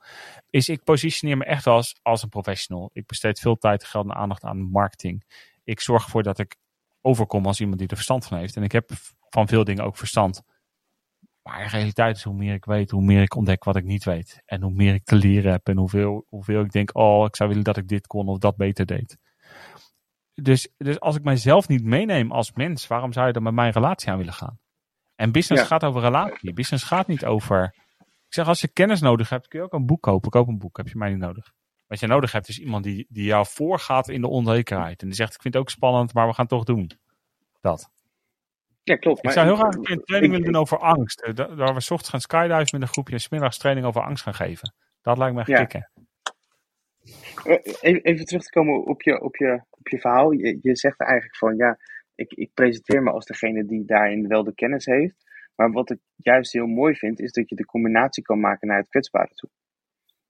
Is 0.50 0.68
ik 0.68 0.84
positioneer 0.84 1.36
me 1.36 1.44
echt 1.44 1.66
als, 1.66 1.98
als 2.02 2.22
een 2.22 2.28
professional. 2.28 2.90
Ik 2.92 3.06
besteed 3.06 3.40
veel 3.40 3.56
tijd, 3.56 3.84
geld 3.84 4.04
en 4.04 4.14
aandacht 4.14 4.44
aan 4.44 4.70
marketing. 4.70 5.24
Ik 5.64 5.80
zorg 5.80 6.04
ervoor 6.04 6.22
dat 6.22 6.38
ik 6.38 6.56
overkom 7.00 7.46
als 7.46 7.60
iemand 7.60 7.78
die 7.78 7.88
er 7.88 7.94
verstand 7.94 8.26
van 8.26 8.38
heeft. 8.38 8.56
En 8.56 8.62
ik 8.62 8.72
heb 8.72 8.90
van 9.28 9.48
veel 9.48 9.64
dingen 9.64 9.84
ook 9.84 9.96
verstand. 9.96 10.42
Maar 11.42 11.64
de 11.64 11.70
realiteit 11.70 12.16
is, 12.16 12.22
hoe 12.22 12.34
meer 12.34 12.54
ik 12.54 12.64
weet, 12.64 12.90
hoe 12.90 13.02
meer 13.02 13.22
ik 13.22 13.34
ontdek 13.34 13.64
wat 13.64 13.76
ik 13.76 13.84
niet 13.84 14.04
weet. 14.04 14.42
En 14.44 14.62
hoe 14.62 14.72
meer 14.72 14.94
ik 14.94 15.04
te 15.04 15.16
leren 15.16 15.52
heb. 15.52 15.68
En 15.68 15.76
hoeveel, 15.76 16.26
hoeveel 16.28 16.60
ik 16.60 16.72
denk, 16.72 16.96
oh, 16.96 17.24
ik 17.24 17.36
zou 17.36 17.48
willen 17.48 17.64
dat 17.64 17.76
ik 17.76 17.88
dit 17.88 18.06
kon 18.06 18.28
of 18.28 18.38
dat 18.38 18.56
beter 18.56 18.86
deed. 18.86 19.18
Dus, 20.34 20.68
dus 20.76 21.00
als 21.00 21.16
ik 21.16 21.22
mijzelf 21.22 21.68
niet 21.68 21.84
meeneem 21.84 22.32
als 22.32 22.52
mens, 22.52 22.86
waarom 22.86 23.12
zou 23.12 23.26
je 23.26 23.32
dan 23.32 23.42
met 23.42 23.54
mijn 23.54 23.72
relatie 23.72 24.10
aan 24.10 24.18
willen 24.18 24.32
gaan? 24.32 24.58
En 25.16 25.32
business 25.32 25.62
Ja. 25.62 25.68
gaat 25.68 25.84
over 25.84 26.00
relatie. 26.00 26.52
Business 26.52 26.84
gaat 26.84 27.06
niet 27.06 27.24
over. 27.24 27.74
Ik 27.98 28.34
zeg, 28.34 28.46
als 28.48 28.60
je 28.60 28.68
kennis 28.68 29.00
nodig 29.00 29.28
hebt, 29.30 29.48
kun 29.48 29.58
je 29.58 29.64
ook 29.64 29.72
een 29.72 29.86
boek 29.86 30.02
kopen. 30.02 30.30
Koop 30.30 30.48
een 30.48 30.58
boek, 30.58 30.76
heb 30.76 30.88
je 30.88 30.98
mij 30.98 31.08
niet 31.10 31.18
nodig. 31.18 31.52
Wat 31.86 32.00
je 32.00 32.06
nodig 32.06 32.32
hebt 32.32 32.48
is 32.48 32.58
iemand 32.60 32.84
die, 32.84 33.06
die 33.08 33.24
jou 33.24 33.46
voorgaat 33.48 34.08
in 34.08 34.20
de 34.20 34.28
onzekerheid. 34.28 35.00
En 35.02 35.06
die 35.06 35.16
zegt, 35.16 35.34
ik 35.34 35.40
vind 35.42 35.54
het 35.54 35.62
ook 35.62 35.70
spannend, 35.70 36.14
maar 36.14 36.26
we 36.26 36.32
gaan 36.32 36.44
het 36.44 36.54
toch 36.54 36.64
doen. 36.64 36.90
Dat. 37.60 37.90
Ja, 38.82 38.96
klopt. 38.96 39.24
Ik 39.24 39.30
zou 39.30 39.46
heel 39.46 39.56
graag 39.56 39.74
een 39.74 40.02
training 40.04 40.32
willen 40.32 40.52
doen 40.52 40.60
over 40.60 40.78
angst. 40.78 41.20
Eh, 41.20 41.34
da- 41.34 41.54
Waar 41.54 41.74
we 41.74 41.80
's 41.80 41.90
ochtends 41.90 42.10
gaan 42.10 42.20
skydiven 42.20 42.68
met 42.78 42.80
een 42.88 42.94
groepje 42.94 43.14
en 43.14 43.20
's 43.20 43.28
middags 43.28 43.58
training 43.58 43.86
over 43.86 44.02
angst 44.02 44.22
gaan 44.22 44.34
geven. 44.34 44.74
Dat 45.02 45.18
lijkt 45.18 45.34
me 45.34 45.40
echt 45.40 45.48
Ja. 45.48 45.64
kicken. 45.64 45.90
Eh, 47.44 47.56
Even, 47.80 48.02
even 48.02 48.24
terug 48.26 48.42
te 48.42 48.50
komen 48.50 48.84
op 48.84 49.02
je, 49.02 49.20
op 49.20 49.36
je, 49.36 49.62
op 49.70 49.88
je 49.88 49.98
verhaal. 50.00 50.30
Je, 50.30 50.58
je 50.62 50.76
zegt 50.76 51.00
eigenlijk 51.00 51.36
van 51.36 51.56
ja, 51.56 51.78
ik, 52.16 52.32
ik 52.32 52.50
presenteer 52.54 53.02
me 53.02 53.10
als 53.10 53.26
degene 53.26 53.64
die 53.66 53.84
daarin 53.84 54.28
wel 54.28 54.44
de 54.44 54.54
kennis 54.54 54.84
heeft. 54.84 55.24
Maar 55.54 55.72
wat 55.72 55.90
ik 55.90 55.98
juist 56.16 56.52
heel 56.52 56.66
mooi 56.66 56.94
vind, 56.94 57.20
is 57.20 57.32
dat 57.32 57.48
je 57.48 57.54
de 57.54 57.64
combinatie 57.64 58.22
kan 58.22 58.40
maken 58.40 58.68
naar 58.68 58.78
het 58.78 58.88
kwetsbare 58.88 59.34
toe. 59.34 59.50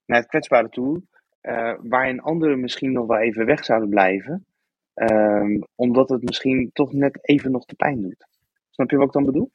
Naar 0.05 0.19
het 0.19 0.27
kwetsbare 0.29 0.69
toe, 0.69 1.01
eh, 1.41 1.73
waarin 1.81 2.21
anderen 2.21 2.59
misschien 2.59 2.91
nog 2.91 3.07
wel 3.07 3.19
even 3.19 3.45
weg 3.45 3.65
zouden 3.65 3.89
blijven. 3.89 4.45
ehm, 4.93 5.61
omdat 5.75 6.09
het 6.09 6.23
misschien 6.23 6.69
toch 6.73 6.93
net 6.93 7.19
even 7.27 7.51
nog 7.51 7.65
de 7.65 7.75
pijn 7.75 8.01
doet. 8.01 8.27
Snap 8.69 8.89
je 8.89 8.97
wat 8.97 9.07
ik 9.07 9.13
dan 9.13 9.25
bedoel? 9.25 9.51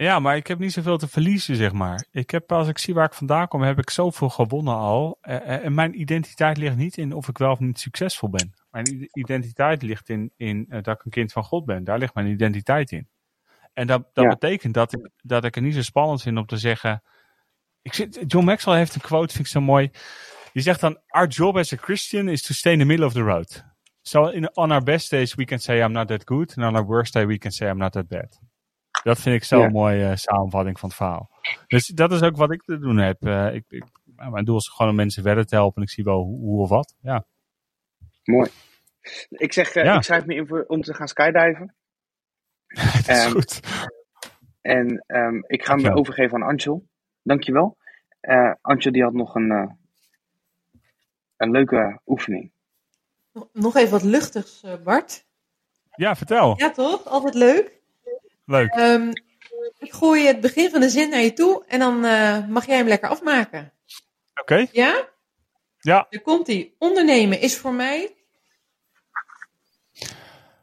Ja, 0.00 0.18
maar 0.18 0.36
ik 0.36 0.46
heb 0.46 0.58
niet 0.58 0.72
zoveel 0.72 0.98
te 0.98 1.08
verliezen, 1.08 1.56
zeg 1.56 1.72
maar. 1.72 2.04
Ik 2.10 2.30
heb, 2.30 2.52
als 2.52 2.68
ik 2.68 2.78
zie 2.78 2.94
waar 2.94 3.04
ik 3.04 3.14
vandaan 3.14 3.48
kom, 3.48 3.62
heb 3.62 3.78
ik 3.78 3.90
zoveel 3.90 4.28
gewonnen 4.28 4.74
al. 4.74 5.18
Eh, 5.20 5.36
eh, 5.36 5.64
En 5.64 5.74
mijn 5.74 6.00
identiteit 6.00 6.56
ligt 6.56 6.76
niet 6.76 6.96
in 6.96 7.12
of 7.12 7.28
ik 7.28 7.38
wel 7.38 7.50
of 7.50 7.58
niet 7.60 7.78
succesvol 7.78 8.28
ben. 8.30 8.54
Mijn 8.70 9.08
identiteit 9.12 9.82
ligt 9.82 10.08
in, 10.08 10.32
in 10.36 10.66
eh, 10.68 10.82
dat 10.82 10.94
ik 10.98 11.04
een 11.04 11.10
kind 11.10 11.32
van 11.32 11.44
God 11.44 11.64
ben. 11.64 11.84
Daar 11.84 11.98
ligt 11.98 12.14
mijn 12.14 12.26
identiteit 12.26 12.90
in. 12.92 13.08
En 13.72 13.86
dat, 13.86 14.08
dat 14.12 14.24
Ja. 14.24 14.30
betekent 14.30 14.74
dat 14.74 14.92
ik, 14.92 15.08
dat 15.22 15.44
ik 15.44 15.54
het 15.54 15.64
niet 15.64 15.74
zo 15.74 15.82
spannend 15.82 16.22
vind 16.22 16.38
om 16.38 16.46
te 16.46 16.56
zeggen... 16.56 17.02
Ik 17.82 17.94
zit, 17.94 18.24
John 18.26 18.44
Maxwell 18.44 18.76
heeft 18.76 18.94
een 18.94 19.00
quote, 19.00 19.34
vind 19.34 19.46
ik 19.46 19.52
zo 19.52 19.60
mooi. 19.60 19.90
Die 20.52 20.62
zegt 20.62 20.80
dan, 20.80 20.98
our 21.06 21.26
job 21.28 21.56
as 21.56 21.72
a 21.72 21.76
Christian 21.76 22.28
is 22.28 22.42
to 22.42 22.54
stay 22.54 22.72
in 22.72 22.78
the 22.78 22.84
middle 22.84 23.06
of 23.06 23.12
the 23.12 23.22
road. 23.22 23.64
So 24.02 24.26
in, 24.26 24.54
on 24.54 24.70
our 24.70 24.82
best 24.82 25.10
days 25.10 25.34
we 25.34 25.44
can 25.44 25.58
say 25.58 25.82
I'm 25.82 25.92
not 25.92 26.08
that 26.08 26.24
good. 26.24 26.52
And 26.56 26.66
on 26.66 26.74
our 26.76 26.86
worst 26.86 27.12
day 27.12 27.26
we 27.26 27.38
can 27.38 27.50
say 27.52 27.68
I'm 27.68 27.78
not 27.78 27.92
that 27.92 28.08
bad. 28.08 28.47
Dat 29.08 29.20
vind 29.20 29.34
ik 29.36 29.44
zo'n 29.44 29.60
Ja. 29.60 29.68
mooie 29.68 30.04
eh, 30.08 30.16
samenvatting 30.16 30.78
van 30.78 30.88
het 30.88 30.98
verhaal. 30.98 31.30
Dus 31.66 31.86
dat 31.86 32.12
is 32.12 32.22
ook 32.22 32.36
wat 32.36 32.52
ik 32.52 32.62
te 32.62 32.78
doen 32.78 32.96
heb. 32.96 33.22
Eh, 33.26 33.54
ik, 33.54 33.64
ik, 33.68 33.84
mijn 34.30 34.44
doel 34.44 34.56
is 34.56 34.68
gewoon 34.68 34.90
om 34.90 34.96
mensen 34.96 35.22
verder 35.22 35.46
te 35.46 35.54
helpen. 35.54 35.76
En 35.76 35.82
ik 35.82 35.90
zie 35.90 36.04
wel 36.04 36.22
hoe, 36.22 36.38
hoe 36.38 36.60
of 36.62 36.68
wat. 36.68 36.94
Ja. 37.00 37.24
Mooi. 38.24 38.50
Ik 39.28 39.52
zeg, 39.52 39.74
eh, 39.74 39.84
Ja. 39.84 39.96
ik 39.96 40.02
schrijf 40.02 40.24
me 40.26 40.34
in 40.34 40.46
voor, 40.46 40.64
om 40.66 40.82
te 40.82 40.94
gaan 40.94 41.08
skydiven. 41.08 41.74
dat 42.68 42.94
is 42.94 43.06
Ehm, 43.06 43.30
goed. 43.30 43.60
En 44.60 45.04
ehm, 45.06 45.36
ik 45.46 45.64
ga 45.64 45.74
me 45.74 45.82
Dankjewel. 45.82 45.96
overgeven 45.98 46.42
aan 46.42 46.48
Anshul. 46.48 46.86
Dankjewel. 47.22 47.76
Eh 48.20 48.52
Anshul 48.60 48.92
die 48.92 49.02
had 49.02 49.12
nog 49.12 49.34
een, 49.34 49.50
eh, 49.50 49.70
een 51.36 51.50
leuke 51.50 52.00
oefening. 52.06 52.52
Nog- 53.32 53.48
Nog 53.52 53.76
even 53.76 53.90
wat 53.90 54.02
luchtigs, 54.02 54.62
eh, 54.62 54.74
Bart. 54.84 55.26
Ja, 55.94 56.16
vertel. 56.16 56.54
Ja, 56.58 56.70
toch? 56.70 57.04
Altijd 57.06 57.34
leuk. 57.34 57.77
Leuk. 58.48 58.72
Ehm, 58.72 59.10
ik 59.78 59.92
gooi 59.92 60.26
het 60.26 60.40
begin 60.40 60.70
van 60.70 60.80
de 60.80 60.88
zin 60.88 61.10
naar 61.10 61.20
je 61.20 61.32
toe 61.32 61.64
en 61.66 61.78
dan 61.78 62.04
eh, 62.04 62.46
mag 62.46 62.66
jij 62.66 62.76
hem 62.76 62.86
lekker 62.86 63.08
afmaken. 63.08 63.72
Oké. 64.40 64.66
Ja? 64.72 65.08
Ja. 65.78 66.06
Er 66.10 66.20
komt 66.20 66.46
hij. 66.46 66.74
Ondernemen 66.78 67.40
is 67.40 67.58
voor 67.58 67.72
mij. 67.72 68.16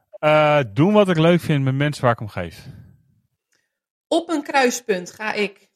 Eh, 0.10 0.60
doen 0.74 0.94
wat 0.94 1.10
ik 1.10 1.18
leuk 1.18 1.42
vind 1.42 1.64
met 1.64 1.74
mensen 1.74 2.04
waar 2.04 2.12
ik 2.12 2.20
om 2.20 2.28
geef. 2.28 2.66
Op 4.08 4.30
een 4.30 4.44
kruispunt 4.44 5.12
ga 5.12 5.34
ik. 5.34 5.70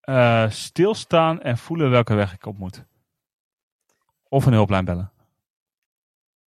Eh, 0.00 0.50
stilstaan 0.50 1.40
en 1.40 1.58
voelen 1.58 1.90
welke 1.90 2.14
weg 2.14 2.32
ik 2.32 2.46
op 2.46 2.58
moet. 2.58 2.84
Of 4.28 4.46
een 4.46 4.52
hulplijn 4.52 4.84
bellen. 4.84 5.12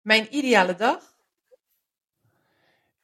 Mijn 0.02 0.36
ideale 0.36 0.76
dag. 0.76 1.15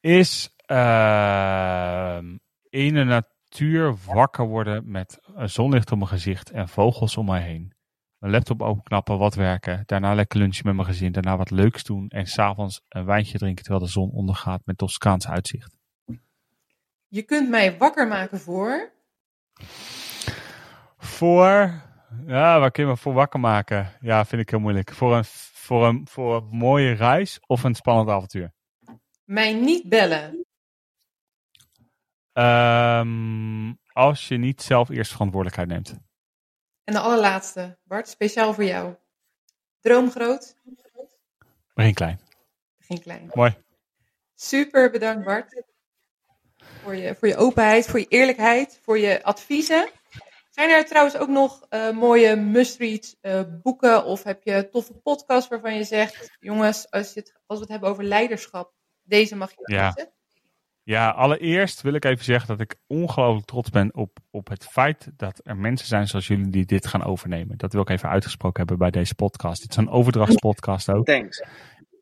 Is 0.01 0.55
ehm, 0.65 2.37
in 2.69 2.93
de 2.93 3.03
natuur 3.03 3.95
wakker 4.05 4.45
worden 4.45 4.91
met 4.91 5.19
een 5.33 5.49
zonlicht 5.49 5.91
op 5.91 5.97
mijn 5.97 6.09
gezicht 6.09 6.51
en 6.51 6.69
vogels 6.69 7.17
om 7.17 7.25
mij 7.25 7.41
heen. 7.41 7.73
Mijn 8.17 8.33
laptop 8.33 8.61
openknappen, 8.61 9.17
wat 9.17 9.35
werken. 9.35 9.83
Daarna 9.85 10.13
lekker 10.13 10.39
lunchen 10.39 10.65
met 10.65 10.75
mijn 10.75 10.87
gezin. 10.87 11.11
Daarna 11.11 11.37
wat 11.37 11.49
leuks 11.49 11.83
doen. 11.83 12.07
En 12.09 12.25
s'avonds 12.25 12.81
een 12.87 13.05
wijntje 13.05 13.37
drinken 13.37 13.63
terwijl 13.63 13.85
de 13.85 13.91
zon 13.91 14.11
ondergaat 14.11 14.61
met 14.65 14.77
Toscaans 14.77 15.27
uitzicht. 15.27 15.77
Je 17.07 17.23
kunt 17.23 17.49
mij 17.49 17.77
wakker 17.77 18.07
maken 18.07 18.39
voor. 18.39 18.91
Voor, 20.97 21.81
ja, 22.25 22.59
waar 22.59 22.71
kun 22.71 22.83
je 22.83 22.89
me 22.89 22.97
voor 22.97 23.13
wakker 23.13 23.39
maken? 23.39 23.91
Ja, 23.99 24.25
vind 24.25 24.41
ik 24.41 24.49
heel 24.49 24.59
moeilijk. 24.59 24.91
Voor 24.93 25.15
een, 25.15 25.25
voor 25.53 25.87
een, 25.87 26.07
voor 26.07 26.35
een 26.35 26.47
mooie 26.47 26.91
reis 26.91 27.39
of 27.45 27.63
een 27.63 27.75
spannend 27.75 28.09
avontuur? 28.09 28.53
Mij 29.31 29.53
niet 29.53 29.89
bellen. 29.89 30.45
Ehm, 32.33 33.73
als 33.93 34.27
je 34.27 34.37
niet 34.37 34.61
zelf 34.61 34.89
eerst 34.89 35.11
verantwoordelijkheid 35.11 35.69
neemt. 35.69 35.99
En 36.83 36.93
de 36.93 36.99
allerlaatste, 36.99 37.77
Bart, 37.83 38.07
speciaal 38.07 38.53
voor 38.53 38.63
jou. 38.63 38.95
Droom 39.79 40.11
groot, 40.11 40.55
Begin 41.73 41.93
klein. 41.93 42.19
begin 42.77 43.01
klein. 43.01 43.31
Mooi. 43.33 43.57
Super 44.35 44.91
bedankt, 44.91 45.25
Bart. 45.25 45.63
Voor 46.81 46.95
je, 46.95 47.15
voor 47.15 47.27
je 47.27 47.35
openheid, 47.35 47.87
voor 47.87 47.99
je 47.99 48.07
eerlijkheid, 48.07 48.79
voor 48.83 48.97
je 48.97 49.23
adviezen. 49.23 49.89
Zijn 50.49 50.69
er 50.69 50.85
trouwens 50.85 51.17
ook 51.17 51.29
nog 51.29 51.65
eh, 51.69 51.91
mooie 51.91 52.35
must-read 52.35 53.17
eh, 53.21 53.41
boeken 53.61 54.05
of 54.05 54.23
heb 54.23 54.43
je 54.43 54.69
toffe 54.69 54.93
podcasts 54.93 55.49
waarvan 55.49 55.75
je 55.75 55.83
zegt, 55.83 56.37
jongens, 56.39 56.89
als, 56.89 57.13
je 57.13 57.19
het, 57.19 57.41
als 57.45 57.57
we 57.57 57.63
het 57.63 57.71
hebben 57.71 57.89
over 57.89 58.03
leiderschap, 58.03 58.79
deze 59.11 59.35
mag 59.35 59.49
je 59.49 59.73
Ja. 59.73 59.91
lezen. 59.95 60.11
Ja, 60.83 61.09
allereerst 61.09 61.81
wil 61.81 61.93
ik 61.93 62.05
even 62.05 62.25
zeggen 62.25 62.47
dat 62.47 62.59
ik 62.59 62.75
ongelooflijk 62.87 63.45
trots 63.47 63.69
ben 63.69 63.95
op, 63.95 64.17
op 64.31 64.47
het 64.49 64.65
feit 64.67 65.11
dat 65.17 65.39
er 65.43 65.57
mensen 65.57 65.87
zijn 65.87 66.07
zoals 66.07 66.27
jullie 66.27 66.49
die 66.49 66.65
dit 66.65 66.87
gaan 66.87 67.03
overnemen. 67.03 67.57
Dat 67.57 67.73
wil 67.73 67.81
ik 67.81 67.89
even 67.89 68.09
uitgesproken 68.09 68.57
hebben 68.57 68.77
bij 68.77 68.91
deze 68.91 69.15
podcast. 69.15 69.61
Dit 69.61 69.69
is 69.71 69.75
een 69.77 69.89
overdrachtspodcast 69.89 70.89
ook. 70.89 71.05
Thanks. 71.05 71.43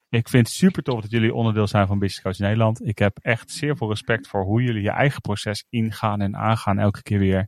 Ik 0.10 0.30
vind 0.30 0.48
het 0.48 0.56
super 0.56 0.84
tof 0.84 1.02
dat 1.02 1.12
jullie 1.12 1.34
onderdeel 1.34 1.68
zijn 1.68 1.88
van 1.88 2.00
Business 2.00 2.22
Coach 2.22 2.38
Nederland. 2.38 2.86
Ik 2.86 3.00
heb 3.00 3.18
echt 3.22 3.52
zeer 3.52 3.78
veel 3.78 3.90
respect 3.90 4.28
voor 4.28 4.44
hoe 4.44 4.62
jullie 4.62 4.82
je 4.82 4.92
eigen 4.92 5.22
proces 5.22 5.66
ingaan 5.70 6.22
en 6.22 6.36
aangaan 6.36 6.80
elke 6.80 7.02
keer 7.02 7.20
weer. 7.20 7.48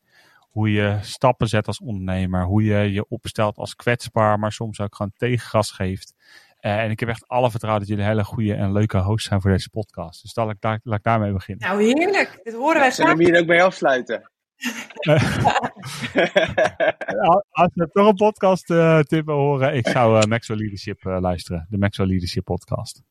Hoe 0.49 0.72
je 0.72 0.97
stappen 1.01 1.47
zet 1.47 1.68
als 1.68 1.80
ondernemer. 1.80 2.45
Hoe 2.45 2.64
je 2.64 2.91
je 2.91 3.07
opstelt 3.07 3.57
als 3.57 3.76
kwetsbaar, 3.76 4.39
maar 4.39 4.51
soms 4.51 4.80
ook 4.80 4.95
gewoon 4.95 5.12
tegengas 5.18 5.72
geeft. 5.72 6.14
Eh, 6.62 6.80
en 6.80 6.91
ik 6.91 6.99
heb 6.99 7.09
echt 7.09 7.28
alle 7.28 7.49
vertrouwen 7.49 7.82
dat 7.82 7.89
jullie 7.89 8.09
hele 8.09 8.24
goede 8.24 8.53
en 8.53 8.72
leuke 8.72 8.97
hosts 8.97 9.28
zijn 9.28 9.41
voor 9.41 9.51
deze 9.51 9.70
podcast. 9.70 10.22
Dus 10.22 10.36
laat 10.36 10.55
daar, 10.59 10.80
laat 10.84 10.97
ik 10.97 11.03
daarmee 11.03 11.32
beginnen. 11.32 11.68
Nou, 11.68 11.84
heerlijk. 11.84 12.39
Dit 12.43 12.53
horen 12.53 12.80
wij 12.80 12.91
Zullen 12.91 13.12
graag. 13.12 13.26
we 13.26 13.32
hier 13.32 13.41
ook 13.41 13.47
mee 13.47 13.64
afsluiten? 13.64 14.32
Als 17.49 17.70
je 17.74 17.89
toch 17.91 18.07
een 18.07 18.16
podcast 18.16 18.70
eh, 18.70 18.99
tip 18.99 19.26
wil 19.26 19.36
horen, 19.36 19.76
ik 19.76 19.88
zou 19.88 20.20
eh, 20.20 20.28
Maxwell 20.28 20.57
Leadership 20.57 21.03
luisteren. 21.03 21.68
De 21.70 21.78
Maxwell 21.78 22.07
Leadership 22.07 22.43
podcast. 22.43 23.01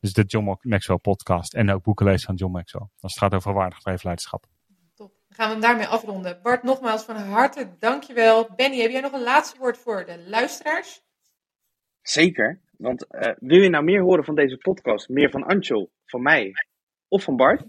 Dus 0.00 0.12
de 0.12 0.22
John 0.22 0.58
Maxwell 0.60 0.96
podcast. 0.96 1.54
En 1.54 1.70
ook 1.70 1.82
boeken 1.82 2.06
lezen 2.06 2.26
van 2.26 2.34
John 2.34 2.52
Maxwell. 2.52 2.86
Als 3.00 3.14
het 3.14 3.22
gaat 3.22 3.34
over 3.34 3.52
waardig 3.52 3.84
leiderschap. 3.84 4.46
Top. 4.94 5.12
Dan 5.28 5.36
gaan 5.36 5.46
we 5.46 5.52
hem 5.52 5.60
daarmee 5.60 5.86
afronden. 5.86 6.38
Bart, 6.42 6.62
nogmaals 6.62 7.02
van 7.02 7.16
harte 7.16 7.76
dankjewel. 7.78 8.48
Benny, 8.56 8.80
heb 8.80 8.90
jij 8.90 9.00
nog 9.00 9.12
een 9.12 9.22
laatste 9.22 9.58
woord 9.58 9.78
voor 9.78 10.04
de 10.04 10.24
luisteraars? 10.26 11.02
Zeker. 12.02 12.60
Want 12.76 13.06
eh, 13.06 13.32
wil 13.38 13.60
je 13.60 13.68
nou 13.68 13.84
meer 13.84 14.00
horen 14.00 14.24
van 14.24 14.34
deze 14.34 14.56
podcast, 14.56 15.08
meer 15.08 15.30
van 15.30 15.44
Anshul, 15.44 15.90
van 16.06 16.22
mij 16.22 16.52
of 17.08 17.22
van 17.22 17.36
Bart? 17.36 17.62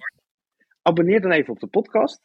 Abonneer 0.82 1.22
dan 1.22 1.32
even 1.32 1.54
op 1.54 1.60
de 1.60 1.68
podcast. 1.68 2.22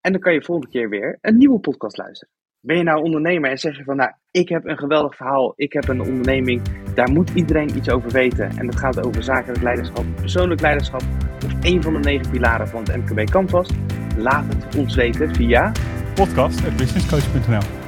En 0.00 0.12
dan 0.12 0.20
kan 0.20 0.32
je 0.32 0.42
volgende 0.42 0.70
keer 0.70 0.88
weer 0.88 1.18
een 1.20 1.36
nieuwe 1.36 1.60
podcast 1.60 1.96
luisteren. 1.96 2.34
Ben 2.60 2.76
je 2.76 2.82
nou 2.82 3.02
ondernemer 3.02 3.50
en 3.50 3.58
zeg 3.58 3.76
je 3.76 3.84
van, 3.84 3.96
nou, 3.96 4.12
ik 4.30 4.48
heb 4.48 4.64
een 4.64 4.78
geweldig 4.78 5.16
verhaal, 5.16 5.52
ik 5.56 5.72
heb 5.72 5.88
een 5.88 6.00
onderneming, 6.00 6.62
daar 6.94 7.10
moet 7.10 7.30
iedereen 7.30 7.76
iets 7.76 7.90
over 7.90 8.10
weten. 8.10 8.50
En 8.58 8.66
dat 8.66 8.76
gaat 8.76 9.06
over 9.06 9.22
zakelijk 9.22 9.62
leiderschap, 9.62 10.04
persoonlijk 10.14 10.60
leiderschap 10.60 11.02
of 11.44 11.64
een 11.64 11.82
van 11.82 11.92
de 11.92 11.98
negen 11.98 12.30
pilaren 12.30 12.68
van 12.68 12.82
het 12.82 12.96
MKB 12.96 13.30
Canvas. 13.30 13.70
Laat 14.16 14.54
het 14.54 14.76
ons 14.76 14.94
weten 14.94 15.34
via, 15.34 15.72
Podcast 16.14 16.66
at 16.66 16.76
businesscoach.nl 16.76 17.84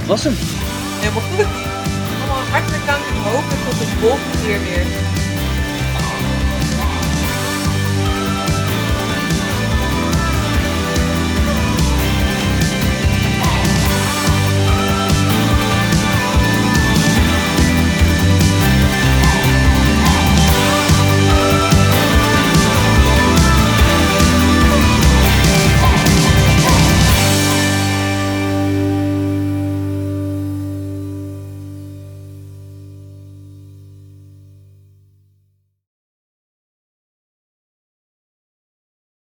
dat 0.00 0.08
was 0.08 0.24
hem. 0.24 0.34
Helemaal 0.36 1.22
goed. 1.22 1.46
Allemaal 2.18 2.44
hartelijk 2.54 2.86
dank 2.86 3.04
en 3.04 3.16
hopelijk 3.32 3.59
tot 3.80 3.88
de 3.88 3.96
volgende 3.96 4.38
keer 4.46 4.60
weer. 4.60 5.19